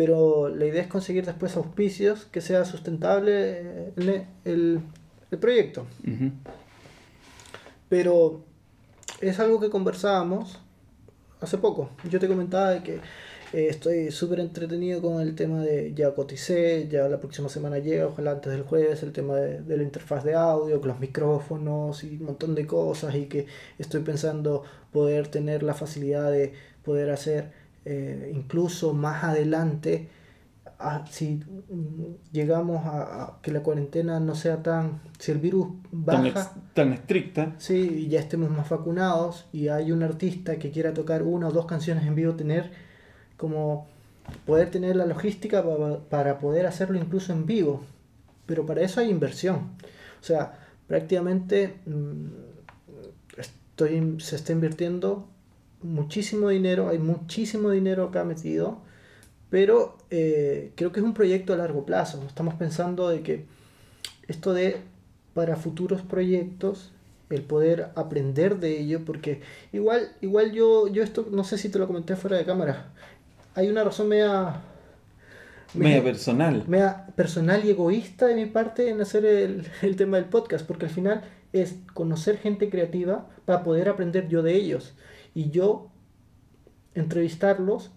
pero 0.00 0.48
la 0.48 0.64
idea 0.64 0.82
es 0.82 0.88
conseguir 0.88 1.26
después 1.26 1.56
auspicios 1.56 2.24
que 2.24 2.40
sea 2.40 2.64
sustentable 2.64 3.92
el, 3.96 4.24
el, 4.46 5.38
proyecto. 5.38 5.84
Pero 7.90 8.42
es 9.20 9.38
algo 9.40 9.60
que 9.60 9.68
conversábamos 9.68 10.59
hace 11.40 11.58
poco. 11.58 11.90
Yo 12.08 12.18
te 12.18 12.28
comentaba 12.28 12.82
que 12.82 12.96
eh, 13.52 13.66
estoy 13.68 14.10
súper 14.10 14.40
entretenido 14.40 15.02
con 15.02 15.20
el 15.20 15.34
tema 15.34 15.60
de 15.60 15.92
ya 15.94 16.14
coticé, 16.14 16.88
ya 16.88 17.08
la 17.08 17.18
próxima 17.18 17.48
semana 17.48 17.78
llega, 17.78 18.06
ojalá 18.06 18.32
antes 18.32 18.52
del 18.52 18.62
jueves, 18.62 19.02
el 19.02 19.12
tema 19.12 19.36
de, 19.36 19.62
de 19.62 19.76
la 19.76 19.82
interfaz 19.82 20.24
de 20.24 20.34
audio, 20.34 20.80
con 20.80 20.88
los 20.88 21.00
micrófonos 21.00 22.04
y 22.04 22.16
un 22.18 22.26
montón 22.26 22.54
de 22.54 22.66
cosas 22.66 23.14
y 23.14 23.26
que 23.26 23.46
estoy 23.78 24.02
pensando 24.02 24.64
poder 24.92 25.28
tener 25.28 25.62
la 25.62 25.74
facilidad 25.74 26.30
de 26.30 26.52
poder 26.84 27.10
hacer 27.10 27.52
eh, 27.84 28.30
incluso 28.34 28.92
más 28.92 29.24
adelante, 29.24 30.08
si 31.10 31.42
llegamos 32.32 32.82
a, 32.86 33.38
que 33.42 33.52
la 33.52 33.62
cuarentena 33.62 34.18
no 34.20 34.34
sea 34.34 34.62
tan, 34.62 35.00
si 35.18 35.32
el 35.32 35.38
virus 35.38 35.68
baja, 35.90 36.52
tan, 36.74 36.92
estricta, 36.92 37.54
sí, 37.58 38.04
y 38.06 38.08
ya 38.08 38.20
estemos 38.20 38.50
más 38.50 38.68
vacunados 38.68 39.46
y 39.52 39.68
hay 39.68 39.92
un 39.92 40.02
artista 40.02 40.58
que 40.58 40.70
quiera 40.70 40.94
tocar 40.94 41.22
una 41.22 41.48
o 41.48 41.52
dos 41.52 41.66
canciones 41.66 42.06
en 42.06 42.14
vivo, 42.14 42.34
tener 42.34 42.70
como 43.36 43.88
poder 44.46 44.70
tener 44.70 44.96
la 44.96 45.06
logística 45.06 45.64
para, 46.08 46.38
poder 46.38 46.66
hacerlo 46.66 46.98
incluso 46.98 47.32
en 47.32 47.46
vivo, 47.46 47.82
pero 48.46 48.64
para 48.64 48.82
eso 48.82 49.00
hay 49.00 49.10
inversión, 49.10 49.72
o 50.20 50.24
sea, 50.24 50.58
prácticamente 50.86 51.80
mm, 51.86 53.38
estoy, 53.38 54.16
se 54.20 54.36
está 54.36 54.52
invirtiendo 54.52 55.28
muchísimo 55.82 56.48
dinero, 56.48 56.88
hay 56.88 56.98
muchísimo 56.98 57.70
dinero 57.70 58.04
acá 58.04 58.24
metido, 58.24 58.82
pero 59.50 59.98
eh, 60.10 60.72
creo 60.76 60.92
que 60.92 61.00
es 61.00 61.04
un 61.04 61.14
proyecto 61.14 61.52
a 61.52 61.56
largo 61.56 61.84
plazo. 61.84 62.22
Estamos 62.26 62.54
pensando 62.54 63.08
de 63.08 63.22
que 63.22 63.44
esto 64.28 64.54
de 64.54 64.78
para 65.34 65.56
futuros 65.56 66.02
proyectos, 66.02 66.92
el 67.30 67.42
poder 67.42 67.90
aprender 67.94 68.58
de 68.58 68.80
ello, 68.80 69.04
porque 69.04 69.42
igual, 69.72 70.12
igual 70.20 70.52
yo, 70.52 70.88
yo 70.88 71.02
esto, 71.02 71.26
no 71.30 71.44
sé 71.44 71.58
si 71.58 71.68
te 71.68 71.78
lo 71.78 71.86
comenté 71.86 72.16
fuera 72.16 72.36
de 72.36 72.44
cámara, 72.44 72.92
hay 73.54 73.68
una 73.68 73.84
razón 73.84 74.08
media... 74.08 74.62
Media, 75.72 76.02
personal. 76.02 76.64
Media 76.66 77.06
personal 77.14 77.64
y 77.64 77.70
egoísta 77.70 78.26
de 78.26 78.34
mi 78.34 78.46
parte 78.46 78.90
en 78.90 79.00
hacer 79.00 79.24
el, 79.24 79.66
el 79.82 79.96
tema 79.96 80.16
del 80.16 80.26
podcast, 80.26 80.66
porque 80.66 80.86
al 80.86 80.92
final 80.92 81.22
es 81.52 81.76
conocer 81.94 82.38
gente 82.38 82.70
creativa 82.70 83.28
para 83.44 83.62
poder 83.62 83.88
aprender 83.88 84.28
yo 84.28 84.42
de 84.42 84.54
ellos 84.54 84.94
y 85.34 85.50
yo 85.50 85.90
entrevistarlos. 86.94 87.90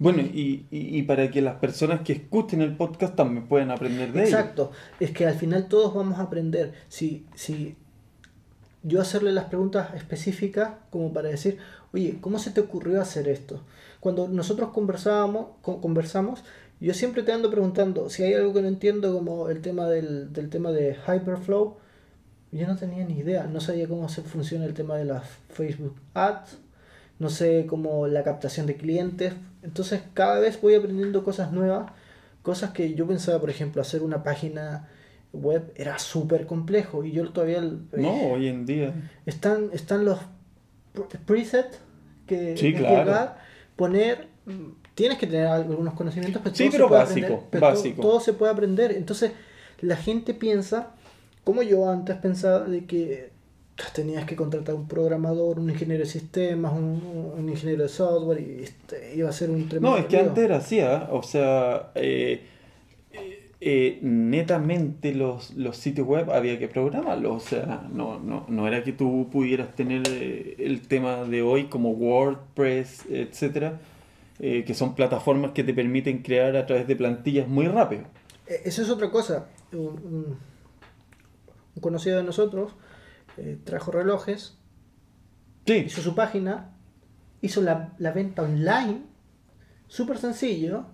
Bueno, 0.00 0.22
y, 0.22 0.66
y, 0.70 1.02
para 1.02 1.30
que 1.30 1.42
las 1.42 1.56
personas 1.56 2.00
que 2.00 2.14
escuchen 2.14 2.62
el 2.62 2.74
podcast 2.74 3.14
también 3.14 3.46
puedan 3.46 3.70
aprender 3.70 4.10
de 4.14 4.22
Exacto, 4.22 4.72
es 4.98 5.10
que 5.10 5.26
al 5.26 5.34
final 5.34 5.68
todos 5.68 5.92
vamos 5.92 6.18
a 6.18 6.22
aprender. 6.22 6.72
Si, 6.88 7.26
si 7.34 7.76
yo 8.82 9.02
hacerle 9.02 9.30
las 9.30 9.44
preguntas 9.44 9.92
específicas 9.94 10.70
como 10.88 11.12
para 11.12 11.28
decir, 11.28 11.58
oye, 11.92 12.16
¿cómo 12.22 12.38
se 12.38 12.50
te 12.50 12.62
ocurrió 12.62 12.98
hacer 12.98 13.28
esto? 13.28 13.62
Cuando 14.00 14.26
nosotros 14.26 14.70
conversábamos, 14.70 15.48
conversamos, 15.60 16.44
yo 16.80 16.94
siempre 16.94 17.22
te 17.22 17.32
ando 17.32 17.50
preguntando 17.50 18.08
si 18.08 18.22
hay 18.22 18.32
algo 18.32 18.54
que 18.54 18.62
no 18.62 18.68
entiendo 18.68 19.12
como 19.12 19.50
el 19.50 19.60
tema 19.60 19.86
del, 19.86 20.32
del 20.32 20.48
tema 20.48 20.72
de 20.72 20.94
Hyperflow. 20.94 21.76
Yo 22.52 22.66
no 22.66 22.76
tenía 22.76 23.04
ni 23.04 23.18
idea, 23.18 23.44
no 23.44 23.60
sabía 23.60 23.86
cómo 23.86 24.08
se 24.08 24.22
funciona 24.22 24.64
el 24.64 24.72
tema 24.72 24.96
de 24.96 25.04
las 25.04 25.24
Facebook 25.50 25.96
Ads 26.14 26.56
no 27.20 27.28
sé, 27.30 27.66
como 27.68 28.08
la 28.08 28.24
captación 28.24 28.66
de 28.66 28.74
clientes. 28.74 29.34
Entonces 29.62 30.02
cada 30.14 30.40
vez 30.40 30.60
voy 30.60 30.74
aprendiendo 30.74 31.22
cosas 31.22 31.52
nuevas, 31.52 31.92
cosas 32.42 32.70
que 32.72 32.94
yo 32.94 33.06
pensaba, 33.06 33.38
por 33.40 33.50
ejemplo, 33.50 33.80
hacer 33.80 34.02
una 34.02 34.24
página 34.24 34.88
web 35.32 35.72
era 35.76 35.98
súper 36.00 36.46
complejo 36.46 37.04
y 37.04 37.12
yo 37.12 37.28
todavía... 37.30 37.60
No, 37.92 38.32
hoy 38.32 38.48
en 38.48 38.66
día. 38.66 38.92
Están, 39.26 39.70
están 39.72 40.04
los 40.04 40.18
presets 41.26 41.78
que 42.26 42.56
Sí, 42.56 42.72
claro. 42.72 43.04
llegar, 43.04 43.38
poner, 43.76 44.28
mm, 44.46 44.70
tienes 44.94 45.18
que 45.18 45.26
tener 45.26 45.46
algunos 45.46 45.94
conocimientos, 45.94 46.40
pero 46.42 46.54
Sí, 46.54 46.64
todo 46.64 46.72
pero 46.72 46.88
básico, 46.88 47.26
aprender, 47.26 47.48
pero 47.50 47.60
todo- 47.60 47.70
básico. 47.70 48.02
Todo, 48.02 48.20
se 48.20 48.32
puede 48.32 48.52
aprender. 48.52 48.92
Entonces, 48.92 49.32
la 49.80 49.96
gente 49.96 50.34
piensa, 50.34 50.92
como 51.44 51.62
yo 51.62 51.88
antes 51.90 52.16
pensaba, 52.16 52.60
de 52.60 52.84
que 52.86 53.30
tenías 53.92 54.24
que 54.24 54.36
contratar 54.36 54.74
un 54.74 54.86
programador, 54.86 55.58
un 55.58 55.70
ingeniero 55.70 56.04
de 56.04 56.10
sistemas, 56.10 56.72
un, 56.72 57.32
un 57.36 57.48
ingeniero 57.48 57.82
de 57.84 57.88
software 57.88 58.40
y 58.40 58.64
este, 58.64 59.14
iba 59.16 59.28
a 59.28 59.32
ser 59.32 59.50
un 59.50 59.68
tremendo 59.68 59.90
No, 59.90 59.96
es 59.96 60.06
que 60.06 60.18
antes 60.18 60.44
era 60.44 60.56
así, 60.58 60.80
¿ah? 60.80 61.08
o 61.10 61.22
sea, 61.22 61.90
eh, 61.94 62.42
eh, 63.12 63.50
eh, 63.60 63.98
netamente 64.02 65.14
los, 65.14 65.54
los 65.54 65.76
sitios 65.76 66.06
web 66.06 66.30
había 66.30 66.58
que 66.58 66.68
programarlos, 66.68 67.44
o 67.44 67.48
sea, 67.48 67.88
no, 67.92 68.18
no, 68.20 68.44
no 68.48 68.68
era 68.68 68.84
que 68.84 68.92
tú 68.92 69.28
pudieras 69.32 69.74
tener 69.74 70.02
el 70.06 70.80
tema 70.86 71.24
de 71.24 71.42
hoy 71.42 71.64
como 71.64 71.90
WordPress, 71.90 73.06
etcétera, 73.10 73.80
que 74.38 74.74
son 74.74 74.94
plataformas 74.94 75.50
que 75.50 75.64
te 75.64 75.74
permiten 75.74 76.22
crear 76.22 76.56
a 76.56 76.64
través 76.64 76.86
de 76.86 76.96
plantillas 76.96 77.46
muy 77.46 77.68
rápido. 77.68 78.04
Eh, 78.46 78.62
Eso 78.64 78.82
es 78.82 78.90
otra 78.90 79.10
cosa. 79.10 79.46
Un 79.72 80.36
conocido 81.80 82.16
de 82.16 82.24
nosotros 82.24 82.72
eh, 83.36 83.58
trajo 83.64 83.90
relojes, 83.92 84.56
Sí, 85.66 85.84
hizo 85.86 86.00
su 86.02 86.14
página, 86.14 86.72
hizo 87.42 87.60
la, 87.60 87.92
la 87.98 88.12
venta 88.12 88.42
online, 88.42 89.02
súper 89.88 90.18
sencillo, 90.18 90.84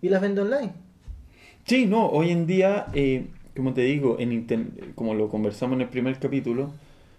y 0.00 0.08
las 0.08 0.20
vende 0.20 0.40
online. 0.42 0.72
Sí, 1.64 1.86
no, 1.86 2.06
hoy 2.06 2.30
en 2.30 2.46
día, 2.46 2.86
eh, 2.94 3.26
como 3.54 3.74
te 3.74 3.82
digo, 3.82 4.16
en 4.18 4.92
como 4.94 5.14
lo 5.14 5.28
conversamos 5.28 5.76
en 5.76 5.82
el 5.82 5.88
primer 5.88 6.18
capítulo, 6.18 6.72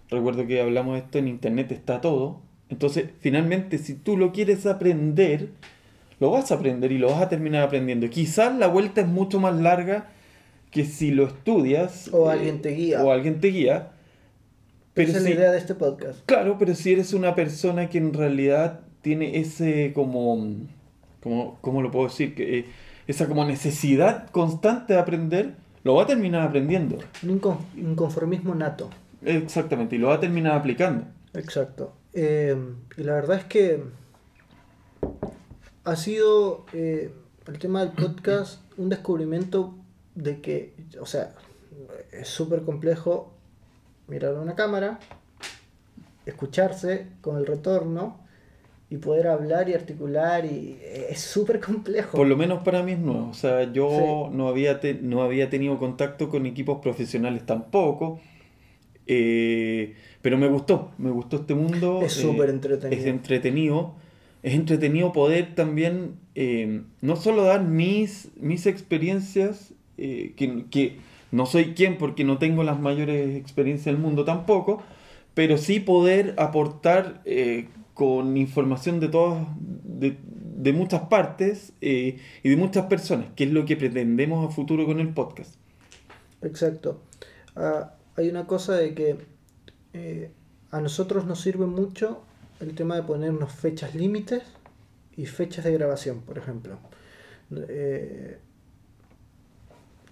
recuerdo 0.08 0.46
que 0.46 0.60
hablamos 0.60 0.94
de 0.94 1.00
esto, 1.00 1.18
en 1.18 1.28
internet 1.28 1.70
está 1.70 2.00
todo. 2.00 2.40
Entonces, 2.68 3.10
finalmente, 3.20 3.78
si 3.78 3.94
tú 3.94 4.16
lo 4.16 4.32
quieres 4.32 4.66
aprender, 4.66 5.50
lo 6.18 6.30
vas 6.30 6.50
a 6.50 6.56
aprender 6.56 6.92
y 6.92 6.98
lo 6.98 7.10
vas 7.10 7.22
a 7.22 7.28
terminar 7.28 7.62
aprendiendo. 7.62 8.08
Quizás 8.10 8.56
la 8.56 8.66
vuelta 8.66 9.02
es 9.02 9.06
mucho 9.06 9.38
más 9.38 9.54
larga 9.54 10.08
que 10.70 10.84
si 10.84 11.10
lo 11.10 11.26
estudias. 11.26 12.08
O 12.12 12.30
eh, 12.30 12.34
alguien 12.34 12.62
te 12.62 12.70
guía. 12.70 13.04
O 13.04 13.12
alguien 13.12 13.40
te 13.40 13.48
guía. 13.48 13.92
Pero 14.94 15.08
Esa 15.08 15.18
es 15.18 15.24
si- 15.24 15.30
la 15.30 15.34
idea 15.36 15.50
de 15.52 15.58
este 15.58 15.74
podcast. 15.74 16.20
Claro, 16.26 16.56
pero 16.58 16.74
si 16.74 16.92
eres 16.92 17.12
una 17.12 17.34
persona 17.34 17.88
que 17.88 17.98
en 17.98 18.12
realidad 18.12 18.80
tiene 19.02 19.38
ese 19.38 19.92
como, 19.94 20.56
como 21.22 21.58
¿cómo 21.60 21.80
lo 21.82 21.90
puedo 21.90 22.06
decir? 22.08 22.34
Que, 22.34 22.58
eh, 22.58 22.64
esa 23.06 23.26
como 23.28 23.44
necesidad 23.44 24.28
constante 24.30 24.92
de 24.94 24.98
aprender, 24.98 25.54
lo 25.84 25.94
va 25.94 26.02
a 26.02 26.06
terminar 26.06 26.42
aprendiendo. 26.42 26.98
Un 27.22 27.40
incon- 27.40 27.58
inconformismo 27.76 28.54
nato. 28.54 28.90
Exactamente, 29.24 29.96
y 29.96 29.98
lo 29.98 30.08
va 30.08 30.14
a 30.14 30.20
terminar 30.20 30.54
aplicando. 30.56 31.04
Exacto. 31.34 31.92
Eh, 32.12 32.56
y 32.96 33.02
la 33.02 33.14
verdad 33.14 33.38
es 33.38 33.44
que 33.44 33.82
ha 35.84 35.96
sido 35.96 36.66
eh, 36.72 37.12
el 37.46 37.58
tema 37.58 37.80
del 37.84 37.92
podcast 37.92 38.60
un 38.76 38.88
descubrimiento 38.88 39.74
de 40.14 40.40
que, 40.40 40.74
o 41.00 41.06
sea, 41.06 41.34
es 42.12 42.28
súper 42.28 42.62
complejo 42.62 43.32
mirar 44.10 44.34
una 44.34 44.54
cámara, 44.54 44.98
escucharse 46.26 47.06
con 47.20 47.36
el 47.38 47.46
retorno 47.46 48.18
y 48.90 48.96
poder 48.96 49.28
hablar 49.28 49.68
y 49.68 49.74
articular 49.74 50.44
y 50.44 50.78
es 51.08 51.20
súper 51.20 51.60
complejo. 51.60 52.16
Por 52.16 52.26
lo 52.26 52.36
menos 52.36 52.62
para 52.64 52.82
mí 52.82 52.92
es 52.92 52.98
nuevo. 52.98 53.28
O 53.30 53.34
sea, 53.34 53.72
yo 53.72 54.28
no, 54.32 54.48
había 54.48 54.80
te- 54.80 54.94
no 54.94 55.22
había 55.22 55.48
tenido 55.48 55.78
contacto 55.78 56.28
con 56.28 56.44
equipos 56.46 56.80
profesionales 56.82 57.46
tampoco. 57.46 58.20
eh, 59.06 59.94
pero 60.22 60.36
me 60.38 60.48
gustó, 60.48 60.92
me 60.98 61.10
gustó 61.10 61.36
este 61.36 61.54
mundo. 61.54 62.00
Es 62.02 62.16
eh, 62.18 62.22
súper 62.22 62.50
entretenido. 62.50 63.00
Es 63.00 63.06
entretenido. 63.06 63.94
Es 64.42 64.54
entretenido 64.54 65.12
poder 65.12 65.54
también 65.54 66.14
eh, 66.34 66.82
no 67.00 67.16
solo 67.16 67.42
dar 67.44 67.62
mis, 67.62 68.28
mis 68.36 68.66
experiencias, 68.66 69.72
eh, 69.98 70.32
que, 70.36 70.64
que 70.70 70.96
no 71.32 71.46
soy 71.46 71.74
quien 71.74 71.98
porque 71.98 72.24
no 72.24 72.38
tengo 72.38 72.62
las 72.62 72.80
mayores 72.80 73.36
experiencias 73.36 73.86
del 73.86 73.98
mundo 73.98 74.24
tampoco, 74.24 74.82
pero 75.34 75.58
sí 75.58 75.80
poder 75.80 76.34
aportar 76.38 77.22
eh, 77.24 77.68
con 77.94 78.36
información 78.36 79.00
de 79.00 79.08
todas, 79.08 79.46
de, 79.58 80.72
muchas 80.72 81.02
partes 81.02 81.72
eh, 81.80 82.18
y 82.42 82.48
de 82.48 82.56
muchas 82.56 82.86
personas, 82.86 83.28
que 83.36 83.44
es 83.44 83.52
lo 83.52 83.64
que 83.64 83.76
pretendemos 83.76 84.48
a 84.48 84.52
futuro 84.52 84.86
con 84.86 85.00
el 85.00 85.12
podcast. 85.12 85.54
Exacto. 86.42 87.02
Ah, 87.56 87.94
hay 88.16 88.28
una 88.28 88.46
cosa 88.46 88.74
de 88.74 88.94
que 88.94 89.16
eh, 89.92 90.30
a 90.70 90.80
nosotros 90.80 91.26
nos 91.26 91.40
sirve 91.40 91.66
mucho 91.66 92.22
el 92.60 92.74
tema 92.74 92.96
de 92.96 93.02
ponernos 93.02 93.52
fechas 93.52 93.94
límites 93.94 94.42
y 95.16 95.26
fechas 95.26 95.64
de 95.64 95.72
grabación, 95.72 96.20
por 96.22 96.38
ejemplo. 96.38 96.78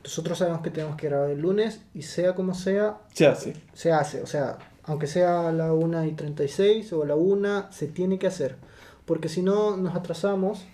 Nosotros 0.09 0.39
sabemos 0.39 0.63
que 0.63 0.71
tenemos 0.71 0.97
que 0.97 1.07
grabar 1.07 1.29
el 1.29 1.39
lunes 1.39 1.83
y 1.93 2.01
sea 2.01 2.35
como 2.35 2.55
sea, 2.55 2.97
Se 3.13 3.27
hace. 3.27 3.55
se 3.75 3.93
hace. 3.93 4.23
O 4.23 4.27
sea, 4.27 4.57
aunque 4.85 5.07
sea 5.07 5.51
a 5.51 5.53
la 5.53 5.75
1 5.75 6.07
y 6.07 6.13
36 6.13 6.91
o 6.95 7.03
a 7.03 7.07
la 7.07 7.15
1, 7.15 7.71
se 7.71 7.89
tiene 7.89 8.19
que 8.19 8.27
hacer. 8.27 8.57
Porque 9.05 9.29
si 9.29 9.43
no, 9.43 9.77
nos 9.77 9.95
atrasamos 9.95 10.67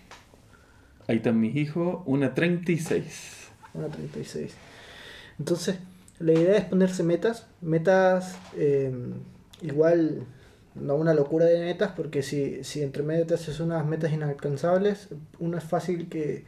Ahí 1.09 1.17
están 1.17 1.41
mis 1.41 1.57
hijos, 1.57 2.03
una 2.07 2.33
36. 2.33 3.49
Una 3.75 3.89
36. 3.89 4.55
Entonces, 5.41 5.79
la 6.21 6.33
idea 6.33 6.57
es 6.57 6.65
ponerse 6.67 7.03
metas. 7.03 7.49
Metas, 7.61 8.39
eh, 8.57 8.95
igual, 9.63 10.27
no 10.77 10.95
una 10.95 11.13
locura 11.13 11.47
de 11.47 11.59
metas, 11.59 11.91
porque 11.97 12.23
si, 12.23 12.63
si 12.63 12.85
entre 12.85 13.03
medio 13.03 13.27
te 13.27 13.35
haces 13.35 13.59
unas 13.59 13.85
metas 13.85 14.13
inalcanzables, 14.13 15.09
uno 15.41 15.59
es 15.59 15.65
fácil 15.65 16.09
que, 16.09 16.45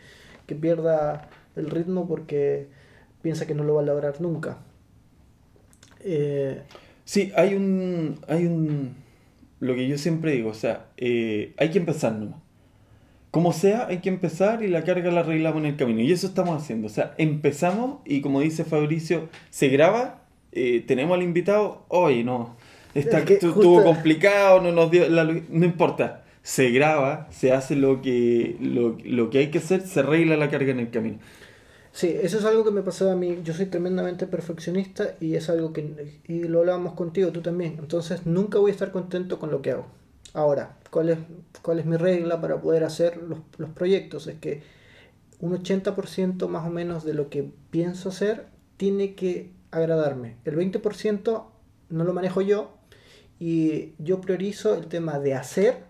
que 0.46 0.54
pierda 0.54 1.28
el 1.56 1.68
ritmo 1.68 2.06
porque 2.06 2.75
piensa 3.26 3.46
que 3.46 3.54
no 3.54 3.64
lo 3.64 3.74
va 3.74 3.82
a 3.82 3.84
lograr 3.84 4.20
nunca. 4.20 4.58
Eh, 6.00 6.62
Sí, 7.04 7.30
hay 7.36 7.54
un, 7.54 8.18
hay 8.26 8.46
un, 8.46 8.94
lo 9.60 9.76
que 9.76 9.86
yo 9.86 9.96
siempre 9.96 10.32
digo, 10.32 10.50
o 10.50 10.54
sea, 10.54 10.86
eh, 10.96 11.52
hay 11.56 11.70
que 11.70 11.78
empezar 11.78 12.12
nomás. 12.14 12.40
Como 13.30 13.52
sea, 13.52 13.86
hay 13.86 13.98
que 13.98 14.08
empezar 14.08 14.64
y 14.64 14.66
la 14.68 14.82
carga 14.82 15.12
la 15.12 15.20
arreglamos 15.20 15.60
en 15.60 15.66
el 15.66 15.76
camino. 15.76 16.00
Y 16.00 16.10
eso 16.10 16.26
estamos 16.26 16.60
haciendo. 16.60 16.88
O 16.88 16.90
sea, 16.90 17.14
empezamos 17.18 18.00
y 18.04 18.22
como 18.22 18.40
dice 18.40 18.64
Fabricio, 18.64 19.28
se 19.50 19.68
graba, 19.68 20.22
eh, 20.50 20.82
tenemos 20.84 21.14
al 21.16 21.22
invitado, 21.22 21.84
hoy 21.88 22.24
no, 22.24 22.56
está, 22.94 23.18
Es 23.20 23.24
que 23.24 23.36
tu- 23.36 23.52
justo- 23.52 23.60
estuvo 23.78 23.84
complicado, 23.84 24.60
no 24.60 24.72
nos 24.72 24.90
dio, 24.90 25.08
la 25.08 25.22
no 25.24 25.64
importa. 25.64 26.24
Se 26.42 26.70
graba, 26.70 27.28
se 27.30 27.52
hace 27.52 27.76
lo 27.76 28.02
que, 28.02 28.56
lo, 28.60 28.96
lo 29.04 29.30
que 29.30 29.38
hay 29.38 29.50
que 29.52 29.58
hacer, 29.58 29.82
se 29.82 30.00
arregla 30.00 30.36
la 30.36 30.48
carga 30.50 30.72
en 30.72 30.80
el 30.80 30.90
camino. 30.90 31.18
Sí, 31.96 32.14
eso 32.20 32.36
es 32.36 32.44
algo 32.44 32.62
que 32.62 32.70
me 32.70 32.82
pasaba 32.82 33.12
a 33.12 33.16
mí. 33.16 33.40
Yo 33.42 33.54
soy 33.54 33.64
tremendamente 33.64 34.26
perfeccionista 34.26 35.14
y 35.18 35.34
es 35.34 35.48
algo 35.48 35.72
que, 35.72 36.20
y 36.28 36.40
lo 36.42 36.58
hablábamos 36.58 36.92
contigo, 36.92 37.32
tú 37.32 37.40
también. 37.40 37.76
Entonces 37.78 38.26
nunca 38.26 38.58
voy 38.58 38.70
a 38.70 38.74
estar 38.74 38.92
contento 38.92 39.38
con 39.38 39.50
lo 39.50 39.62
que 39.62 39.70
hago. 39.70 39.86
Ahora, 40.34 40.76
¿cuál 40.90 41.08
es, 41.08 41.18
cuál 41.62 41.78
es 41.78 41.86
mi 41.86 41.96
regla 41.96 42.38
para 42.42 42.60
poder 42.60 42.84
hacer 42.84 43.16
los, 43.16 43.38
los 43.56 43.70
proyectos? 43.70 44.26
Es 44.26 44.38
que 44.38 44.62
un 45.40 45.56
80% 45.56 46.46
más 46.48 46.66
o 46.66 46.70
menos 46.70 47.02
de 47.02 47.14
lo 47.14 47.30
que 47.30 47.50
pienso 47.70 48.10
hacer 48.10 48.44
tiene 48.76 49.14
que 49.14 49.54
agradarme. 49.70 50.36
El 50.44 50.58
20% 50.58 51.44
no 51.88 52.04
lo 52.04 52.12
manejo 52.12 52.42
yo 52.42 52.76
y 53.40 53.94
yo 53.96 54.20
priorizo 54.20 54.74
el 54.74 54.88
tema 54.88 55.18
de 55.18 55.32
hacer 55.32 55.84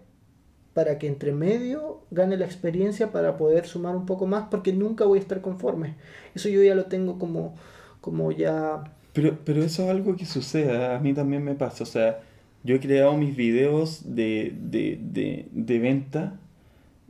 para 0.77 0.99
que 0.99 1.07
entre 1.07 1.33
medio 1.33 2.03
gane 2.11 2.37
la 2.37 2.45
experiencia 2.45 3.11
para 3.11 3.39
poder 3.39 3.65
sumar 3.65 3.97
un 3.97 4.05
poco 4.05 4.27
más 4.27 4.49
porque 4.51 4.75
nunca 4.75 5.07
voy 5.07 5.19
a 5.19 5.23
estar 5.23 5.41
conforme. 5.41 5.95
Eso 6.35 6.51
yo 6.51 6.63
ya 6.63 6.75
lo 6.75 6.85
tengo 6.85 7.19
como, 7.19 7.55
como 8.03 8.31
ya... 8.31 8.85
Pero, 9.15 9.39
pero 9.43 9.63
eso 9.63 9.85
es 9.85 9.89
algo 9.89 10.17
que 10.17 10.27
sucede, 10.27 10.95
a 10.95 10.99
mí 10.99 11.15
también 11.15 11.43
me 11.43 11.55
pasa. 11.55 11.83
O 11.83 11.87
sea, 11.87 12.21
yo 12.63 12.75
he 12.75 12.81
creado 12.81 13.17
mis 13.17 13.35
videos 13.35 14.15
de, 14.15 14.53
de, 14.61 14.99
de, 15.01 15.49
de 15.51 15.79
venta, 15.79 16.39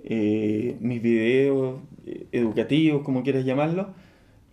eh, 0.05 0.77
mis 0.79 1.03
videos 1.03 1.81
eh, 2.07 2.29
educativos, 2.31 3.03
como 3.03 3.25
quieras 3.25 3.45
llamarlo, 3.45 3.89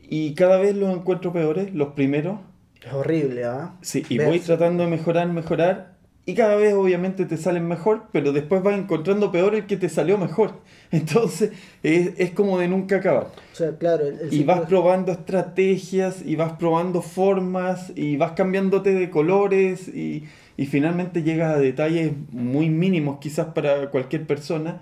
y 0.01 0.33
cada 0.33 0.57
vez 0.57 0.75
los 0.75 0.91
encuentro 0.91 1.31
peores, 1.31 1.71
los 1.75 1.89
primeros. 1.89 2.39
Es 2.83 2.91
horrible, 2.91 3.43
¿ah? 3.45 3.75
Sí, 3.81 4.03
y 4.09 4.17
voy 4.17 4.39
tratando 4.39 4.83
de 4.83 4.89
mejorar, 4.89 5.27
mejorar, 5.27 5.92
y 6.25 6.35
cada 6.35 6.55
vez 6.55 6.73
obviamente 6.73 7.25
te 7.25 7.35
salen 7.35 7.67
mejor, 7.67 8.03
pero 8.13 8.31
después 8.31 8.63
vas 8.63 8.79
encontrando 8.79 9.31
peor 9.31 9.55
el 9.55 9.65
que 9.65 9.75
te 9.75 9.89
salió 9.89 10.17
mejor. 10.17 10.53
Entonces, 10.91 11.51
es, 11.81 12.11
es 12.17 12.31
como 12.31 12.59
de 12.59 12.69
nunca 12.69 12.97
acabar. 12.97 13.27
O 13.51 13.55
sea, 13.55 13.77
claro, 13.77 14.07
el, 14.07 14.19
el 14.19 14.33
Y 14.33 14.43
vas 14.43 14.61
probando 14.61 15.11
estrategias 15.11 16.21
y 16.25 16.35
vas 16.35 16.53
probando 16.53 17.01
formas 17.01 17.91
y 17.95 18.15
vas 18.15 18.33
cambiándote 18.33 18.93
de 18.93 19.09
colores 19.09 19.89
y, 19.89 20.23
y 20.55 20.65
finalmente 20.65 21.23
llegas 21.23 21.55
a 21.55 21.59
detalles 21.59 22.13
muy 22.31 22.69
mínimos 22.69 23.19
quizás 23.19 23.47
para 23.47 23.89
cualquier 23.89 24.25
persona, 24.25 24.79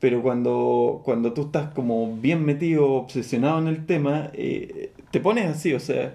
pero 0.00 0.22
cuando, 0.22 1.02
cuando 1.04 1.34
tú 1.34 1.42
estás 1.42 1.72
como 1.74 2.16
bien 2.16 2.44
metido, 2.44 2.92
obsesionado 2.92 3.58
en 3.58 3.68
el 3.68 3.84
tema, 3.84 4.30
eh, 4.32 4.92
te 5.10 5.20
pones 5.20 5.46
así, 5.46 5.74
o 5.74 5.80
sea, 5.80 6.14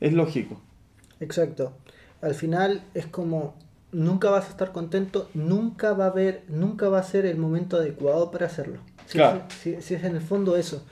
es 0.00 0.12
lógico. 0.12 0.60
Exacto. 1.20 1.72
Al 2.20 2.34
final 2.34 2.82
es 2.92 3.06
como 3.06 3.54
nunca 3.92 4.30
vas 4.30 4.46
a 4.46 4.50
estar 4.50 4.72
contento, 4.72 5.28
nunca 5.34 5.92
va 5.94 6.04
a 6.06 6.08
haber, 6.08 6.44
nunca 6.48 6.88
va 6.88 6.98
a 7.00 7.02
ser 7.02 7.26
el 7.26 7.36
momento 7.38 7.76
adecuado 7.76 8.30
para 8.30 8.46
hacerlo. 8.46 8.78
Si, 9.06 9.18
Claro. 9.18 9.42
si- 9.62 9.80
si 9.82 9.94
es 9.94 10.04
en 10.04 10.16
el 10.16 10.22
fondo 10.22 10.56
eso. 10.56 10.84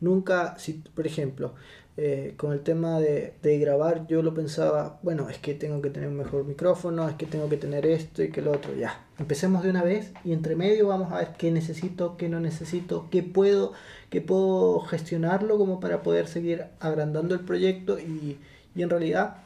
Nunca, 0.00 0.58
si, 0.58 0.74
por 0.94 1.06
ejemplo, 1.06 1.54
eh, 1.98 2.34
con 2.36 2.52
el 2.52 2.60
tema 2.60 3.00
de, 3.00 3.32
de 3.42 3.58
grabar, 3.58 4.06
yo 4.06 4.22
lo 4.22 4.34
pensaba, 4.34 4.98
bueno, 5.02 5.30
es 5.30 5.38
que 5.38 5.54
tengo 5.54 5.80
que 5.80 5.88
tener 5.88 6.10
un 6.10 6.16
mejor 6.18 6.44
micrófono, 6.44 7.08
es 7.08 7.14
que 7.14 7.24
tengo 7.24 7.48
que 7.48 7.56
tener 7.56 7.86
esto 7.86 8.22
y 8.22 8.30
que 8.30 8.42
lo 8.42 8.52
otro. 8.52 8.74
Ya, 8.74 9.06
empecemos 9.18 9.62
de 9.62 9.70
una 9.70 9.82
vez 9.82 10.12
y 10.22 10.32
entre 10.34 10.54
medio 10.56 10.88
vamos 10.88 11.10
a 11.12 11.18
ver 11.18 11.28
qué 11.38 11.50
necesito, 11.50 12.18
qué 12.18 12.28
no 12.28 12.38
necesito, 12.40 13.08
qué 13.10 13.22
puedo, 13.22 13.72
qué 14.10 14.20
puedo 14.20 14.80
gestionarlo 14.80 15.56
como 15.56 15.80
para 15.80 16.02
poder 16.02 16.26
seguir 16.28 16.66
agrandando 16.80 17.34
el 17.34 17.40
proyecto 17.40 17.98
y, 17.98 18.38
y 18.74 18.82
en 18.82 18.90
realidad 18.90 19.38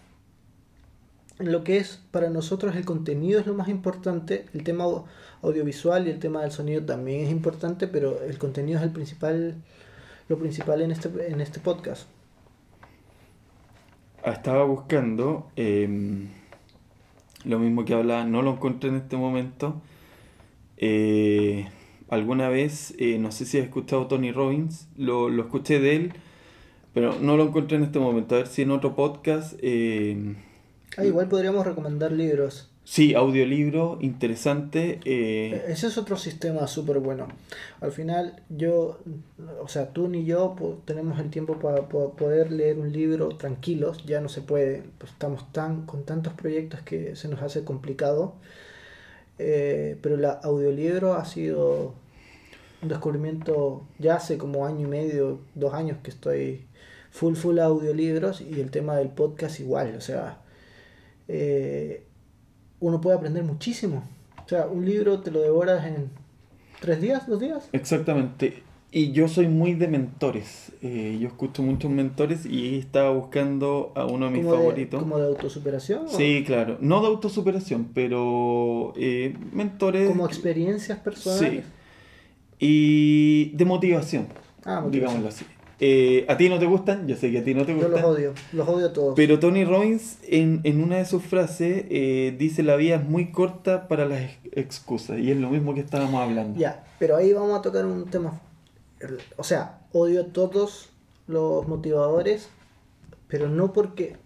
lo 1.41 1.65
que 1.65 1.79
es 1.79 2.01
para 2.11 2.31
nosotros 2.31 2.77
el 2.77 2.85
contenido 2.85 3.41
es 3.41 3.47
lo 3.47 3.55
más 3.55 3.69
importante, 3.69 4.47
el 4.55 4.63
tema 4.65 4.85
au- 4.85 5.05
audiovisual 5.43 6.07
y 6.07 6.11
el 6.11 6.19
tema 6.19 6.43
del 6.43 6.53
sonido 6.53 6.85
también 6.85 7.23
es 7.25 7.31
importante, 7.31 7.87
pero 7.89 8.23
el 8.23 8.39
contenido 8.39 8.79
es 8.79 8.85
el 8.85 8.91
principal, 8.91 9.57
lo 10.29 10.39
principal 10.39 10.83
en 10.83 10.91
este, 10.93 11.09
en 11.31 11.41
este 11.41 11.61
podcast. 11.61 12.07
Ah, 14.25 14.33
Estaba 14.33 14.65
buscando 14.65 15.51
em, 15.57 16.29
lo 17.45 17.59
mismo 17.59 17.85
que 17.85 17.95
hablaba, 17.95 18.25
no 18.25 18.43
lo 18.43 18.53
encontré 18.53 18.91
en 18.91 18.97
este 18.97 19.17
momento. 19.17 19.81
Eh, 20.77 21.69
alguna 22.09 22.49
vez, 22.49 22.95
eh, 22.99 23.19
no 23.19 23.33
sé 23.33 23.45
si 23.47 23.59
has 23.59 23.65
escuchado 23.65 24.07
Tony 24.07 24.33
Robbins, 24.33 24.89
lo, 24.97 25.29
lo 25.31 25.43
escuché 25.43 25.81
de 25.81 25.97
él, 25.97 26.13
pero 26.93 27.15
no 27.21 27.37
lo 27.37 27.45
encontré 27.45 27.77
en 27.79 27.85
este 27.85 27.99
momento. 27.99 28.35
A 28.35 28.39
ver 28.39 28.47
si 28.47 28.63
en 28.63 28.73
otro 28.73 28.95
podcast. 28.95 29.55
Ah, 30.97 31.05
igual 31.05 31.29
podríamos 31.29 31.65
recomendar 31.67 32.13
libros. 32.13 32.69
sí, 32.85 33.15
audiolibro 33.15 33.99
interesante. 34.01 35.01
eh, 35.05 35.65
Ese 35.69 35.87
es 35.87 35.97
otro 35.99 36.17
sistema 36.17 36.67
súper 36.67 36.99
bueno. 36.99 37.29
Al 37.81 37.93
final, 37.93 38.43
yo, 38.49 38.99
o 39.61 39.69
sea, 39.69 39.93
tú 39.93 40.09
ni 40.09 40.25
yo 40.25 40.57
tenemos 40.85 41.19
el 41.21 41.31
tiempo 41.31 41.59
para 41.59 41.89
poder 41.89 42.51
leer 42.51 42.79
un 42.79 42.93
libro 42.93 43.29
tranquilos, 43.37 44.05
ya 44.07 44.21
no 44.21 44.29
se 44.29 44.41
puede, 44.43 44.83
pues 44.99 45.13
estamos 45.13 45.51
tan 45.53 45.87
con 45.87 46.05
tantos 46.05 46.33
proyectos 46.35 46.81
que 46.83 47.15
se 47.17 47.29
nos 47.29 47.41
hace 47.43 47.65
complicado. 47.65 48.35
Eh, 49.39 49.97
pero 50.03 50.17
el 50.17 50.25
audiolibro 50.25 51.15
ha 51.15 51.25
sido 51.25 51.95
un 52.83 52.89
descubrimiento 52.89 53.83
ya 53.99 54.17
hace 54.17 54.37
como 54.39 54.67
año 54.67 54.87
y 54.87 54.91
medio, 54.91 55.39
dos 55.55 55.73
años 55.75 55.99
que 56.03 56.11
estoy 56.11 56.67
full, 57.11 57.35
full 57.35 57.59
audiolibros 57.59 58.41
y 58.41 58.61
el 58.61 58.71
tema 58.71 58.97
del 58.97 59.09
podcast 59.09 59.61
igual, 59.61 59.95
o 59.97 60.01
sea, 60.01 60.39
eh, 61.33 62.05
uno 62.81 63.01
puede 63.01 63.17
aprender 63.17 63.45
muchísimo. 63.45 64.03
O 64.45 64.49
sea, 64.49 64.67
un 64.67 64.85
libro 64.85 65.21
te 65.21 65.31
lo 65.31 65.41
devoras 65.41 65.87
en 65.87 66.11
tres 66.81 67.01
días, 67.01 67.27
dos 67.29 67.39
días. 67.41 67.69
Exactamente. 67.73 68.63
Y 68.93 69.13
yo 69.13 69.29
soy 69.29 69.47
muy 69.47 69.75
de 69.75 69.87
mentores. 69.87 70.73
eh, 70.83 71.17
yo 71.21 71.29
escucho 71.29 71.63
muchos 71.63 71.89
mentores 71.93 72.45
y 72.47 72.79
estaba 72.79 73.11
buscando 73.13 73.93
a 73.95 74.05
uno 74.07 74.27
de 74.27 74.33
mis 74.33 74.41
Como 74.43 74.53
de, 74.55 74.59
favoritos. 74.59 75.01
como 75.03 75.19
de 75.19 75.27
autosuperación. 75.29 76.07
o 76.07 76.09
Sí, 76.09 76.43
claro. 76.45 76.77
No 76.81 77.01
de 77.01 77.07
autosuperación, 77.07 77.91
pero 77.95 78.93
eh, 78.97 79.37
mentores. 79.53 80.09
Como 80.09 80.27
experiencias 80.27 80.99
personales. 80.99 81.65
Sí. 81.65 81.71
Y 82.59 83.57
de 83.57 83.65
motivación, 83.65 84.27
Ah, 84.65 84.81
motivación. 84.81 84.91
digámoslo 84.93 85.29
así. 85.29 85.45
Eh, 85.83 86.27
a 86.29 86.37
ti 86.37 86.49
no 86.51 86.59
te 86.59 86.67
gustan, 86.67 87.09
yo 87.09 87.17
sé 87.17 87.31
que 87.33 87.39
a 87.39 87.45
ti 87.45 87.55
no 87.55 87.65
te 87.65 87.73
Yo 87.73 87.81
los 87.83 87.91
gustan. 87.93 88.05
odio, 88.11 88.35
los 88.53 88.69
odio 88.69 88.87
a 88.89 88.93
todos. 88.93 89.15
Pero 89.17 89.39
Tony 89.39 89.65
Robbins, 89.65 90.19
en, 90.29 90.61
en 90.65 90.83
una 90.83 90.99
de 90.99 91.07
sus 91.07 91.23
frases, 91.23 91.87
eh, 91.89 92.35
dice: 92.39 92.63
La 92.63 92.77
vida 92.77 92.97
es 92.97 93.05
muy 93.05 93.33
corta 93.33 93.89
para 93.89 94.05
las 94.07 94.21
ex- 94.23 94.39
excusas. 94.53 95.19
Y 95.19 95.31
es 95.31 95.39
lo 95.39 95.49
mismo 95.51 95.73
que 95.75 95.81
estábamos 95.81 96.21
hablando. 96.21 96.59
Ya, 96.61 96.85
pero 96.99 97.17
ahí 97.17 97.33
vamos 97.33 97.59
a 97.59 97.63
tocar 97.63 97.87
un 97.87 98.05
tema. 98.11 98.39
O 99.39 99.45
sea, 99.45 99.79
odio 99.93 100.21
a 100.23 100.27
todos 100.27 100.91
los 101.27 101.67
motivadores, 101.67 102.51
pero 103.29 103.49
no 103.49 103.73
porque 103.73 104.17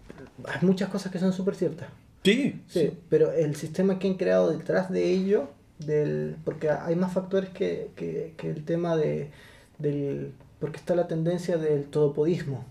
hay 0.45 0.67
muchas 0.67 0.89
cosas 0.89 1.11
que 1.11 1.19
son 1.19 1.31
súper 1.31 1.55
ciertas. 1.55 1.87
Sí, 2.23 2.59
Sí, 2.67 2.91
pero 3.07 3.31
el 3.31 3.55
sistema 3.55 3.99
que 3.99 4.07
han 4.09 4.15
creado 4.15 4.49
detrás 4.51 4.91
de 4.91 5.09
ello, 5.11 5.47
del, 5.79 6.35
porque 6.43 6.69
hay 6.69 6.95
más 6.95 7.13
factores 7.13 7.51
que, 7.51 7.91
que, 7.95 8.33
que 8.35 8.49
el 8.49 8.65
tema 8.65 8.97
de, 8.97 9.29
del, 9.77 10.31
porque 10.65 10.79
está 10.79 10.95
la 10.95 11.07
tendencia 11.07 11.59
del 11.59 11.83
todopodismo, 11.83 12.65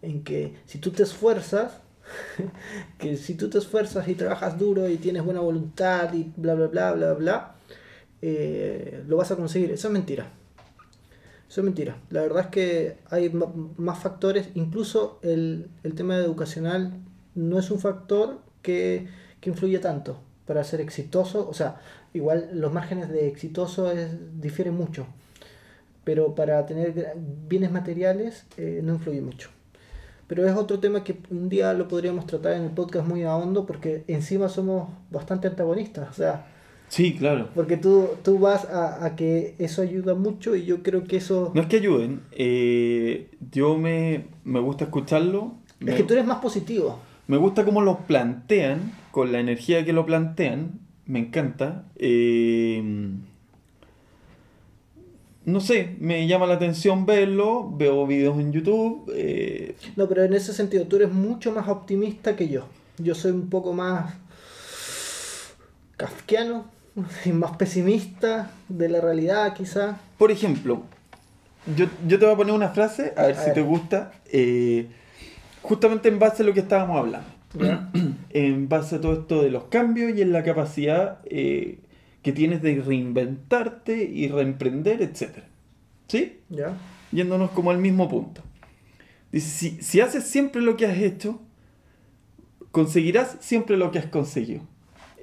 en 0.00 0.22
que 0.22 0.54
si 0.64 0.78
tú 0.78 0.92
te 0.92 1.02
esfuerzas, 1.02 1.80
que 2.98 3.16
si 3.16 3.34
tú 3.34 3.50
te 3.50 3.58
esfuerzas 3.58 4.06
y 4.06 4.14
trabajas 4.14 4.56
duro 4.56 4.88
y 4.88 4.96
tienes 4.96 5.24
buena 5.24 5.40
voluntad 5.40 6.14
y 6.14 6.32
bla, 6.36 6.54
bla, 6.54 6.68
bla, 6.68 6.92
bla, 6.92 7.12
bla, 7.14 7.56
eh, 8.22 9.02
lo 9.08 9.16
vas 9.16 9.32
a 9.32 9.36
conseguir. 9.36 9.72
Eso 9.72 9.88
es 9.88 9.92
mentira. 9.92 10.30
Eso 11.48 11.62
es 11.62 11.64
mentira. 11.64 11.96
La 12.10 12.22
verdad 12.22 12.44
es 12.44 12.46
que 12.46 12.98
hay 13.10 13.28
más 13.76 13.98
factores, 13.98 14.50
incluso 14.54 15.18
el, 15.22 15.68
el 15.82 15.94
tema 15.96 16.14
educacional 16.18 16.92
no 17.34 17.58
es 17.58 17.72
un 17.72 17.80
factor 17.80 18.38
que, 18.62 19.08
que 19.40 19.50
influye 19.50 19.80
tanto 19.80 20.20
para 20.46 20.62
ser 20.62 20.80
exitoso. 20.80 21.48
O 21.48 21.54
sea, 21.54 21.80
igual 22.14 22.50
los 22.52 22.72
márgenes 22.72 23.08
de 23.08 23.26
exitoso 23.26 23.90
es, 23.90 24.12
difieren 24.40 24.74
mucho, 24.74 25.08
pero 26.06 26.34
para 26.36 26.64
tener 26.66 26.94
bienes 27.48 27.70
materiales 27.72 28.46
eh, 28.56 28.80
no 28.82 28.94
influye 28.94 29.20
mucho. 29.20 29.50
Pero 30.28 30.46
es 30.46 30.54
otro 30.56 30.78
tema 30.78 31.02
que 31.04 31.18
un 31.30 31.48
día 31.48 31.72
lo 31.74 31.88
podríamos 31.88 32.26
tratar 32.26 32.52
en 32.54 32.62
el 32.62 32.70
podcast 32.70 33.06
muy 33.06 33.24
a 33.24 33.36
hondo 33.36 33.66
porque 33.66 34.04
encima 34.06 34.48
somos 34.48 34.88
bastante 35.10 35.48
antagonistas. 35.48 36.08
O 36.08 36.12
sea, 36.14 36.46
Sí, 36.88 37.16
claro. 37.16 37.48
porque 37.56 37.76
tú, 37.76 38.10
tú 38.22 38.38
vas 38.38 38.64
a, 38.66 39.04
a 39.04 39.16
que 39.16 39.56
eso 39.58 39.82
ayuda 39.82 40.14
mucho 40.14 40.54
y 40.54 40.64
yo 40.64 40.84
creo 40.84 41.02
que 41.04 41.16
eso... 41.16 41.50
No 41.54 41.60
es 41.60 41.66
que 41.66 41.76
ayuden, 41.78 42.20
eh, 42.30 43.28
yo 43.50 43.76
me, 43.76 44.26
me 44.44 44.60
gusta 44.60 44.84
escucharlo. 44.84 45.54
Es 45.80 45.86
Me, 45.86 45.94
que 45.96 46.04
tú 46.04 46.14
eres 46.14 46.26
más 46.26 46.38
positivo. 46.38 47.00
me 47.26 47.36
gusta 47.38 47.64
cómo 47.64 47.80
lo 47.82 47.98
plantean, 48.06 48.92
con 49.10 49.32
la 49.32 49.40
energía 49.40 49.84
que 49.84 49.92
lo 49.92 50.06
plantean, 50.06 50.78
me 51.06 51.18
encanta. 51.18 51.86
eh, 51.96 52.80
no 55.46 55.60
sé, 55.60 55.96
me 56.00 56.26
llama 56.26 56.46
la 56.46 56.54
atención 56.54 57.06
verlo, 57.06 57.70
veo 57.74 58.06
videos 58.06 58.38
en 58.38 58.52
YouTube. 58.52 59.10
eh, 59.14 59.74
No, 59.96 60.06
pero 60.08 60.22
en 60.24 60.34
ese 60.34 60.52
sentido, 60.52 60.84
tú 60.86 60.96
eres 60.96 61.10
mucho 61.12 61.52
más 61.52 61.68
optimista 61.68 62.36
que 62.36 62.48
yo. 62.48 62.66
Yo 62.98 63.14
soy 63.14 63.30
un 63.32 63.48
poco 63.48 63.72
más 63.72 64.14
kafkiano, 65.96 66.66
y 67.24 67.32
más 67.32 67.56
pesimista 67.56 68.50
de 68.68 68.88
la 68.88 69.00
realidad, 69.00 69.54
quizá. 69.54 69.98
por 70.18 70.30
ejemplo, 70.30 70.82
yo, 71.76 71.86
yo 72.06 72.18
te 72.18 72.24
voy 72.24 72.34
a 72.34 72.36
poner 72.36 72.54
una 72.54 72.68
frase, 72.70 73.12
a 73.16 73.26
ver 73.26 73.36
A 73.36 73.40
si 73.40 73.44
ver. 73.46 73.54
te 73.54 73.62
gusta, 73.62 74.12
eh, 74.32 74.88
justamente 75.62 76.08
en 76.08 76.18
base 76.18 76.42
a 76.42 76.46
lo 76.46 76.54
que 76.54 76.60
estábamos 76.60 76.98
hablando. 76.98 77.28
¿ya? 77.54 77.90
en 78.30 78.68
base 78.68 78.96
a 78.96 79.00
todo 79.00 79.14
esto 79.14 79.42
de 79.42 79.50
los 79.50 79.64
cambios 79.64 80.16
y 80.16 80.22
en 80.22 80.32
la 80.32 80.42
capacidad 80.42 81.18
eh, 81.24 81.78
que 82.26 82.32
tienes 82.32 82.60
de 82.60 82.82
reinventarte 82.84 84.02
y 84.02 84.26
reemprender, 84.26 85.00
etc. 85.00 85.44
¿Sí? 86.08 86.40
¿Ya? 86.48 86.76
Yéndonos 87.12 87.52
como 87.52 87.70
al 87.70 87.78
mismo 87.78 88.08
punto. 88.08 88.40
Dice, 89.30 89.48
si, 89.48 89.80
si 89.80 90.00
haces 90.00 90.24
siempre 90.24 90.60
lo 90.60 90.76
que 90.76 90.86
has 90.86 90.98
hecho, 90.98 91.40
conseguirás 92.72 93.36
siempre 93.38 93.76
lo 93.76 93.92
que 93.92 94.00
has 94.00 94.06
conseguido. 94.06 94.62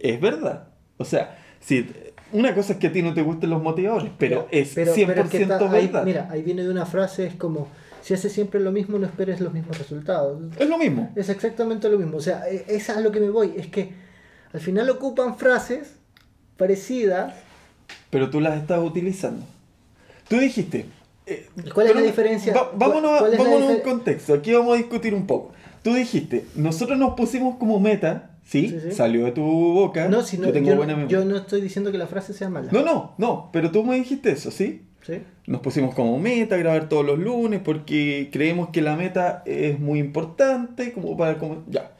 Es 0.01 0.22
verdad. 0.22 0.70
O 0.95 1.04
sea, 1.04 1.38
si, 1.60 1.86
una 2.32 2.56
cosa 2.56 2.72
es 2.74 2.80
que 2.80 2.88
a 2.88 2.91
ti 2.93 3.01
no 3.01 3.14
te 3.14 3.22
gusten 3.22 3.49
los 3.49 3.62
motivadores, 3.62 4.12
pero 4.18 4.47
es 4.49 4.72
pero- 4.74 4.93
100% 4.93 5.06
pero 5.08 5.22
es 5.24 5.30
que 5.30 5.41
está- 5.41 5.72
ahí- 5.72 5.88
verdad. 5.88 6.06
mira, 6.06 6.28
ahí 6.32 6.41
viene 6.41 6.64
de 6.64 6.70
una 6.70 6.86
frase, 6.86 7.26
es 7.28 7.36
como, 7.36 7.68
si 8.01 8.14
haces 8.14 8.32
siempre 8.32 8.62
lo 8.62 8.72
mismo, 8.72 8.97
no 8.97 9.06
esperes 9.08 9.41
los 9.41 9.54
mismos 9.54 9.78
resultados. 9.78 10.41
Es 10.58 10.70
lo 10.70 10.78
mismo. 10.78 11.12
Es 11.18 11.28
exactamente 11.28 11.89
lo 11.89 11.97
mismo. 11.97 12.16
O 12.18 12.22
sea, 12.22 12.49
e- 12.49 12.64
es 12.68 12.89
a 12.89 13.01
lo 13.01 13.12
que 13.12 13.20
me 13.20 13.30
voy. 13.30 13.54
Es 13.58 13.68
que 13.68 13.91
al 14.54 14.62
final 14.62 14.89
ocupan 14.89 15.38
frases 15.38 15.97
parecidas. 16.58 17.34
Pero 18.10 18.30
tú 18.30 18.39
las 18.39 18.60
estás 18.60 18.80
utilizando. 18.84 19.45
Tú 20.28 20.38
dijiste. 20.38 20.86
eh, 21.26 21.47
¿Cuál 21.74 21.88
es 21.88 21.95
la 21.95 22.01
diferencia? 22.01 22.54
va- 22.54 22.72
vámonos 22.76 23.12
a- 23.12 23.20
¿Cuál 23.20 23.34
es 23.34 23.39
la 23.39 23.45
vámonos 23.45 23.70
a 23.70 23.74
un 23.74 23.80
contexto. 23.82 24.34
Aquí 24.34 24.54
vamos 24.54 24.74
a 24.74 24.78
discutir 24.78 25.14
un 25.14 25.26
poco. 25.28 25.51
Tú 25.84 25.93
dijiste, 25.93 26.45
nosotros 26.56 26.97
nos 26.97 27.14
pusimos 27.16 27.58
como 27.58 27.80
meta, 27.80 28.32
¿sí? 28.45 28.70
Sí, 28.70 28.80
sí. 28.89 28.91
Salió 28.93 29.26
de 29.26 29.32
tu 29.34 29.43
boca. 29.43 30.08
No, 30.08 30.22
si 30.24 30.38
no, 30.38 30.47
yo 30.47 30.54
tengo 30.54 30.70
yo, 30.70 30.76
buena 30.78 31.08
yo 31.08 31.26
no 31.26 31.36
estoy 31.38 31.60
diciendo 31.62 31.91
que 31.91 31.97
la 31.97 32.08
frase 32.08 32.34
sea 32.34 32.49
mala. 32.49 32.72
No, 32.72 32.84
no, 32.84 33.14
no. 33.18 33.49
Pero 33.51 33.72
tú 33.72 33.84
me 33.84 33.95
dijiste 33.95 34.32
eso, 34.32 34.49
¿sí? 34.51 34.84
¿Sí? 35.06 35.22
Nos 35.47 35.60
pusimos 35.60 35.93
como 35.93 36.18
meta 36.20 36.56
grabar 36.56 36.88
todos 36.88 37.06
los 37.06 37.20
lunes 37.20 37.60
porque 37.64 38.30
creemos 38.32 38.70
que 38.70 38.82
la 38.82 38.95
meta 38.95 39.43
es 39.45 39.78
muy 39.78 39.99
importante 39.99 40.93
como 40.93 41.18
para... 41.18 41.38
Como, 41.38 41.64
ya. 41.68 41.91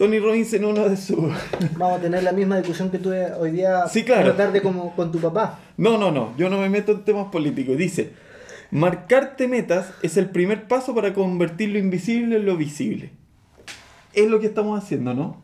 Tony 0.00 0.18
Robbins 0.18 0.50
en 0.54 0.64
uno 0.64 0.88
de 0.88 0.96
sus... 0.96 1.18
Vamos 1.76 1.98
a 1.98 2.00
tener 2.00 2.22
la 2.22 2.32
misma 2.32 2.56
discusión 2.56 2.90
que 2.90 2.98
tuve 2.98 3.34
hoy 3.34 3.50
día 3.50 3.86
Sí, 3.86 4.02
claro. 4.02 4.32
tarde 4.32 4.62
como 4.62 4.96
con 4.96 5.12
tu 5.12 5.20
papá. 5.20 5.58
No, 5.76 5.98
no, 5.98 6.10
no, 6.10 6.34
yo 6.38 6.48
no 6.48 6.56
me 6.56 6.70
meto 6.70 6.92
en 6.92 7.04
temas 7.04 7.26
políticos. 7.30 7.76
Dice, 7.76 8.14
marcarte 8.70 9.46
metas 9.46 9.92
es 10.02 10.16
el 10.16 10.30
primer 10.30 10.68
paso 10.68 10.94
para 10.94 11.12
convertir 11.12 11.68
lo 11.68 11.78
invisible 11.78 12.36
en 12.36 12.46
lo 12.46 12.56
visible. 12.56 13.12
Es 14.14 14.26
lo 14.30 14.40
que 14.40 14.46
estamos 14.46 14.82
haciendo, 14.82 15.12
¿no? 15.12 15.42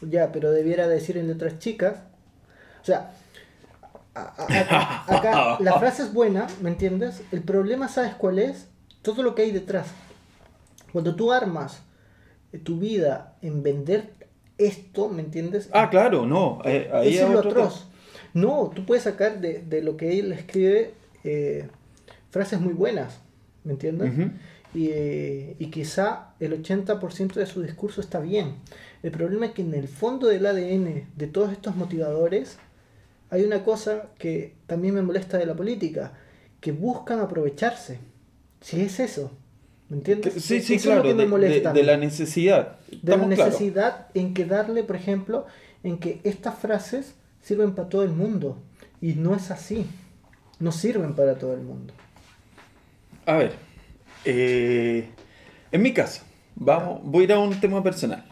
Ya, 0.00 0.30
pero 0.30 0.52
debiera 0.52 0.86
decir 0.86 1.16
en 1.18 1.26
letras 1.26 1.58
chicas. 1.58 1.96
O 2.82 2.84
sea, 2.84 3.14
acá 4.14 5.56
la 5.60 5.76
frase 5.80 6.04
es 6.04 6.12
buena, 6.12 6.46
¿me 6.62 6.70
entiendes? 6.70 7.20
El 7.32 7.42
problema, 7.42 7.88
¿sabes 7.88 8.14
cuál 8.14 8.38
es? 8.38 8.68
Todo 9.02 9.24
lo 9.24 9.34
que 9.34 9.42
hay 9.42 9.50
detrás. 9.50 9.88
Cuando 10.92 11.16
tú 11.16 11.32
armas 11.32 11.82
tu 12.64 12.78
vida 12.78 13.36
en 13.42 13.62
vender 13.62 14.10
esto, 14.58 15.08
¿me 15.08 15.22
entiendes? 15.22 15.68
Ah, 15.72 15.90
claro, 15.90 16.26
no. 16.26 16.60
eh, 16.64 16.88
ahí 16.92 17.14
Eso 17.14 17.26
es 17.26 17.32
lo 17.32 17.38
otro 17.40 17.50
atroz. 17.50 17.86
No, 18.34 18.70
tú 18.74 18.84
puedes 18.84 19.04
sacar 19.04 19.40
de, 19.40 19.62
de 19.62 19.82
lo 19.82 19.96
que 19.96 20.18
él 20.18 20.32
escribe 20.32 20.92
eh, 21.24 21.68
frases 22.30 22.60
muy 22.60 22.72
buenas, 22.74 23.20
¿me 23.64 23.72
entiendes? 23.72 24.12
Y, 24.74 24.88
eh, 24.92 25.56
y 25.58 25.66
quizá 25.70 26.34
el 26.38 26.62
80% 26.62 27.34
de 27.34 27.46
su 27.46 27.62
discurso 27.62 28.00
está 28.00 28.20
bien. 28.20 28.56
El 29.02 29.10
problema 29.10 29.46
es 29.46 29.52
que 29.52 29.62
en 29.62 29.74
el 29.74 29.88
fondo 29.88 30.26
del 30.26 30.44
ADN 30.44 31.08
de 31.16 31.26
todos 31.28 31.52
estos 31.52 31.76
motivadores 31.76 32.58
hay 33.30 33.42
una 33.42 33.64
cosa 33.64 34.08
que 34.18 34.54
también 34.66 34.94
me 34.94 35.02
molesta 35.02 35.38
de 35.38 35.46
la 35.46 35.54
política, 35.54 36.12
que 36.60 36.72
buscan 36.72 37.20
aprovecharse. 37.20 37.98
Si 38.60 38.80
es 38.80 39.00
eso, 39.00 39.30
¿me 39.88 39.96
entiendes? 39.98 40.34
Que- 40.34 40.40
Sí, 40.40 40.56
Eso 40.56 40.66
sí, 40.68 40.74
es 40.74 40.82
claro, 40.82 41.02
lo 41.02 41.08
que 41.08 41.14
me 41.14 41.22
de, 41.24 41.28
molesta. 41.28 41.72
de- 41.72 41.82
la 41.82 41.96
necesidad. 41.96 42.78
de 43.02 43.16
la 43.16 43.26
necesidad 43.26 44.06
en 44.14 44.34
que 44.34 44.44
darle, 44.44 44.82
por 44.84 44.96
ejemplo, 44.96 45.46
en 45.82 45.98
que 45.98 46.20
estas 46.24 46.58
frases 46.58 47.14
sirven 47.42 47.74
para 47.74 47.88
todo 47.88 48.02
el 48.02 48.10
mundo. 48.10 48.58
Y 49.00 49.12
no 49.14 49.34
es 49.34 49.50
así. 49.50 49.86
No 50.58 50.72
sirven 50.72 51.14
para 51.14 51.38
todo 51.38 51.54
el 51.54 51.60
mundo. 51.60 51.92
A 53.26 53.36
ver, 53.36 53.52
eh, 54.24 55.08
en 55.72 55.82
mi 55.82 55.92
caso, 55.92 56.22
vamos, 56.54 57.00
voy 57.04 57.22
a 57.22 57.24
ir 57.24 57.32
a 57.32 57.38
un 57.38 57.60
tema 57.60 57.82
personal. 57.82 58.24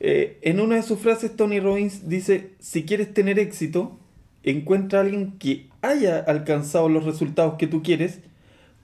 Eh, 0.00 0.38
en 0.42 0.60
una 0.60 0.76
de 0.76 0.82
sus 0.82 0.98
frases, 0.98 1.36
Tony 1.36 1.60
Robbins 1.60 2.08
dice, 2.08 2.50
si 2.58 2.84
quieres 2.84 3.14
tener 3.14 3.38
éxito, 3.38 3.98
encuentra 4.42 4.98
a 4.98 5.02
alguien 5.02 5.38
que 5.38 5.68
haya 5.80 6.18
alcanzado 6.18 6.88
los 6.88 7.04
resultados 7.04 7.54
que 7.54 7.66
tú 7.66 7.82
quieres, 7.82 8.20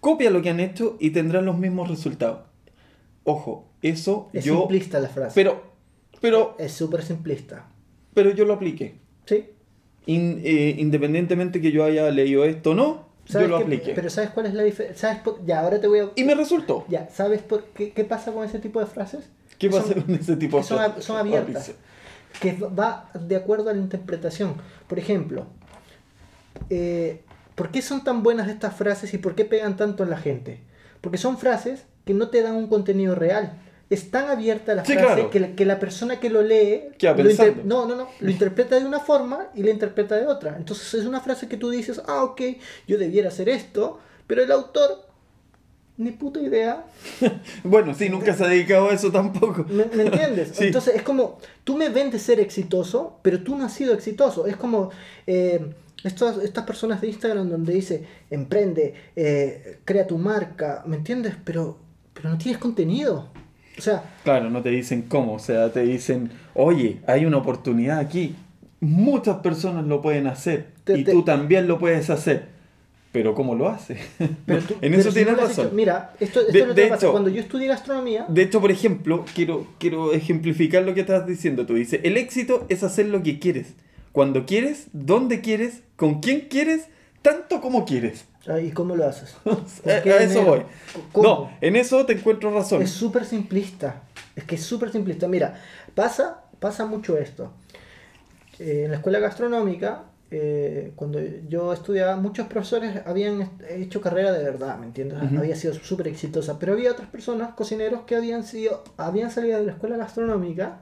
copia 0.01 0.31
lo 0.31 0.43
que 0.43 0.51
han 0.51 0.61
hecho 0.61 0.97
y 1.01 1.11
tendrás 1.11 1.43
los 1.45 1.59
mismos 1.59 1.89
resultados. 1.89 2.41
Ojo, 3.25 3.69
eso 3.83 4.29
Es 4.33 4.45
yo... 4.45 4.61
simplista 4.61 4.99
la 5.01 5.09
frase. 5.09 5.33
Pero, 5.35 5.63
pero, 6.21 6.57
es 6.59 6.73
súper 6.73 7.03
simplista. 7.03 7.67
pero 8.15 8.31
yo 8.31 8.45
lo 8.45 8.55
apliqué. 8.55 8.97
¿Sí? 9.27 9.47
In- 10.07 10.41
eh, 10.45 10.75
independientemente 10.79 11.61
que 11.61 11.71
yo 11.73 11.85
haya 11.85 12.11
leído 12.11 12.45
esto 12.45 12.71
o 12.71 12.75
no, 12.75 13.09
yo 13.27 13.33
¿Sabes 13.35 13.49
lo 13.51 13.59
qué? 13.59 13.63
apliqué. 13.65 13.93
Pero 13.95 14.11
¿sabes 14.11 14.31
cuál 14.31 14.47
es 14.47 14.55
la 14.55 14.63
diferencia? 14.63 15.09
¿Sabes 15.09 15.23
por- 15.23 15.45
Ya, 15.45 15.61
ahora 15.61 15.81
te 15.81 15.87
voy 15.87 16.01
a... 16.01 16.11
Y 16.17 16.25
me 16.25 16.35
resultó. 16.35 16.85
Ya, 16.89 17.09
¿sabes 17.13 17.43
por 17.43 17.65
qué, 17.67 17.93
qué 17.93 18.05
pasa 18.05 18.33
con 18.33 18.45
ese 18.45 18.59
tipo 18.59 18.81
de 18.81 18.87
frases? 18.87 19.29
¿Qué 19.59 19.69
Que 19.69 19.77
pasa 19.77 19.93
son- 19.93 20.03
con 20.03 20.15
ese 20.15 20.37
tipo 20.37 20.57
que 20.57 20.63
de 20.63 20.69
son, 20.69 20.79
frases? 20.79 21.05
son 21.05 21.17
abiertas. 21.19 21.73
Que 22.41 22.53
va 22.55 23.11
de 23.15 23.37
acuerdo 23.37 23.71
a 23.71 23.75
la 23.75 23.79
interpretación. 23.81 24.55
Por 24.89 24.99
ejemplo, 24.99 25.47
eh, 26.71 27.23
¿por 27.61 27.71
qué 27.71 27.83
son 27.83 28.03
tan 28.05 28.23
buenas 28.23 28.49
estas 28.49 28.75
frases 28.75 29.13
y 29.13 29.19
por 29.19 29.35
qué 29.35 29.45
pegan 29.45 29.77
tanto 29.77 30.03
en 30.03 30.09
la 30.09 30.17
gente? 30.17 30.61
Porque 31.03 31.19
son 31.19 31.37
frases 31.37 31.85
que 32.07 32.15
no 32.15 32.29
te 32.29 32.41
dan 32.41 32.55
un 32.57 32.69
contenido 32.69 33.15
real. 33.15 33.61
Es 33.91 34.11
tan 34.11 34.31
abierta 34.31 34.75
la 34.75 34.83
Sí, 34.87 34.95
frase 34.95 35.15
claro. 35.15 35.31
que, 35.31 35.41
la, 35.41 35.49
que 35.57 35.67
la 35.67 35.79
persona 35.79 36.19
que 36.21 36.31
lo 36.31 36.41
lee 36.41 36.85
lo 37.03 37.31
inter- 37.31 37.67
no, 37.67 37.85
no, 37.87 37.97
no, 37.97 38.09
lo 38.19 38.31
interpreta 38.31 38.79
de 38.81 38.87
una 38.87 39.01
forma 39.01 39.49
y 39.55 39.63
la 39.63 39.71
interpreta 39.71 40.17
de 40.17 40.27
otra. 40.27 40.55
Entonces 40.57 40.95
es 40.95 41.05
una 41.05 41.21
frase 41.21 41.49
que 41.49 41.59
tú 41.59 41.69
dices, 41.69 42.01
ah, 42.07 42.23
ok, 42.25 42.41
yo 42.89 42.97
debiera 42.97 43.29
hacer 43.29 43.49
esto, 43.51 43.99
pero 44.27 44.43
el 44.43 44.51
autor, 44.53 45.07
ni 45.99 46.13
puta 46.13 46.41
idea, 46.41 46.85
Bueno, 47.65 47.93
sí, 47.95 48.09
nunca 48.09 48.33
se 48.33 48.45
ha 48.45 48.49
dedicado 48.49 48.89
a 48.89 48.95
eso 48.95 49.13
tampoco. 49.13 49.67
¿Me, 49.69 49.85
me 49.87 50.05
entiendes? 50.05 50.51
Sí. 50.55 50.65
Entonces 50.67 50.95
es 50.95 51.03
como, 51.03 51.39
tú 51.65 51.77
me 51.77 51.89
vendes 51.91 52.23
ser 52.23 52.41
exitoso, 52.41 53.19
pero 53.23 53.41
tú 53.43 53.55
no 53.57 53.67
has 53.67 53.75
sido 53.75 53.93
exitoso. 53.93 54.47
Es 54.47 54.57
como 54.57 54.91
eh, 55.27 55.75
estas, 56.05 56.39
estas 56.39 56.65
personas 56.65 57.01
de 57.01 57.09
Instagram 57.09 57.49
donde 57.49 57.73
dice, 57.75 58.05
emprende, 58.31 58.95
eh, 59.17 59.79
crea 59.85 60.07
tu 60.07 60.19
marca, 60.19 60.83
¿me 60.87 60.97
entiendes? 60.97 61.35
Pero, 61.45 61.79
pero 62.15 62.31
no 62.31 62.39
tienes 62.39 62.59
contenido. 62.61 63.29
O 63.79 63.83
sea, 63.83 64.03
Claro, 64.25 64.51
no 64.51 64.63
te 64.63 64.69
dicen 64.71 65.03
cómo, 65.03 65.35
o 65.35 65.39
sea, 65.39 65.73
te 65.73 65.81
dicen, 65.83 66.31
oye, 66.55 67.01
hay 67.07 67.25
una 67.25 67.39
oportunidad 67.39 67.99
aquí. 67.99 68.35
Muchas 68.81 69.37
personas 69.39 69.87
lo 69.87 70.01
pueden 70.03 70.27
hacer 70.27 70.69
Te- 70.85 70.99
y 70.99 71.05
te- 71.05 71.13
tú 71.13 71.23
también 71.23 71.67
lo 71.69 71.79
puedes 71.79 72.09
hacer. 72.11 72.59
Pero 73.13 73.35
¿cómo 73.35 73.55
lo 73.57 73.69
haces? 73.69 73.99
en 74.21 74.37
pero 74.47 74.61
eso 74.99 75.11
si 75.11 75.17
tienes 75.17 75.35
no 75.37 75.41
razón. 75.43 75.67
hecho- 75.67 75.75
mira, 75.75 76.15
esto, 76.21 76.41
esto 76.41 76.53
De- 76.53 76.61
es 76.61 76.67
lo 76.69 76.75
de 76.75 76.83
que 76.85 76.89
pasa. 76.89 77.07
hecho- 77.07 77.11
Cuando 77.13 77.29
yo 77.31 77.41
estudié 77.41 77.67
gastronomía, 77.67 78.25
De 78.29 78.43
hecho, 78.43 78.61
por 78.61 78.71
ejemplo, 78.71 79.25
quiero, 79.35 79.67
quiero 79.79 80.13
ejemplificar 80.13 80.85
lo 80.85 80.95
que 80.95 81.01
estás 81.01 81.27
diciendo. 81.27 81.67
Tú 81.67 81.75
dices, 81.75 82.01
el 82.05 82.17
éxito 82.17 82.67
es 82.69 82.83
hacer 82.85 83.07
lo 83.07 83.23
que 83.23 83.39
quieres. 83.41 83.75
Cuando 84.13 84.45
quieres, 84.45 84.89
dónde 84.93 85.41
quieres, 85.41 85.83
con 85.97 86.21
quién 86.21 86.49
quieres, 86.49 86.89
tanto 87.23 87.61
como 87.61 87.85
quieres. 87.85 88.25
ah, 88.49 88.59
¿y 88.61 88.71
cómo 88.73 88.97
lo 88.97 89.07
haces? 89.07 89.37
A, 89.45 89.51
¿Con 89.51 89.65
qué 90.03 90.13
a 90.13 90.23
eso 90.23 90.45
voy. 90.45 90.63
¿Cómo? 91.13 91.29
No, 91.29 91.51
en 91.61 91.77
eso 91.77 92.05
te 92.07 92.15
encuentro 92.15 92.53
razón. 92.53 92.83
Es 92.83 92.91
súper 92.91 93.25
simplista. 93.25 94.03
Es 94.35 94.45
que 94.45 94.57
es 94.57 94.63
súper 94.63 94.91
simplista. 94.91 95.29
Mira, 95.29 95.61
pasa, 95.95 96.43
pasa 96.59 96.87
mucho 96.87 97.17
esto. 97.19 97.53
Eh, 98.59 98.83
en 98.85 98.91
la 98.91 98.97
escuela 98.97 99.21
gastronómica, 99.21 100.05
eh, 100.33 100.93
cuando 100.97 101.21
yo 101.49 101.73
estudiaba, 101.73 102.17
muchos 102.17 102.47
profesores 102.47 103.03
habían 103.07 103.51
hecho 103.69 104.01
carrera 104.01 104.33
de 104.33 104.43
verdad, 104.45 104.79
¿me 104.79 104.87
entiendes? 104.87 105.19
Había 105.37 105.57
sido 105.57 105.75
súper 105.75 106.09
exitosa. 106.09 106.59
Pero 106.59 106.73
había 106.73 106.93
otras 106.93 107.09
personas, 107.09 107.55
cocineros, 107.55 108.03
que 108.03 108.17
habían, 108.17 108.45
sido, 108.45 108.83
habían 108.97 109.31
salido 109.31 109.59
de 109.59 109.67
la 109.67 109.73
escuela 109.73 109.97
gastronómica, 109.97 110.81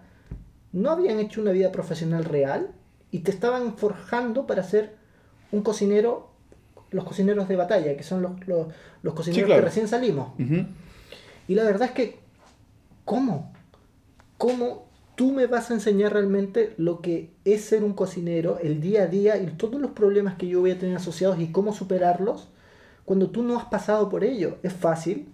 no 0.72 0.90
habían 0.90 1.18
hecho 1.18 1.40
una 1.40 1.50
vida 1.52 1.72
profesional 1.72 2.24
real 2.24 2.72
y 3.10 3.20
te 3.20 3.30
estaban 3.30 3.76
forjando 3.76 4.46
para 4.46 4.62
ser 4.62 4.96
un 5.52 5.62
cocinero, 5.62 6.30
los 6.90 7.04
cocineros 7.04 7.48
de 7.48 7.56
batalla, 7.56 7.96
que 7.96 8.02
son 8.02 8.22
los, 8.22 8.46
los, 8.46 8.68
los 9.02 9.14
cocineros 9.14 9.46
claro. 9.46 9.62
que 9.62 9.68
recién 9.68 9.88
salimos. 9.88 10.32
Y 11.48 11.54
la 11.54 11.64
verdad 11.64 11.88
es 11.88 11.92
que, 11.92 12.18
¿cómo? 13.04 13.52
¿Cómo 14.36 14.88
tú 15.14 15.32
me 15.32 15.46
vas 15.46 15.70
a 15.70 15.74
enseñar 15.74 16.12
realmente 16.12 16.74
lo 16.76 17.00
que 17.00 17.30
es 17.44 17.62
ser 17.64 17.82
un 17.82 17.94
cocinero, 17.94 18.58
el 18.62 18.80
día 18.80 19.04
a 19.04 19.06
día 19.06 19.36
y 19.36 19.46
todos 19.46 19.80
los 19.80 19.90
problemas 19.90 20.36
que 20.36 20.46
yo 20.46 20.60
voy 20.60 20.70
a 20.70 20.78
tener 20.78 20.96
asociados 20.96 21.40
y 21.40 21.50
cómo 21.50 21.72
superarlos 21.72 22.48
cuando 23.04 23.30
tú 23.30 23.42
no 23.42 23.58
has 23.58 23.64
pasado 23.64 24.08
por 24.10 24.22
ello? 24.22 24.58
¿Es 24.62 24.74
fácil? 24.74 25.28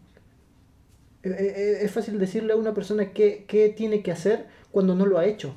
Eh, 1.22 1.30
eh, 1.30 1.78
Es 1.82 1.90
fácil 1.90 2.18
decirle 2.18 2.52
a 2.52 2.56
una 2.56 2.72
persona 2.72 3.10
qué, 3.10 3.44
qué 3.48 3.68
tiene 3.68 4.02
que 4.02 4.12
hacer 4.12 4.46
cuando 4.70 4.94
no 4.94 5.06
lo 5.06 5.18
ha 5.18 5.26
hecho. 5.26 5.54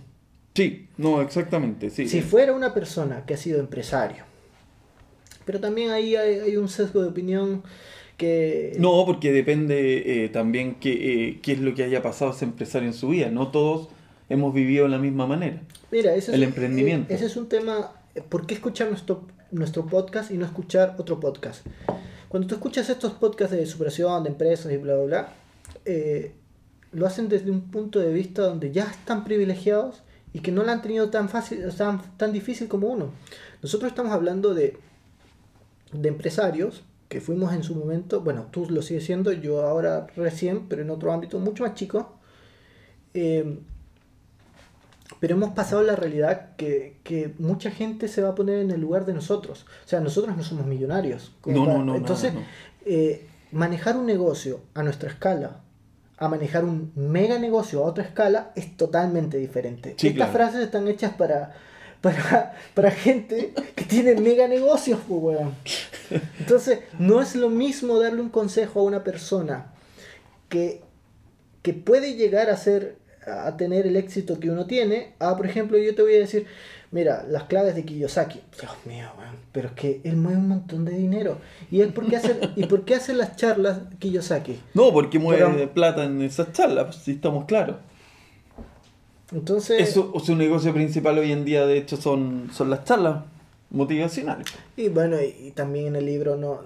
Sí, 0.57 0.87
no, 0.97 1.21
exactamente, 1.21 1.91
sí. 1.91 2.07
Si 2.09 2.21
fuera 2.21 2.51
una 2.53 2.73
persona 2.73 3.25
que 3.27 3.35
ha 3.35 3.37
sido 3.37 3.59
empresario, 3.59 4.23
pero 5.45 5.59
también 5.59 5.91
ahí 5.91 6.15
hay, 6.15 6.39
hay 6.39 6.57
un 6.57 6.67
sesgo 6.67 7.01
de 7.03 7.09
opinión 7.09 7.61
que... 8.17 8.73
No, 8.79 9.05
porque 9.05 9.31
depende 9.31 10.23
eh, 10.25 10.29
también 10.29 10.75
qué, 10.79 10.93
eh, 11.29 11.39
qué 11.43 11.51
es 11.51 11.59
lo 11.59 11.75
que 11.75 11.83
haya 11.83 12.01
pasado 12.01 12.31
ese 12.31 12.45
empresario 12.45 12.87
en 12.87 12.95
su 12.95 13.09
vida. 13.09 13.29
No 13.29 13.49
todos 13.51 13.89
hemos 14.29 14.51
vivido 14.51 14.85
de 14.85 14.89
la 14.89 14.97
misma 14.97 15.27
manera. 15.27 15.61
Mira, 15.91 16.15
ese 16.15 16.33
El 16.33 16.41
es, 16.41 16.49
emprendimiento. 16.49 17.13
eh, 17.13 17.15
Ese 17.15 17.27
es 17.27 17.37
un 17.37 17.47
tema. 17.47 17.91
eh, 18.15 18.23
¿Por 18.27 18.47
qué 18.47 18.55
escuchar 18.55 18.89
nuestro, 18.89 19.27
nuestro 19.51 19.85
podcast 19.85 20.31
y 20.31 20.37
no 20.37 20.45
escuchar 20.45 20.95
otro 20.97 21.19
podcast? 21.19 21.65
Cuando 22.29 22.47
tú 22.47 22.55
escuchas 22.55 22.89
estos 22.89 23.13
podcasts 23.13 23.55
de 23.55 23.63
superación, 23.67 24.23
de 24.23 24.29
empresas 24.29 24.71
y 24.73 24.77
bla, 24.77 24.95
bla, 24.95 25.05
bla, 25.05 25.33
eh, 25.85 26.31
lo 26.93 27.05
hacen 27.05 27.29
desde 27.29 27.51
un 27.51 27.61
punto 27.69 27.99
de 27.99 28.11
vista 28.11 28.41
donde 28.41 28.71
ya 28.71 28.85
están 28.85 29.23
privilegiados 29.23 30.01
y 30.37 30.39
que 30.39 30.51
no 30.51 30.63
la 30.63 30.73
han 30.73 30.81
tenido 30.83 31.09
tan 31.09 31.29
fácil, 31.29 31.65
tan, 31.75 31.99
tan 32.17 32.31
difícil 32.31 32.67
como 32.67 32.87
uno. 32.87 33.09
Nosotros 33.63 33.89
estamos 33.91 34.11
hablando 34.11 34.53
de, 34.53 34.77
de 35.91 36.09
empresarios 36.09 36.83
que 37.09 37.21
fuimos 37.21 37.53
en 37.53 37.63
su 37.63 37.73
momento, 37.73 38.21
bueno, 38.21 38.47
tú 38.51 38.67
lo 38.69 38.81
sigues 38.83 39.05
siendo, 39.05 39.31
yo 39.31 39.65
ahora 39.65 40.05
recién, 40.15 40.67
pero 40.67 40.81
en 40.83 40.89
otro 40.91 41.11
ámbito 41.11 41.39
mucho 41.39 41.63
más 41.63 41.73
chico. 41.73 41.99
eh, 43.15 43.59
pero 45.19 45.35
hemos 45.35 45.51
pasado 45.53 45.81
la 45.83 45.95
realidad 45.95 46.55
que, 46.57 46.97
que 47.03 47.33
mucha 47.39 47.71
gente 47.71 48.07
se 48.07 48.21
va 48.21 48.29
a 48.29 48.35
poner 48.35 48.59
en 48.59 48.71
el 48.71 48.81
lugar 48.81 49.05
de 49.05 49.13
nosotros. 49.13 49.65
O 49.85 49.87
sea, 49.87 49.99
nosotros 50.01 50.35
no 50.37 50.43
somos 50.43 50.65
millonarios. 50.67 51.31
No, 51.45 51.65
no, 51.65 51.83
no, 51.83 51.95
Entonces, 51.95 52.33
eh, 52.85 53.25
manejar 53.51 53.95
un 53.97 54.05
negocio 54.05 54.59
a 54.75 54.83
nuestra 54.83 55.09
escala, 55.09 55.61
a 56.17 56.27
manejar 56.27 56.65
un 56.65 56.91
mega 56.95 57.37
negocio 57.37 57.83
a 57.83 57.87
otra 57.87 58.03
escala, 58.03 58.51
es 58.55 58.75
totalmente 58.75 59.37
diferente. 59.37 59.93
Sí, 59.97 60.07
Estas 60.07 60.29
claro. 60.29 60.33
frases 60.33 60.65
están 60.65 60.87
hechas 60.87 61.13
para, 61.13 61.53
para, 62.01 62.55
para 62.73 62.91
gente 62.91 63.53
que 63.75 63.85
tiene 63.85 64.15
mega 64.15 64.47
negocios, 64.47 64.99
pues, 65.07 65.21
weón. 65.21 65.55
Entonces, 66.39 66.79
no 66.97 67.21
es 67.21 67.35
lo 67.35 67.49
mismo 67.49 67.99
darle 67.99 68.21
un 68.21 68.29
consejo 68.29 68.79
a 68.79 68.83
una 68.83 69.03
persona 69.03 69.73
que, 70.49 70.81
que 71.61 71.73
puede 71.73 72.15
llegar 72.15 72.49
a 72.49 72.57
ser 72.57 72.97
a 73.27 73.57
tener 73.57 73.85
el 73.85 73.97
éxito 73.97 74.39
que 74.39 74.49
uno 74.49 74.65
tiene. 74.65 75.13
Ah, 75.19 75.35
por 75.35 75.45
ejemplo, 75.45 75.77
yo 75.77 75.93
te 75.93 76.01
voy 76.01 76.15
a 76.15 76.19
decir, 76.19 76.47
mira, 76.91 77.25
las 77.29 77.43
claves 77.43 77.75
de 77.75 77.83
Kiyosaki. 77.85 78.41
Dios 78.59 78.71
mío, 78.85 79.07
weón, 79.17 79.35
pero 79.51 79.67
es 79.69 79.73
que 79.75 80.01
él 80.03 80.17
mueve 80.17 80.37
un 80.39 80.47
montón 80.47 80.85
de 80.85 80.93
dinero. 80.93 81.37
¿Y 81.71 81.81
él 81.81 81.93
por 81.93 82.07
qué 82.07 82.17
hace, 82.17 82.39
¿y 82.55 82.65
por 82.65 82.85
qué 82.85 82.95
hace 82.95 83.13
las 83.13 83.35
charlas 83.35 83.79
Kiyosaki? 83.99 84.59
No, 84.73 84.91
porque 84.93 85.19
mueve 85.19 85.45
Pero- 85.45 85.73
plata 85.73 86.03
en 86.05 86.21
esas 86.21 86.51
charlas, 86.53 86.95
si 86.95 87.11
estamos 87.11 87.45
claros. 87.45 87.77
Entonces, 89.33 89.81
Eso, 89.89 90.13
su 90.23 90.35
negocio 90.35 90.73
principal 90.73 91.17
hoy 91.17 91.31
en 91.33 91.43
día, 91.43 91.65
de 91.65 91.77
hecho, 91.77 91.97
son, 91.97 92.49
son 92.53 92.69
las 92.69 92.85
charlas 92.85 93.23
motivacionales. 93.69 94.47
y 94.77 94.87
bueno, 94.87 95.17
y, 95.21 95.47
y 95.47 95.51
también 95.51 95.87
en 95.87 95.95
el 95.97 96.05
libro, 96.05 96.37
no 96.37 96.61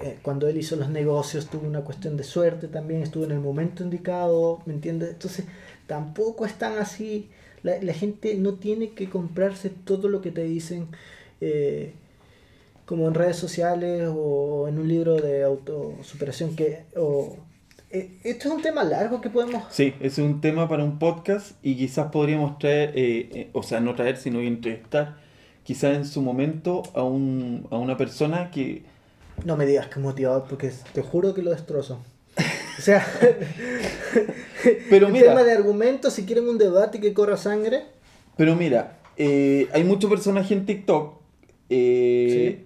eh, 0.00 0.18
cuando 0.22 0.48
él 0.48 0.56
hizo 0.56 0.76
los 0.76 0.88
negocios, 0.88 1.48
tuvo 1.50 1.66
una 1.66 1.82
cuestión 1.82 2.16
de 2.16 2.24
suerte 2.24 2.68
también, 2.68 3.02
estuvo 3.02 3.24
en 3.24 3.32
el 3.32 3.40
momento 3.40 3.82
indicado, 3.82 4.62
¿me 4.64 4.72
entiendes? 4.72 5.10
Entonces, 5.10 5.44
tampoco 5.86 6.46
es 6.46 6.54
tan 6.54 6.78
así. 6.78 7.28
La, 7.62 7.82
la 7.82 7.92
gente 7.92 8.34
no 8.36 8.54
tiene 8.54 8.90
que 8.90 9.08
comprarse 9.08 9.70
todo 9.70 10.08
lo 10.08 10.20
que 10.20 10.30
te 10.30 10.42
dicen. 10.44 10.88
eh, 11.40 11.92
como 12.84 13.06
en 13.06 13.12
redes 13.12 13.36
sociales 13.36 14.08
o 14.10 14.66
en 14.66 14.78
un 14.78 14.88
libro 14.88 15.16
de 15.16 15.42
autosuperación 15.42 16.56
que 16.56 16.84
o 16.96 17.36
eh, 17.90 18.18
esto 18.24 18.48
es 18.48 18.54
un 18.54 18.62
tema 18.62 18.82
largo 18.82 19.20
que 19.20 19.28
podemos 19.28 19.62
Sí, 19.70 19.92
es 20.00 20.16
un 20.16 20.40
tema 20.40 20.68
para 20.70 20.84
un 20.84 20.98
podcast 20.98 21.52
y 21.62 21.76
quizás 21.76 22.10
podríamos 22.10 22.58
traer, 22.58 22.92
eh, 22.94 23.28
eh, 23.34 23.50
o 23.52 23.62
sea, 23.62 23.80
no 23.80 23.94
traer, 23.94 24.16
sino 24.16 24.40
entrevistar, 24.40 25.18
quizás 25.64 25.96
en 25.96 26.06
su 26.06 26.22
momento 26.22 26.82
a, 26.94 27.02
un, 27.02 27.66
a 27.70 27.76
una 27.76 27.98
persona 27.98 28.50
que... 28.50 28.84
no 29.44 29.58
me 29.58 29.66
digas 29.66 29.88
que 29.88 30.00
motivador 30.00 30.44
porque 30.48 30.72
te 30.94 31.02
juro 31.02 31.34
que 31.34 31.42
lo 31.42 31.50
destrozo 31.50 31.98
o 32.78 32.80
sea 32.80 33.04
Pero 34.90 35.06
el 35.06 35.12
mira, 35.12 35.28
tema 35.28 35.42
de 35.42 35.52
argumentos 35.52 36.14
si 36.14 36.24
quieren 36.24 36.48
un 36.48 36.58
debate 36.58 37.00
que 37.00 37.12
corra 37.14 37.36
sangre. 37.36 37.84
Pero 38.36 38.56
mira, 38.56 38.98
eh, 39.16 39.68
hay 39.72 39.84
muchos 39.84 40.10
personajes 40.10 40.50
en 40.52 40.66
TikTok 40.66 41.14
eh, 41.70 42.64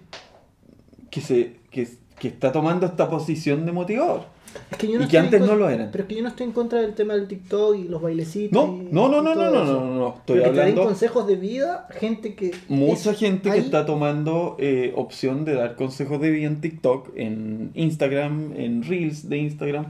que, 1.09 1.21
se, 1.21 1.55
que, 1.69 1.87
que 2.19 2.27
está 2.27 2.51
tomando 2.51 2.85
esta 2.85 3.09
posición 3.09 3.65
de 3.65 3.71
motivador. 3.71 4.25
Es 4.71 4.77
que 4.77 4.87
yo 4.91 5.01
Y 5.01 5.07
que 5.07 5.17
antes 5.17 5.41
no 5.41 5.55
lo 5.55 5.69
eran. 5.69 5.89
pero 5.91 6.03
es 6.03 6.07
que 6.07 6.15
yo 6.15 6.21
no 6.21 6.29
estoy 6.29 6.45
en 6.47 6.51
contra 6.53 6.79
del 6.81 6.93
tema 6.93 7.13
del 7.15 7.27
TikTok 7.27 7.75
y 7.77 7.83
los 7.85 8.01
bailecitos 8.01 8.51
No, 8.51 8.75
y- 8.75 8.87
no, 8.91 9.09
no, 9.09 9.21
y 9.21 9.23
no, 9.23 9.35
no, 9.35 9.49
no, 9.51 9.65
no, 9.65 9.85
no, 9.85 9.95
no, 9.95 10.15
estoy 10.17 10.39
Pero 10.39 10.43
que 10.43 10.49
te 10.49 10.55
den 10.55 10.59
hablando... 10.61 10.83
consejos 10.85 11.27
de 11.27 11.35
vida 11.35 11.87
gente 11.99 12.35
que 12.35 12.51
Mucha 12.69 13.11
es- 13.11 13.19
gente 13.19 13.51
que 13.51 13.57
está 13.57 13.85
tomando 13.85 14.55
eh, 14.59 14.93
opción 14.95 15.45
de 15.45 15.53
dar 15.55 15.75
consejos 15.75 16.19
de 16.21 16.29
vida 16.31 16.47
en 16.47 16.61
TikTok, 16.61 17.09
en 17.15 17.71
Instagram, 17.73 18.53
en 18.55 18.83
Reels 18.83 19.29
de 19.29 19.37
Instagram. 19.37 19.87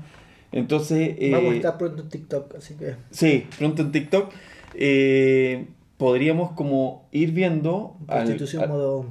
Entonces, 0.51 1.15
eh, 1.17 1.31
vamos 1.31 1.53
a 1.53 1.55
estar 1.55 1.77
pronto 1.77 2.03
en 2.03 2.09
TikTok 2.09 2.55
así 2.55 2.75
que 2.75 2.95
sí, 3.11 3.45
pronto 3.57 3.81
en 3.81 3.91
TikTok, 3.91 4.29
eh, 4.75 5.65
podríamos 5.97 6.51
como 6.51 7.07
ir 7.11 7.31
viendo 7.31 7.95
al- 8.07 8.19
Constitución 8.25 8.63
al- 8.63 8.69
modo 8.69 9.05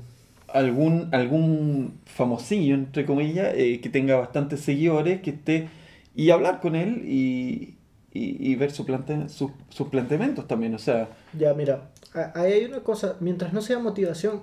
algún, 0.53 1.09
algún 1.13 2.01
famosillo, 2.07 2.75
entre 2.75 3.07
comillas, 3.07 3.53
eh, 3.57 3.81
que 3.81 3.89
tenga 3.91 4.17
bastantes 4.17 4.61
seguidores, 4.61 5.21
que 5.23 5.31
esté 5.31 5.69
y 6.15 6.31
hablar 6.31 6.61
con 6.61 6.77
él 6.77 7.03
y, 7.07 7.77
y, 8.13 8.55
ver 8.57 8.71
su 8.73 8.85
plante, 8.87 9.29
sus- 9.29 9.53
planteamientos 9.91 10.47
también. 10.49 10.75
O 10.75 10.79
sea, 10.79 11.09
Ya, 11.33 11.55
mira, 11.55 11.91
ahí 12.35 12.53
hay 12.53 12.65
una 12.67 12.81
cosa, 12.81 13.17
mientras 13.21 13.53
no 13.55 13.63
sea 13.63 13.79
motivación, 13.79 14.43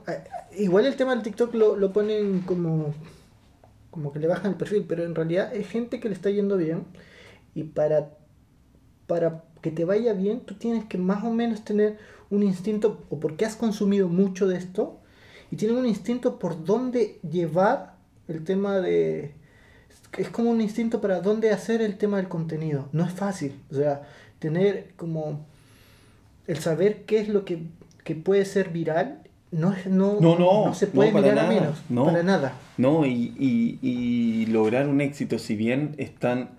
igual 0.58 0.86
el 0.88 0.96
tema 0.96 1.14
del 1.14 1.22
TikTok 1.24 1.54
lo, 1.54 1.76
lo 1.76 1.94
ponen 1.94 2.42
como, 2.42 2.94
como 3.92 4.14
que 4.14 4.20
le 4.20 4.28
bajan 4.28 4.52
el 4.54 4.58
perfil, 4.58 4.86
pero 4.88 5.04
en 5.06 5.16
realidad 5.16 5.56
es 5.56 5.68
gente 5.70 6.00
que 6.00 6.10
le 6.10 6.16
está 6.16 6.30
yendo 6.32 6.58
bien 6.58 6.86
y 7.56 7.64
para, 7.66 8.12
para 9.08 9.44
que 9.62 9.72
te 9.72 9.86
vaya 9.86 10.14
bien 10.14 10.42
tú 10.42 10.56
tienes 10.56 10.86
que 10.86 10.98
más 10.98 11.24
o 11.24 11.32
menos 11.32 11.64
tener 11.66 11.98
un 12.30 12.44
instinto, 12.44 13.06
o 13.10 13.20
porque 13.20 13.46
has 13.46 13.56
consumido 13.56 14.10
mucho 14.10 14.48
de 14.48 14.58
esto, 14.58 15.00
y 15.52 15.56
tienes 15.56 15.78
un 15.78 15.86
instinto 15.88 16.40
por 16.40 16.64
dónde 16.64 17.20
llevar 17.30 17.96
el 18.28 18.44
tema 18.44 18.80
de... 18.80 19.34
Es 20.18 20.30
como 20.30 20.50
un 20.50 20.62
instinto 20.62 21.02
para 21.02 21.22
dónde 21.22 21.52
hacer 21.52 21.82
el 21.82 21.98
tema 21.98 22.18
del 22.18 22.28
contenido. 22.28 22.88
No 22.92 23.06
es 23.06 23.14
fácil. 23.14 23.54
O 23.72 23.76
sea, 23.76 24.04
tener 24.40 24.94
como 24.96 25.46
el 26.48 26.58
saber 26.58 27.04
qué 27.06 27.20
es 27.20 27.30
lo 27.30 27.46
que, 27.46 27.64
que 28.04 28.16
puede 28.16 28.46
ser 28.46 28.70
viral 28.70 29.22
no, 29.52 29.74
es, 29.74 29.88
no, 29.88 30.20
No, 30.20 30.38
no, 30.38 30.74
se 30.76 30.88
puede 30.88 31.12
no, 31.12 31.22
para 31.22 31.32
mirar 31.32 31.46
a 31.46 31.50
nada, 31.50 31.60
menos. 31.62 31.82
no. 31.90 32.06
Para 32.06 32.24
nada. 32.24 32.54
No, 32.78 33.06
y, 33.06 33.34
y, 33.40 33.80
y 33.82 34.46
lograr 34.48 34.88
un 34.88 35.02
éxito, 35.02 35.40
si 35.40 35.56
bien 35.56 35.96
están, 35.98 36.52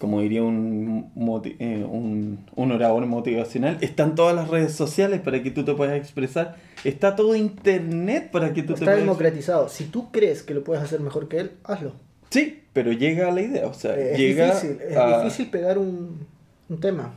como 0.00 0.20
diría 0.22 0.42
un, 0.42 1.12
moti- 1.14 1.54
eh, 1.60 1.84
un, 1.88 2.44
un 2.56 2.72
orador 2.72 3.06
motivacional, 3.06 3.78
están 3.82 4.16
todas 4.16 4.34
las 4.34 4.48
redes 4.48 4.72
sociales 4.72 5.20
para 5.20 5.40
que 5.42 5.52
tú 5.52 5.64
te 5.64 5.74
puedas 5.74 5.96
expresar, 5.96 6.56
está 6.82 7.14
todo 7.14 7.36
internet 7.36 8.30
para 8.32 8.52
que 8.52 8.62
tú 8.62 8.68
te 8.68 8.80
Está 8.80 8.86
puedas... 8.86 9.00
democratizado. 9.00 9.68
Si 9.68 9.84
tú 9.84 10.10
crees 10.10 10.42
que 10.42 10.54
lo 10.54 10.64
puedes 10.64 10.82
hacer 10.82 10.98
mejor 11.00 11.28
que 11.28 11.38
él, 11.40 11.50
hazlo. 11.62 11.92
Sí, 12.30 12.62
pero 12.72 12.90
llega 12.92 13.28
a 13.28 13.30
la 13.32 13.42
idea, 13.42 13.66
o 13.66 13.74
sea, 13.74 13.94
Eh, 13.96 14.12
es 14.14 14.18
llega 14.18 14.46
difícil, 14.46 14.78
es 14.88 14.96
a- 14.96 15.22
difícil 15.22 15.46
pegar 15.50 15.78
un, 15.78 16.26
un 16.68 16.80
tema. 16.80 17.14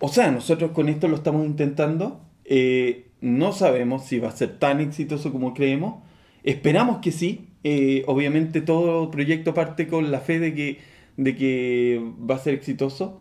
O 0.00 0.08
sea, 0.08 0.30
nosotros 0.30 0.70
con 0.72 0.88
esto 0.88 1.06
lo 1.08 1.16
estamos 1.16 1.46
intentando. 1.46 2.20
eh, 2.46 3.06
no 3.20 3.52
sabemos 3.52 4.04
si 4.04 4.18
va 4.18 4.28
a 4.28 4.32
ser 4.36 4.58
tan 4.58 4.80
exitoso 4.80 5.32
como 5.32 5.54
creemos. 5.54 6.02
Esperamos 6.42 6.98
que 6.98 7.10
sí. 7.12 7.48
eh, 7.66 8.02
obviamente 8.06 8.60
todo 8.60 9.10
proyecto 9.10 9.54
parte 9.54 9.86
con 9.88 10.10
la 10.12 10.20
fe 10.20 10.38
de 10.38 10.52
que, 10.54 10.78
de 11.16 11.36
que 11.36 12.02
va 12.28 12.36
a 12.36 12.38
ser 12.38 12.54
exitoso. 12.54 13.20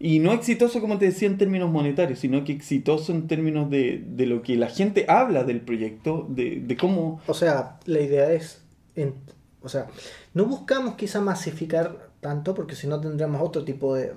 Y 0.00 0.20
no 0.20 0.32
exitoso, 0.32 0.80
como 0.80 0.98
te 0.98 1.06
decía, 1.06 1.26
en 1.26 1.38
términos 1.38 1.70
monetarios, 1.70 2.20
sino 2.20 2.44
que 2.44 2.52
exitoso 2.52 3.12
en 3.12 3.26
términos 3.26 3.68
de, 3.68 4.04
de 4.06 4.26
lo 4.26 4.42
que 4.42 4.56
la 4.56 4.68
gente 4.68 5.04
habla 5.08 5.42
del 5.42 5.60
proyecto, 5.60 6.24
de, 6.28 6.60
de 6.60 6.76
cómo... 6.76 7.20
O 7.26 7.34
sea, 7.34 7.78
la 7.84 8.00
idea 8.00 8.30
es, 8.32 8.62
en- 8.94 9.14
o 9.60 9.68
sea, 9.68 9.86
no 10.34 10.44
buscamos 10.44 10.94
quizá 10.94 11.20
masificar 11.20 12.10
tanto, 12.20 12.54
porque 12.54 12.76
si 12.76 12.86
no 12.86 13.00
tendríamos 13.00 13.42
otro 13.42 13.64
tipo 13.64 13.94
de, 13.96 14.12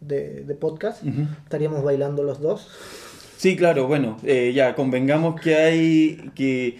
de, 0.00 0.54
podcast. 0.54 1.02
Estaríamos 1.44 1.82
bailando 1.84 2.22
los 2.22 2.40
dos. 2.40 2.70
Sí, 3.36 3.56
claro, 3.56 3.86
bueno, 3.88 4.16
eh, 4.22 4.52
ya 4.54 4.74
convengamos 4.74 5.40
que 5.40 5.56
hay 5.56 6.30
que, 6.34 6.78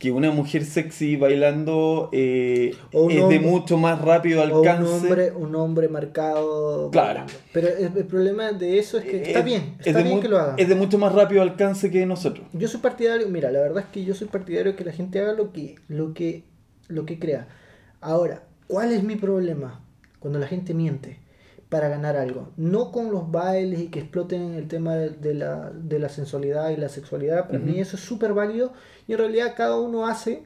que 0.00 0.10
una 0.10 0.32
mujer 0.32 0.64
sexy 0.64 1.14
bailando 1.16 2.08
eh, 2.12 2.74
es 3.10 3.28
de 3.28 3.38
mucho 3.38 3.76
más 3.76 4.00
rápido 4.00 4.40
O 4.40 4.44
un 4.44 4.50
alcance. 4.66 4.90
hombre, 4.92 5.30
un 5.32 5.54
hombre 5.54 5.88
marcado. 5.88 6.90
Claro. 6.90 7.26
Pero 7.52 7.68
el, 7.68 7.96
el 7.96 8.06
problema 8.06 8.50
de 8.50 8.78
eso 8.80 8.98
es 8.98 9.04
que 9.04 9.22
está 9.22 9.38
Es- 9.38 9.44
bien, 9.44 9.76
es 9.78 9.86
está 9.86 9.98
de 9.98 10.04
bien 10.04 10.20
que 10.20 10.28
lo 10.28 10.38
haga. 10.38 10.54
Es 10.56 10.68
de 10.68 10.74
mucho 10.74 10.98
más 10.98 11.12
rápido 11.14 11.42
alcance 11.42 11.90
que 11.92 12.04
nosotros. 12.06 12.46
Yo 12.54 12.66
soy 12.66 12.80
partidario, 12.80 13.28
mira, 13.28 13.52
la 13.52 13.60
verdad 13.60 13.84
es 13.84 13.90
que 13.92 14.02
yo 14.04 14.14
soy 14.14 14.26
partidario 14.26 14.72
de 14.72 14.76
que 14.76 14.84
la 14.84 14.92
gente 14.92 15.20
haga 15.20 15.34
lo 15.34 15.52
que, 15.52 15.76
lo 15.86 16.14
que, 16.14 16.44
lo 16.88 17.04
que 17.06 17.18
crea. 17.20 17.46
Ahora, 18.00 18.42
¿cuál 18.66 18.92
es 18.92 19.04
mi 19.04 19.14
problema? 19.16 19.84
Cuando 20.18 20.38
la 20.40 20.46
gente 20.48 20.74
miente 20.74 21.19
para 21.70 21.88
ganar 21.88 22.16
algo. 22.16 22.50
No 22.58 22.90
con 22.92 23.10
los 23.12 23.30
bailes 23.30 23.80
y 23.80 23.86
que 23.88 24.00
exploten 24.00 24.54
el 24.54 24.68
tema 24.68 24.96
de, 24.96 25.34
la, 25.34 25.70
de 25.70 25.98
la 25.98 26.08
sensualidad 26.10 26.70
y 26.70 26.76
la 26.76 26.88
sexualidad. 26.90 27.46
Para 27.46 27.58
Ujú. 27.60 27.68
mí 27.68 27.80
eso 27.80 27.96
es 27.96 28.02
súper 28.02 28.34
válido. 28.34 28.72
Y 29.08 29.12
en 29.12 29.18
realidad 29.18 29.54
cada 29.56 29.78
uno 29.80 30.06
hace 30.06 30.42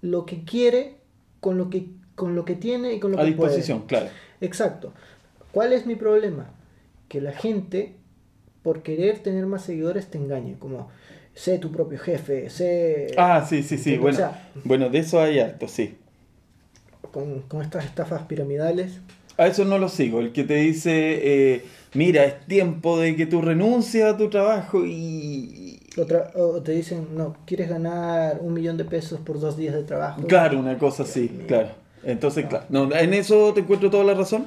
lo 0.00 0.24
que 0.24 0.44
quiere 0.44 0.98
con 1.40 1.58
lo 1.58 1.68
que, 1.68 1.88
con 2.14 2.34
lo 2.36 2.44
que 2.44 2.54
tiene 2.54 2.94
y 2.94 3.00
con 3.00 3.10
lo 3.12 3.18
A 3.20 3.24
que 3.24 3.32
puede. 3.32 3.50
disposición, 3.50 3.86
claro. 3.86 4.06
Exacto. 4.40 4.92
¿Cuál 5.52 5.72
es 5.72 5.84
mi 5.84 5.96
problema? 5.96 6.50
Que 7.08 7.20
la 7.20 7.32
gente, 7.32 7.96
por 8.62 8.82
querer 8.82 9.18
tener 9.24 9.46
más 9.46 9.62
seguidores, 9.64 10.06
te 10.10 10.18
engañe. 10.18 10.56
Como, 10.60 10.88
sé 11.34 11.58
tu 11.58 11.72
propio 11.72 11.98
jefe, 11.98 12.50
sé... 12.50 13.14
Ah, 13.18 13.44
sí, 13.48 13.62
sí, 13.64 13.78
sí. 13.78 13.96
Bueno, 13.98 14.16
sea- 14.18 14.48
bueno, 14.64 14.90
de 14.90 14.98
eso 14.98 15.20
hay 15.20 15.40
harto, 15.40 15.66
sí. 15.66 15.98
Con, 17.12 17.42
con 17.42 17.62
estas 17.62 17.84
estafas 17.84 18.22
piramidales. 18.22 19.00
A 19.38 19.46
eso 19.46 19.64
no 19.64 19.78
lo 19.78 19.88
sigo. 19.88 20.20
El 20.20 20.32
que 20.32 20.44
te 20.44 20.54
dice, 20.54 21.54
eh, 21.54 21.64
mira, 21.94 22.24
es 22.24 22.46
tiempo 22.46 22.98
de 22.98 23.16
que 23.16 23.26
tú 23.26 23.42
renuncies 23.42 24.04
a 24.04 24.16
tu 24.16 24.28
trabajo 24.28 24.84
y... 24.84 25.80
Otra, 25.98 26.30
o 26.34 26.60
te 26.62 26.72
dicen, 26.72 27.08
no, 27.14 27.36
quieres 27.46 27.70
ganar 27.70 28.38
un 28.40 28.52
millón 28.52 28.76
de 28.76 28.84
pesos 28.84 29.18
por 29.20 29.40
dos 29.40 29.56
días 29.56 29.74
de 29.74 29.82
trabajo. 29.82 30.22
Claro, 30.26 30.58
una 30.58 30.76
cosa 30.76 31.04
así, 31.04 31.28
claro. 31.46 31.70
Entonces, 32.04 32.46
claro, 32.46 32.66
no, 32.68 32.94
en 32.94 33.14
eso 33.14 33.52
te 33.54 33.60
encuentro 33.60 33.90
toda 33.90 34.04
la 34.04 34.14
razón. 34.14 34.46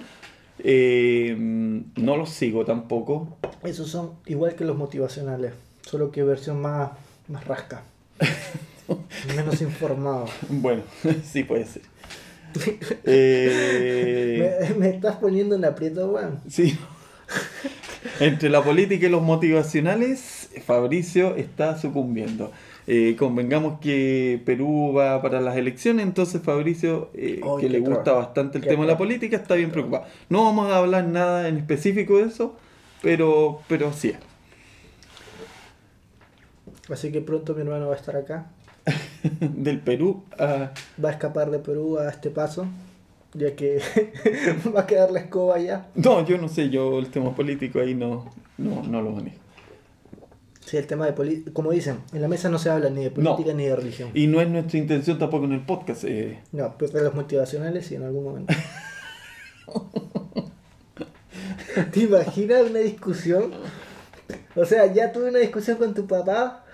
Eh, 0.60 1.36
no 1.38 2.18
los 2.18 2.30
sigo 2.30 2.66
tampoco. 2.66 3.38
Esos 3.64 3.90
son 3.90 4.12
igual 4.26 4.56
que 4.56 4.66
los 4.66 4.78
motivacionales, 4.78 5.54
solo 5.82 6.12
que 6.12 6.24
versión 6.24 6.62
más, 6.62 6.92
más 7.28 7.46
rasca. 7.46 7.84
Menos 9.36 9.62
informado. 9.62 10.26
Bueno, 10.50 10.84
sí 11.24 11.44
puede 11.44 11.66
ser. 11.66 11.82
Eh, 13.04 14.70
Me, 14.70 14.76
me 14.76 14.90
estás 14.90 15.18
poniendo 15.18 15.56
en 15.56 15.66
aprieto, 15.66 16.10
weón. 16.12 16.42
sí. 16.48 16.78
Entre 18.20 18.50
la 18.50 18.64
política 18.64 19.06
y 19.08 19.10
los 19.10 19.22
motivacionales, 19.22 20.50
Fabricio 20.66 21.36
está 21.36 21.78
sucumbiendo. 21.78 22.52
Eh, 22.88 23.16
convengamos 23.20 23.80
que 23.80 24.42
Perú 24.46 24.94
va 24.98 25.22
para 25.22 25.42
las 25.42 25.58
elecciones, 25.58 26.06
entonces 26.06 26.42
Fabricio, 26.42 27.12
eh, 27.14 27.54
que 27.60 27.70
le 27.70 27.80
gusta 27.82 28.04
trabajo. 28.04 28.28
bastante 28.28 28.58
el 28.58 28.64
Qué 28.64 28.70
tema 28.70 28.84
de 28.84 28.88
la 28.88 28.98
política, 28.98 29.38
está 29.38 29.56
bien 29.56 29.72
preocupado. 29.72 30.06
No 30.30 30.46
vamos 30.46 30.72
a 30.72 30.78
hablar 30.78 31.06
nada 31.08 31.48
en 31.48 31.58
específico 31.58 32.18
de 32.18 32.24
eso, 32.26 32.58
pero, 33.02 33.62
pero 33.68 33.94
sí. 33.94 34.14
Así 36.90 37.12
que 37.12 37.22
pronto 37.22 37.54
mi 37.54 37.62
hermano 37.62 37.88
va 37.88 37.94
a 37.94 37.98
estar 37.98 38.16
acá. 38.16 38.52
Del 39.40 39.80
Perú 39.80 40.24
a... 40.38 40.72
Va 41.04 41.10
a 41.10 41.12
escapar 41.12 41.50
de 41.52 41.60
Perú 41.60 41.98
a 42.00 42.10
este 42.10 42.30
paso, 42.30 42.66
ya 43.34 43.56
que 43.56 43.82
va 44.76 44.82
a 44.82 44.88
quedar 44.88 45.12
la 45.12 45.20
escoba 45.20 45.56
allá. 45.56 45.88
No, 45.96 46.26
yo 46.26 46.38
no 46.38 46.48
sé, 46.48 46.70
yo 46.70 47.00
el 47.00 47.08
tema 47.10 47.36
político 47.36 47.80
ahí 47.80 47.96
no, 47.96 48.32
no, 48.58 48.84
no 48.84 49.02
lo 49.02 49.12
manejo. 49.12 49.38
Sí, 50.66 50.78
el 50.78 50.86
tema 50.86 51.06
de 51.08 51.14
política, 51.14 51.52
como 51.52 51.72
dicen, 51.72 51.98
en 52.14 52.22
la 52.22 52.28
mesa 52.28 52.48
no 52.50 52.60
se 52.60 52.70
habla 52.70 52.92
ni 52.92 53.04
de 53.04 53.10
política 53.10 53.50
No. 53.52 53.58
ni 53.58 53.66
de 53.66 53.76
religión. 53.76 54.12
Y 54.14 54.28
no 54.28 54.40
es 54.40 54.48
nuestra 54.50 54.78
intención 54.78 55.18
tampoco 55.18 55.46
en 55.46 55.54
el 55.54 55.62
podcast. 55.66 56.04
eh, 56.04 56.40
No, 56.52 56.76
pero 56.78 56.92
de 56.92 57.04
los 57.04 57.16
motivacionales 57.16 57.88
sí 57.88 57.96
en 57.96 58.04
algún 58.04 58.24
momento. 58.24 58.54
¿Te 61.92 62.00
imaginas 62.02 62.70
una 62.70 62.80
discusión? 62.80 63.52
O 64.56 64.66
sea, 64.66 64.92
ya 64.94 65.12
tuve 65.12 65.30
una 65.30 65.40
discusión 65.40 65.78
con 65.78 65.94
tu 65.94 66.06
papá. 66.06 66.66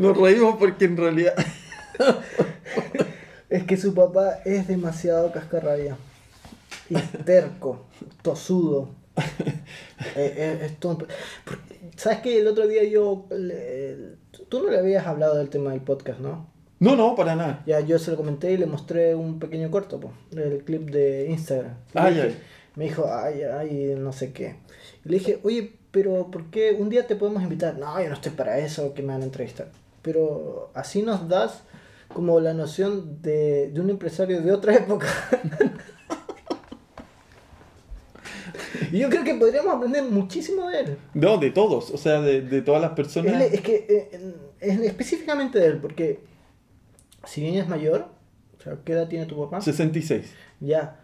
Nos 0.00 0.16
reímos 0.16 0.56
porque 0.58 0.84
en 0.86 0.96
realidad... 0.96 1.34
Es 3.50 3.64
que 3.64 3.76
su 3.76 3.94
papá 3.94 4.38
es 4.44 4.68
demasiado 4.68 5.32
cascarrabia. 5.32 5.96
Y 6.88 6.94
terco, 7.24 7.86
tosudo. 8.22 8.90
Eh, 10.16 10.58
eh, 10.72 10.76
porque- 10.80 11.12
¿Sabes 11.96 12.20
que 12.20 12.38
el 12.38 12.46
otro 12.48 12.66
día 12.66 12.82
yo... 12.84 13.26
le- 13.30 14.14
Tú 14.48 14.62
no 14.62 14.70
le 14.70 14.78
habías 14.78 15.06
hablado 15.06 15.36
del 15.36 15.50
tema 15.50 15.72
del 15.72 15.82
podcast, 15.82 16.20
¿no? 16.20 16.46
No, 16.78 16.96
no, 16.96 17.14
para 17.14 17.36
nada. 17.36 17.62
Ya 17.66 17.80
yo 17.80 17.98
se 17.98 18.10
lo 18.12 18.16
comenté 18.16 18.52
y 18.52 18.56
le 18.56 18.64
mostré 18.66 19.14
un 19.14 19.38
pequeño 19.38 19.70
corto, 19.70 20.00
po, 20.00 20.12
del 20.30 20.64
clip 20.64 20.88
de 20.90 21.26
Instagram. 21.28 21.74
Y 21.94 21.98
Ah, 21.98 22.10
le 22.10 22.16
ya. 22.16 22.24
dije- 22.26 22.38
Me 22.76 22.84
dijo, 22.84 23.12
ay, 23.12 23.42
ay, 23.42 23.94
no 23.98 24.12
sé 24.14 24.32
qué. 24.32 24.56
Y 25.04 25.08
le 25.10 25.18
dije, 25.18 25.38
oye, 25.42 25.72
pero 25.90 26.30
¿por 26.30 26.46
qué 26.50 26.72
un 26.78 26.88
día 26.88 27.06
te 27.06 27.14
podemos 27.16 27.42
invitar? 27.42 27.76
No, 27.78 28.00
yo 28.02 28.08
no 28.08 28.14
estoy 28.14 28.32
para 28.32 28.58
eso, 28.58 28.94
que 28.94 29.02
me 29.02 29.08
van 29.12 29.20
a 29.20 29.24
entrevistar. 29.26 29.68
Pero 30.02 30.70
así 30.74 31.02
nos 31.02 31.28
das 31.28 31.62
como 32.08 32.40
la 32.40 32.54
noción 32.54 33.20
de, 33.22 33.70
de 33.70 33.80
un 33.80 33.90
empresario 33.90 34.40
de 34.42 34.52
otra 34.52 34.74
época. 34.74 35.06
y 38.92 38.98
yo 38.98 39.08
creo 39.08 39.24
que 39.24 39.34
podríamos 39.34 39.74
aprender 39.74 40.04
muchísimo 40.04 40.68
de 40.68 40.80
él. 40.80 40.96
No, 41.14 41.38
de 41.38 41.50
todos, 41.50 41.90
o 41.90 41.98
sea, 41.98 42.20
de, 42.20 42.42
de 42.42 42.62
todas 42.62 42.80
las 42.80 42.92
personas. 42.92 43.34
Él- 43.34 43.42
es 43.52 43.60
que 43.60 43.86
eh, 43.88 44.34
es 44.60 44.80
específicamente 44.80 45.58
de 45.58 45.66
él, 45.66 45.78
porque 45.78 46.20
si 47.24 47.40
bien 47.42 47.56
es 47.56 47.68
mayor, 47.68 48.06
o 48.58 48.62
sea, 48.62 48.78
¿qué 48.84 48.92
edad 48.92 49.08
tiene 49.08 49.26
tu 49.26 49.38
papá? 49.42 49.60
66. 49.60 50.26
Ya. 50.60 50.96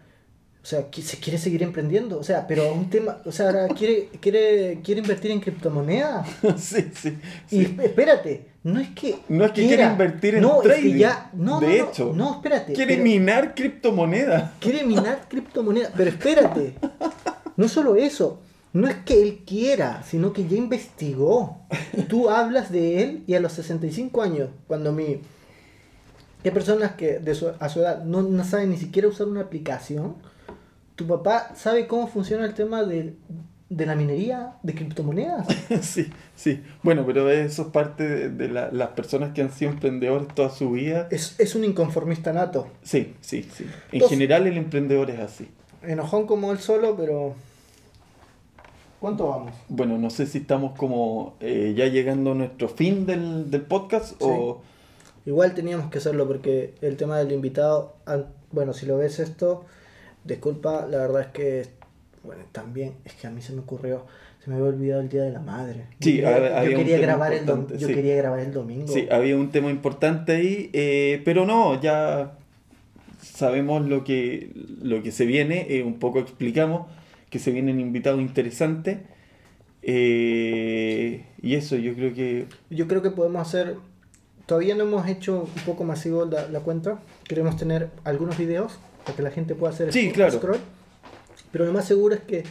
O 0.61 0.65
sea, 0.69 0.87
se 0.91 1.17
quiere 1.19 1.37
seguir 1.37 1.63
emprendiendo. 1.63 2.19
O 2.19 2.23
sea, 2.23 2.45
pero 2.45 2.73
un 2.73 2.89
tema. 2.89 3.21
O 3.25 3.31
sea, 3.31 3.47
ahora 3.47 3.67
quiere, 3.69 4.09
quiere, 4.19 4.81
quiere 4.83 4.99
invertir 4.99 5.31
en 5.31 5.39
criptomonedas. 5.39 6.27
sí, 6.57 6.91
sí. 6.93 7.17
Y 7.49 7.65
sí. 7.65 7.77
espérate, 7.81 8.47
no 8.67 8.79
es 8.79 8.89
que. 8.89 9.19
No 9.29 9.45
es 9.45 9.51
que 9.51 9.65
quiera 9.67 9.91
invertir 9.91 10.35
en 10.35 10.41
no, 10.41 10.61
Es 10.61 10.67
trading. 10.67 10.93
que 10.93 10.99
ya, 10.99 11.29
no, 11.33 11.59
de 11.59 11.67
no, 11.67 11.73
hecho, 11.89 12.13
no, 12.15 12.33
espérate. 12.35 12.73
quiere 12.73 12.93
pero- 12.95 13.03
minar 13.03 13.55
criptomonedas. 13.55 14.51
Quiere 14.59 14.83
minar 14.83 15.21
criptomonedas. 15.29 15.91
Pero 15.95 16.09
espérate. 16.09 16.75
No 17.55 17.67
solo 17.67 17.95
eso. 17.95 18.41
No 18.73 18.87
es 18.87 18.95
que 18.97 19.21
él 19.23 19.43
quiera, 19.47 20.03
sino 20.03 20.33
que 20.33 20.47
ya 20.47 20.57
investigó. 20.57 21.57
Tú 22.09 22.29
hablas 22.29 22.71
de 22.71 23.01
él 23.03 23.23
y 23.25 23.33
a 23.33 23.39
los 23.39 23.53
65 23.53 24.21
años, 24.21 24.49
cuando 24.67 24.91
mi... 24.91 25.21
Hay 26.45 26.51
personas 26.51 26.91
que 26.91 27.17
de 27.19 27.33
su- 27.33 27.51
a 27.59 27.69
su 27.69 27.79
edad 27.79 28.03
no, 28.03 28.21
no 28.21 28.43
saben 28.43 28.69
ni 28.69 28.77
siquiera 28.77 29.07
usar 29.07 29.27
una 29.27 29.41
aplicación. 29.41 30.15
Tu 30.95 31.07
papá 31.07 31.53
sabe 31.55 31.87
cómo 31.87 32.07
funciona 32.07 32.45
el 32.45 32.53
tema 32.53 32.83
de, 32.83 33.15
de 33.69 33.85
la 33.85 33.95
minería 33.95 34.53
de 34.63 34.73
criptomonedas. 34.73 35.45
sí, 35.81 36.07
sí. 36.35 36.63
Bueno, 36.83 37.03
pero 37.05 37.29
eso 37.29 37.63
es 37.63 37.67
parte 37.69 38.07
de, 38.07 38.29
de 38.29 38.47
la- 38.47 38.71
las 38.71 38.89
personas 38.89 39.33
que 39.33 39.41
han 39.41 39.51
sido 39.51 39.71
emprendedores 39.71 40.27
toda 40.33 40.49
su 40.49 40.71
vida. 40.71 41.07
Es, 41.11 41.35
es 41.39 41.53
un 41.55 41.63
inconformista 41.65 42.31
nato. 42.33 42.67
Sí, 42.83 43.15
sí, 43.21 43.43
sí. 43.43 43.63
En 43.65 43.71
Entonces- 43.93 44.09
general 44.17 44.47
el 44.47 44.57
emprendedor 44.57 45.09
es 45.09 45.19
así. 45.19 45.49
Enojón 45.83 46.27
como 46.27 46.51
él 46.51 46.59
solo, 46.59 46.95
pero... 46.95 47.35
¿Cuánto 48.99 49.27
vamos? 49.27 49.53
Bueno, 49.69 49.97
no 49.97 50.09
sé 50.09 50.25
si 50.25 50.39
estamos 50.39 50.75
como 50.77 51.35
eh, 51.39 51.73
ya 51.77 51.85
llegando 51.87 52.31
a 52.31 52.35
nuestro 52.35 52.67
fin 52.67 53.05
del, 53.05 53.51
del 53.51 53.61
podcast 53.61 54.15
o... 54.21 54.61
Igual 55.25 55.53
teníamos 55.53 55.91
que 55.91 55.97
hacerlo 55.97 56.25
porque 56.25 56.73
el 56.81 56.95
tema 56.97 57.17
del 57.19 57.33
invitado, 57.33 57.95
bueno, 58.51 58.71
si 58.73 58.85
lo 58.85 58.97
ves 58.97 59.19
esto, 59.19 59.65
disculpa, 60.23 60.87
la 60.89 60.99
verdad 60.99 61.21
es 61.23 61.27
que, 61.27 61.67
bueno, 62.27 62.43
también 62.51 62.93
es 63.05 63.13
que 63.13 63.25
a 63.25 63.31
mí 63.31 63.41
se 63.41 63.53
me 63.53 63.61
ocurrió, 63.61 64.05
se 64.43 64.49
me 64.51 64.57
había 64.57 64.67
olvidado 64.69 65.01
el 65.01 65.09
Día 65.09 65.23
de 65.23 65.31
la 65.31 65.39
Madre. 65.39 65.85
Sí, 65.99 66.17
yo 66.17 66.27
había- 66.27 66.37
quería, 66.39 66.49
yo 66.51 66.57
había 66.59 66.77
quería 66.77 66.95
tema 66.97 67.07
grabar 67.07 67.33
el 67.33 67.39
dom- 67.39 67.41
importante, 67.55 67.77
yo 67.79 67.87
sí. 67.87 67.93
quería 67.95 68.15
grabar 68.17 68.39
el 68.41 68.53
domingo. 68.53 68.87
Sí, 68.93 69.07
había 69.09 69.35
un 69.35 69.49
tema 69.49 69.71
importante 69.71 70.33
ahí, 70.33 70.69
eh, 70.73 71.21
pero 71.25 71.45
no, 71.45 71.81
ya 71.81 72.33
sabemos 73.21 73.87
lo 73.87 74.03
que, 74.03 74.51
lo 74.83 75.01
que 75.01 75.11
se 75.11 75.25
viene, 75.25 75.65
eh, 75.69 75.83
un 75.83 75.97
poco 75.99 76.19
explicamos 76.19 76.87
que 77.31 77.39
se 77.39 77.51
vienen 77.51 77.79
invitados 77.79 78.21
interesantes. 78.21 78.99
eh, 79.89 81.23
y 81.41 81.55
eso, 81.55 81.75
yo 81.77 81.93
creo 81.95 82.13
que 82.13 82.45
Yo 82.69 82.87
creo 82.87 83.01
que 83.01 83.11
podemos 83.11 83.41
hacer, 83.47 83.75
todavía 84.45 84.75
no 84.75 84.83
hemos 84.83 85.07
hecho 85.07 85.43
un 85.55 85.63
poco 85.65 85.83
masivo 85.83 86.25
la, 86.25 86.47
la 86.49 86.59
cuenta, 86.59 86.99
queremos 87.27 87.55
tener 87.57 87.89
algunos 88.03 88.37
videos 88.37 88.77
para 89.05 89.15
que 89.15 89.21
la 89.23 89.31
gente 89.31 89.55
pueda 89.55 89.71
hacer 89.73 89.93
Sí, 89.93 90.09
sc- 90.09 90.13
claro. 90.13 90.41
Pero 91.51 91.65
lo 91.65 91.73
más 91.73 91.85
seguro 91.85 92.15
es 92.15 92.21
que 92.21 92.43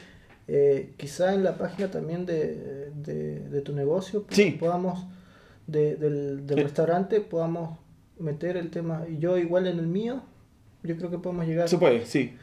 eh, 0.49 0.92
quizá 0.97 1.34
en 1.34 1.42
la 1.44 1.59
página 1.59 1.90
también 1.90 2.24
de, 2.26 2.90
de, 2.94 3.40
de 3.40 3.61
tu 3.62 3.72
negocio 3.72 4.24
Sí. 4.30 4.57
podamos, 4.59 5.07
de- 5.66 5.97
del, 5.97 6.47
del 6.47 6.59
restaurante, 6.62 7.20
podamos 7.20 7.78
meter 8.18 8.57
el 8.57 8.70
tema, 8.70 9.05
y 9.09 9.18
yo 9.18 9.36
igual 9.38 9.66
en 9.66 9.78
el 9.78 9.86
mío, 9.86 10.22
yo 10.82 10.97
creo 10.97 11.11
que 11.11 11.18
podemos 11.18 11.47
llegar, 11.47 11.68
se 11.68 11.78
puede, 11.78 12.07
sí. 12.07 12.34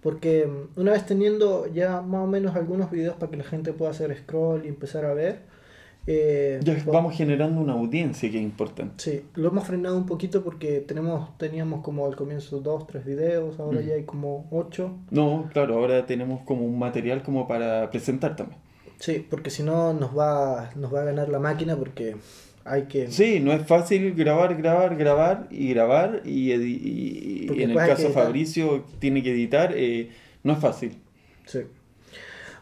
porque 0.00 0.46
mm, 0.46 0.80
una 0.80 0.92
vez 0.92 1.04
teniendo 1.04 1.66
ya 1.66 2.00
más 2.00 2.22
o 2.22 2.26
menos 2.26 2.54
algunos 2.56 2.90
videos 2.90 3.16
para 3.16 3.30
que 3.30 3.36
la 3.38 3.44
gente 3.44 3.72
pueda 3.72 3.90
hacer 3.90 4.16
scroll 4.16 4.64
y 4.64 4.68
empezar 4.68 5.04
a 5.04 5.12
ver, 5.14 5.40
eh, 6.06 6.60
Ya 6.62 6.76
vamos 6.86 7.16
generando 7.16 7.60
una 7.60 7.74
audiencia 7.74 8.30
que 8.30 8.38
es 8.38 8.42
importante. 8.42 8.94
Sí, 8.98 9.24
lo 9.34 9.48
hemos 9.48 9.66
frenado 9.66 9.96
un 9.96 10.06
poquito 10.06 10.42
porque 10.42 10.80
tenemos, 10.80 11.36
teníamos 11.38 11.82
como 11.82 12.06
al 12.06 12.16
comienzo 12.16 12.60
dos, 12.60 12.86
tres 12.86 13.04
videos, 13.04 13.58
ahora 13.60 13.80
Mm. 13.80 13.84
ya 13.86 13.94
hay 13.94 14.04
como 14.04 14.46
ocho. 14.50 14.96
No, 15.10 15.48
claro, 15.52 15.74
ahora 15.76 16.06
tenemos 16.06 16.42
como 16.44 16.64
un 16.64 16.78
material 16.78 17.22
como 17.22 17.46
para 17.46 17.90
presentar 17.90 18.36
también. 18.36 18.58
Sí, 18.98 19.24
porque 19.28 19.50
si 19.50 19.62
no 19.62 19.92
nos 19.92 20.16
va, 20.16 20.70
nos 20.76 20.92
va 20.92 21.02
a 21.02 21.04
ganar 21.04 21.28
la 21.28 21.38
máquina 21.38 21.76
porque 21.76 22.16
hay 22.64 22.82
que... 22.84 23.10
Sí, 23.12 23.38
no 23.40 23.52
es 23.52 23.64
fácil 23.66 24.14
grabar, 24.14 24.56
grabar, 24.56 24.96
grabar 24.96 25.46
y 25.50 25.68
grabar 25.70 26.22
y, 26.24 26.52
en 27.62 27.70
el 27.70 27.76
caso 27.76 28.06
editar. 28.06 28.24
Fabricio 28.24 28.84
tiene 28.98 29.22
que 29.22 29.30
editar, 29.30 29.72
eh, 29.76 30.10
no 30.42 30.54
es 30.54 30.58
fácil. 30.58 30.98
Sí. 31.46 31.60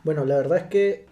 Bueno, 0.04 0.24
la 0.24 0.36
verdad 0.36 0.58
es 0.58 0.64
que 0.64 1.06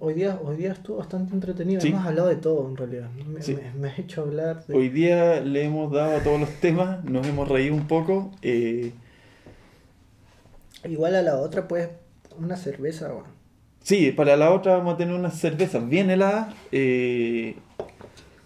hoy 0.00 0.14
día 0.14 0.38
hoy 0.42 0.56
día 0.56 0.72
estuvo 0.72 0.96
bastante 0.98 1.32
entretenido. 1.34 1.80
Sí. 1.80 1.88
Hemos 1.88 2.04
hablado 2.06 2.28
de 2.28 2.36
todo 2.36 2.68
en 2.68 2.76
realidad. 2.76 3.08
Me, 3.10 3.42
Sí. 3.42 3.54
me- 3.56 3.72
me 3.80 3.88
has 3.88 3.98
hecho 3.98 4.22
hablar 4.22 4.64
de... 4.66 4.74
Hoy 4.76 4.88
día 4.88 5.40
le 5.40 5.64
hemos 5.64 5.92
dado 5.92 6.16
a 6.16 6.20
todos 6.22 6.40
los 6.40 6.50
temas, 6.60 7.04
nos 7.04 7.26
hemos 7.26 7.48
reído 7.48 7.74
un 7.74 7.86
poco. 7.86 8.30
eh, 8.42 8.92
Igual 10.84 11.14
a 11.14 11.22
la 11.22 11.36
otra 11.36 11.68
pues 11.68 11.88
una 12.38 12.56
cerveza. 12.56 13.08
bueno. 13.12 13.28
sí, 13.82 14.10
para 14.12 14.36
la 14.36 14.50
otra 14.52 14.76
vamos 14.76 14.94
a 14.94 14.96
tener 14.96 15.14
unas 15.14 15.38
cervezas 15.38 15.88
bien 15.88 16.10
heladas, 16.10 16.54
eh, 16.72 17.56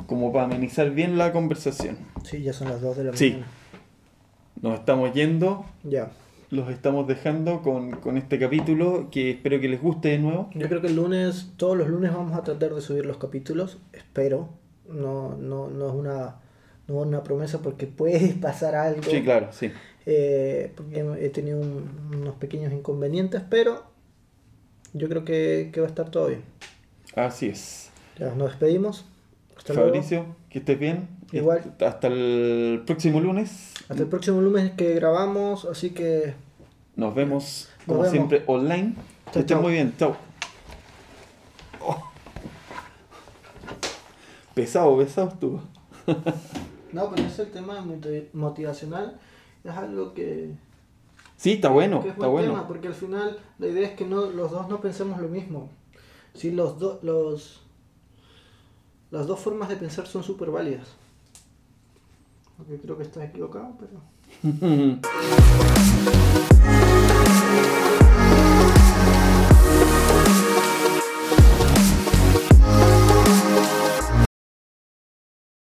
como 0.07 0.33
para 0.33 0.45
amenizar 0.45 0.91
bien 0.91 1.17
la 1.19 1.33
conversación. 1.33 1.97
Sí, 2.25 2.43
ya 2.43 2.53
son 2.53 2.69
las 2.69 2.81
dos 2.83 2.97
de 2.97 3.05
la 3.05 3.17
Sí. 3.17 3.31
mañana. 3.31 3.47
Nos 4.61 4.79
estamos 4.81 5.13
yendo, 5.15 5.65
Ya. 5.85 6.11
Los 6.57 6.71
estamos 6.71 7.07
dejando 7.07 7.63
con, 7.63 7.93
con 7.93 8.17
este 8.17 8.39
capítulo 8.39 9.09
que 9.11 9.31
espero 9.31 9.61
que 9.61 9.69
les 9.69 9.81
guste 9.81 10.09
de 10.09 10.19
nuevo. 10.19 10.51
Yo 10.55 10.67
creo 10.69 10.81
que 10.81 10.89
el 10.89 10.97
lunes, 10.97 11.53
todos 11.57 11.77
los 11.77 11.89
lunes 11.89 12.13
vamos 12.13 12.37
a 12.37 12.43
tratar 12.43 12.75
de 12.75 12.81
subir 12.81 13.07
los 13.07 13.19
capítulos, 13.19 13.79
espero. 13.93 14.49
No, 14.89 15.37
no, 15.37 15.69
no 15.69 15.89
es 15.89 15.95
una, 15.95 16.37
no 16.89 17.01
es 17.01 17.07
una 17.07 17.23
promesa 17.23 17.61
porque 17.63 17.87
puede 18.01 18.31
pasar 18.35 18.75
algo. 18.75 19.03
Sí, 19.05 19.23
claro, 19.23 19.49
sí. 19.53 19.71
eh, 20.07 20.73
porque 20.77 21.05
he 21.21 21.29
tenido 21.31 21.61
un- 21.61 21.89
unos 22.15 22.35
pequeños 22.37 22.73
inconvenientes, 22.73 23.43
pero 23.49 23.85
yo 24.93 25.09
creo 25.09 25.25
que, 25.25 25.71
que 25.73 25.81
va 25.81 25.87
a 25.87 25.91
estar 25.91 26.11
todo 26.11 26.29
bien. 26.29 26.43
Así 27.15 27.47
es. 27.49 27.91
Ya, 28.19 28.35
nos 28.35 28.49
despedimos. 28.51 29.05
Hasta 29.57 29.73
luego. 29.75 29.89
Fabricio, 29.91 30.27
que 30.49 30.59
estés 30.61 30.79
bien. 30.79 31.09
Igual. 31.33 31.75
Hasta 31.81 32.07
el 32.07 32.83
próximo 32.87 33.21
lunes. 33.21 33.73
Hasta 33.89 34.03
el 34.03 34.09
próximo 34.09 34.41
lunes 34.41 34.71
que 34.73 34.95
grabamos, 34.95 35.65
así 35.65 35.91
que 35.91 36.35
Nos 36.97 37.15
vemos, 37.15 37.69
como 37.87 38.01
vemos. 38.01 38.13
siempre, 38.13 38.43
online. 38.47 38.95
Chao, 39.27 39.33
Que 39.33 39.39
estén 39.41 39.61
muy 39.61 39.73
bien. 39.73 39.95
Chao. 39.99 40.17
Oh. 41.81 42.11
Pesado, 44.55 44.97
pesado 44.97 45.29
estuvo. 45.29 45.61
No, 46.93 47.11
pero 47.11 47.27
ese 47.27 47.43
el 47.43 47.51
tema 47.51 47.81
moti- 47.83 48.29
motivacional 48.33 49.19
es 49.65 49.73
algo 49.73 50.15
que, 50.15 50.53
Sí, 51.37 51.53
está 51.53 51.69
bueno, 51.69 52.01
Que 52.01 52.09
es 52.09 52.15
está 52.15 52.27
buen 52.29 52.45
bueno. 52.47 52.55
tema, 52.55 52.69
porque 52.69 52.89
al 52.89 52.95
final 52.95 53.39
la 53.59 53.67
idea 53.67 53.89
es 53.89 53.95
que 53.97 54.07
no, 54.07 54.27
los 54.27 54.51
dos 54.51 54.69
no 54.69 54.81
pensemos 54.81 55.21
lo 55.21 55.29
mismo. 55.29 55.69
Sí, 56.33 56.53
los 56.53 56.79
dos, 56.79 57.03
los, 57.03 57.63
las 59.11 59.27
dos 59.27 59.39
formas 59.41 59.69
de 59.69 59.77
pensar 59.77 60.07
son 60.07 60.23
súper 60.23 60.51
válidas. 60.51 60.89
Aunque 62.59 62.79
creo 62.79 62.97
que 62.97 63.03
estás 63.03 63.25
equivocado, 63.25 63.75
pero... 63.79 64.01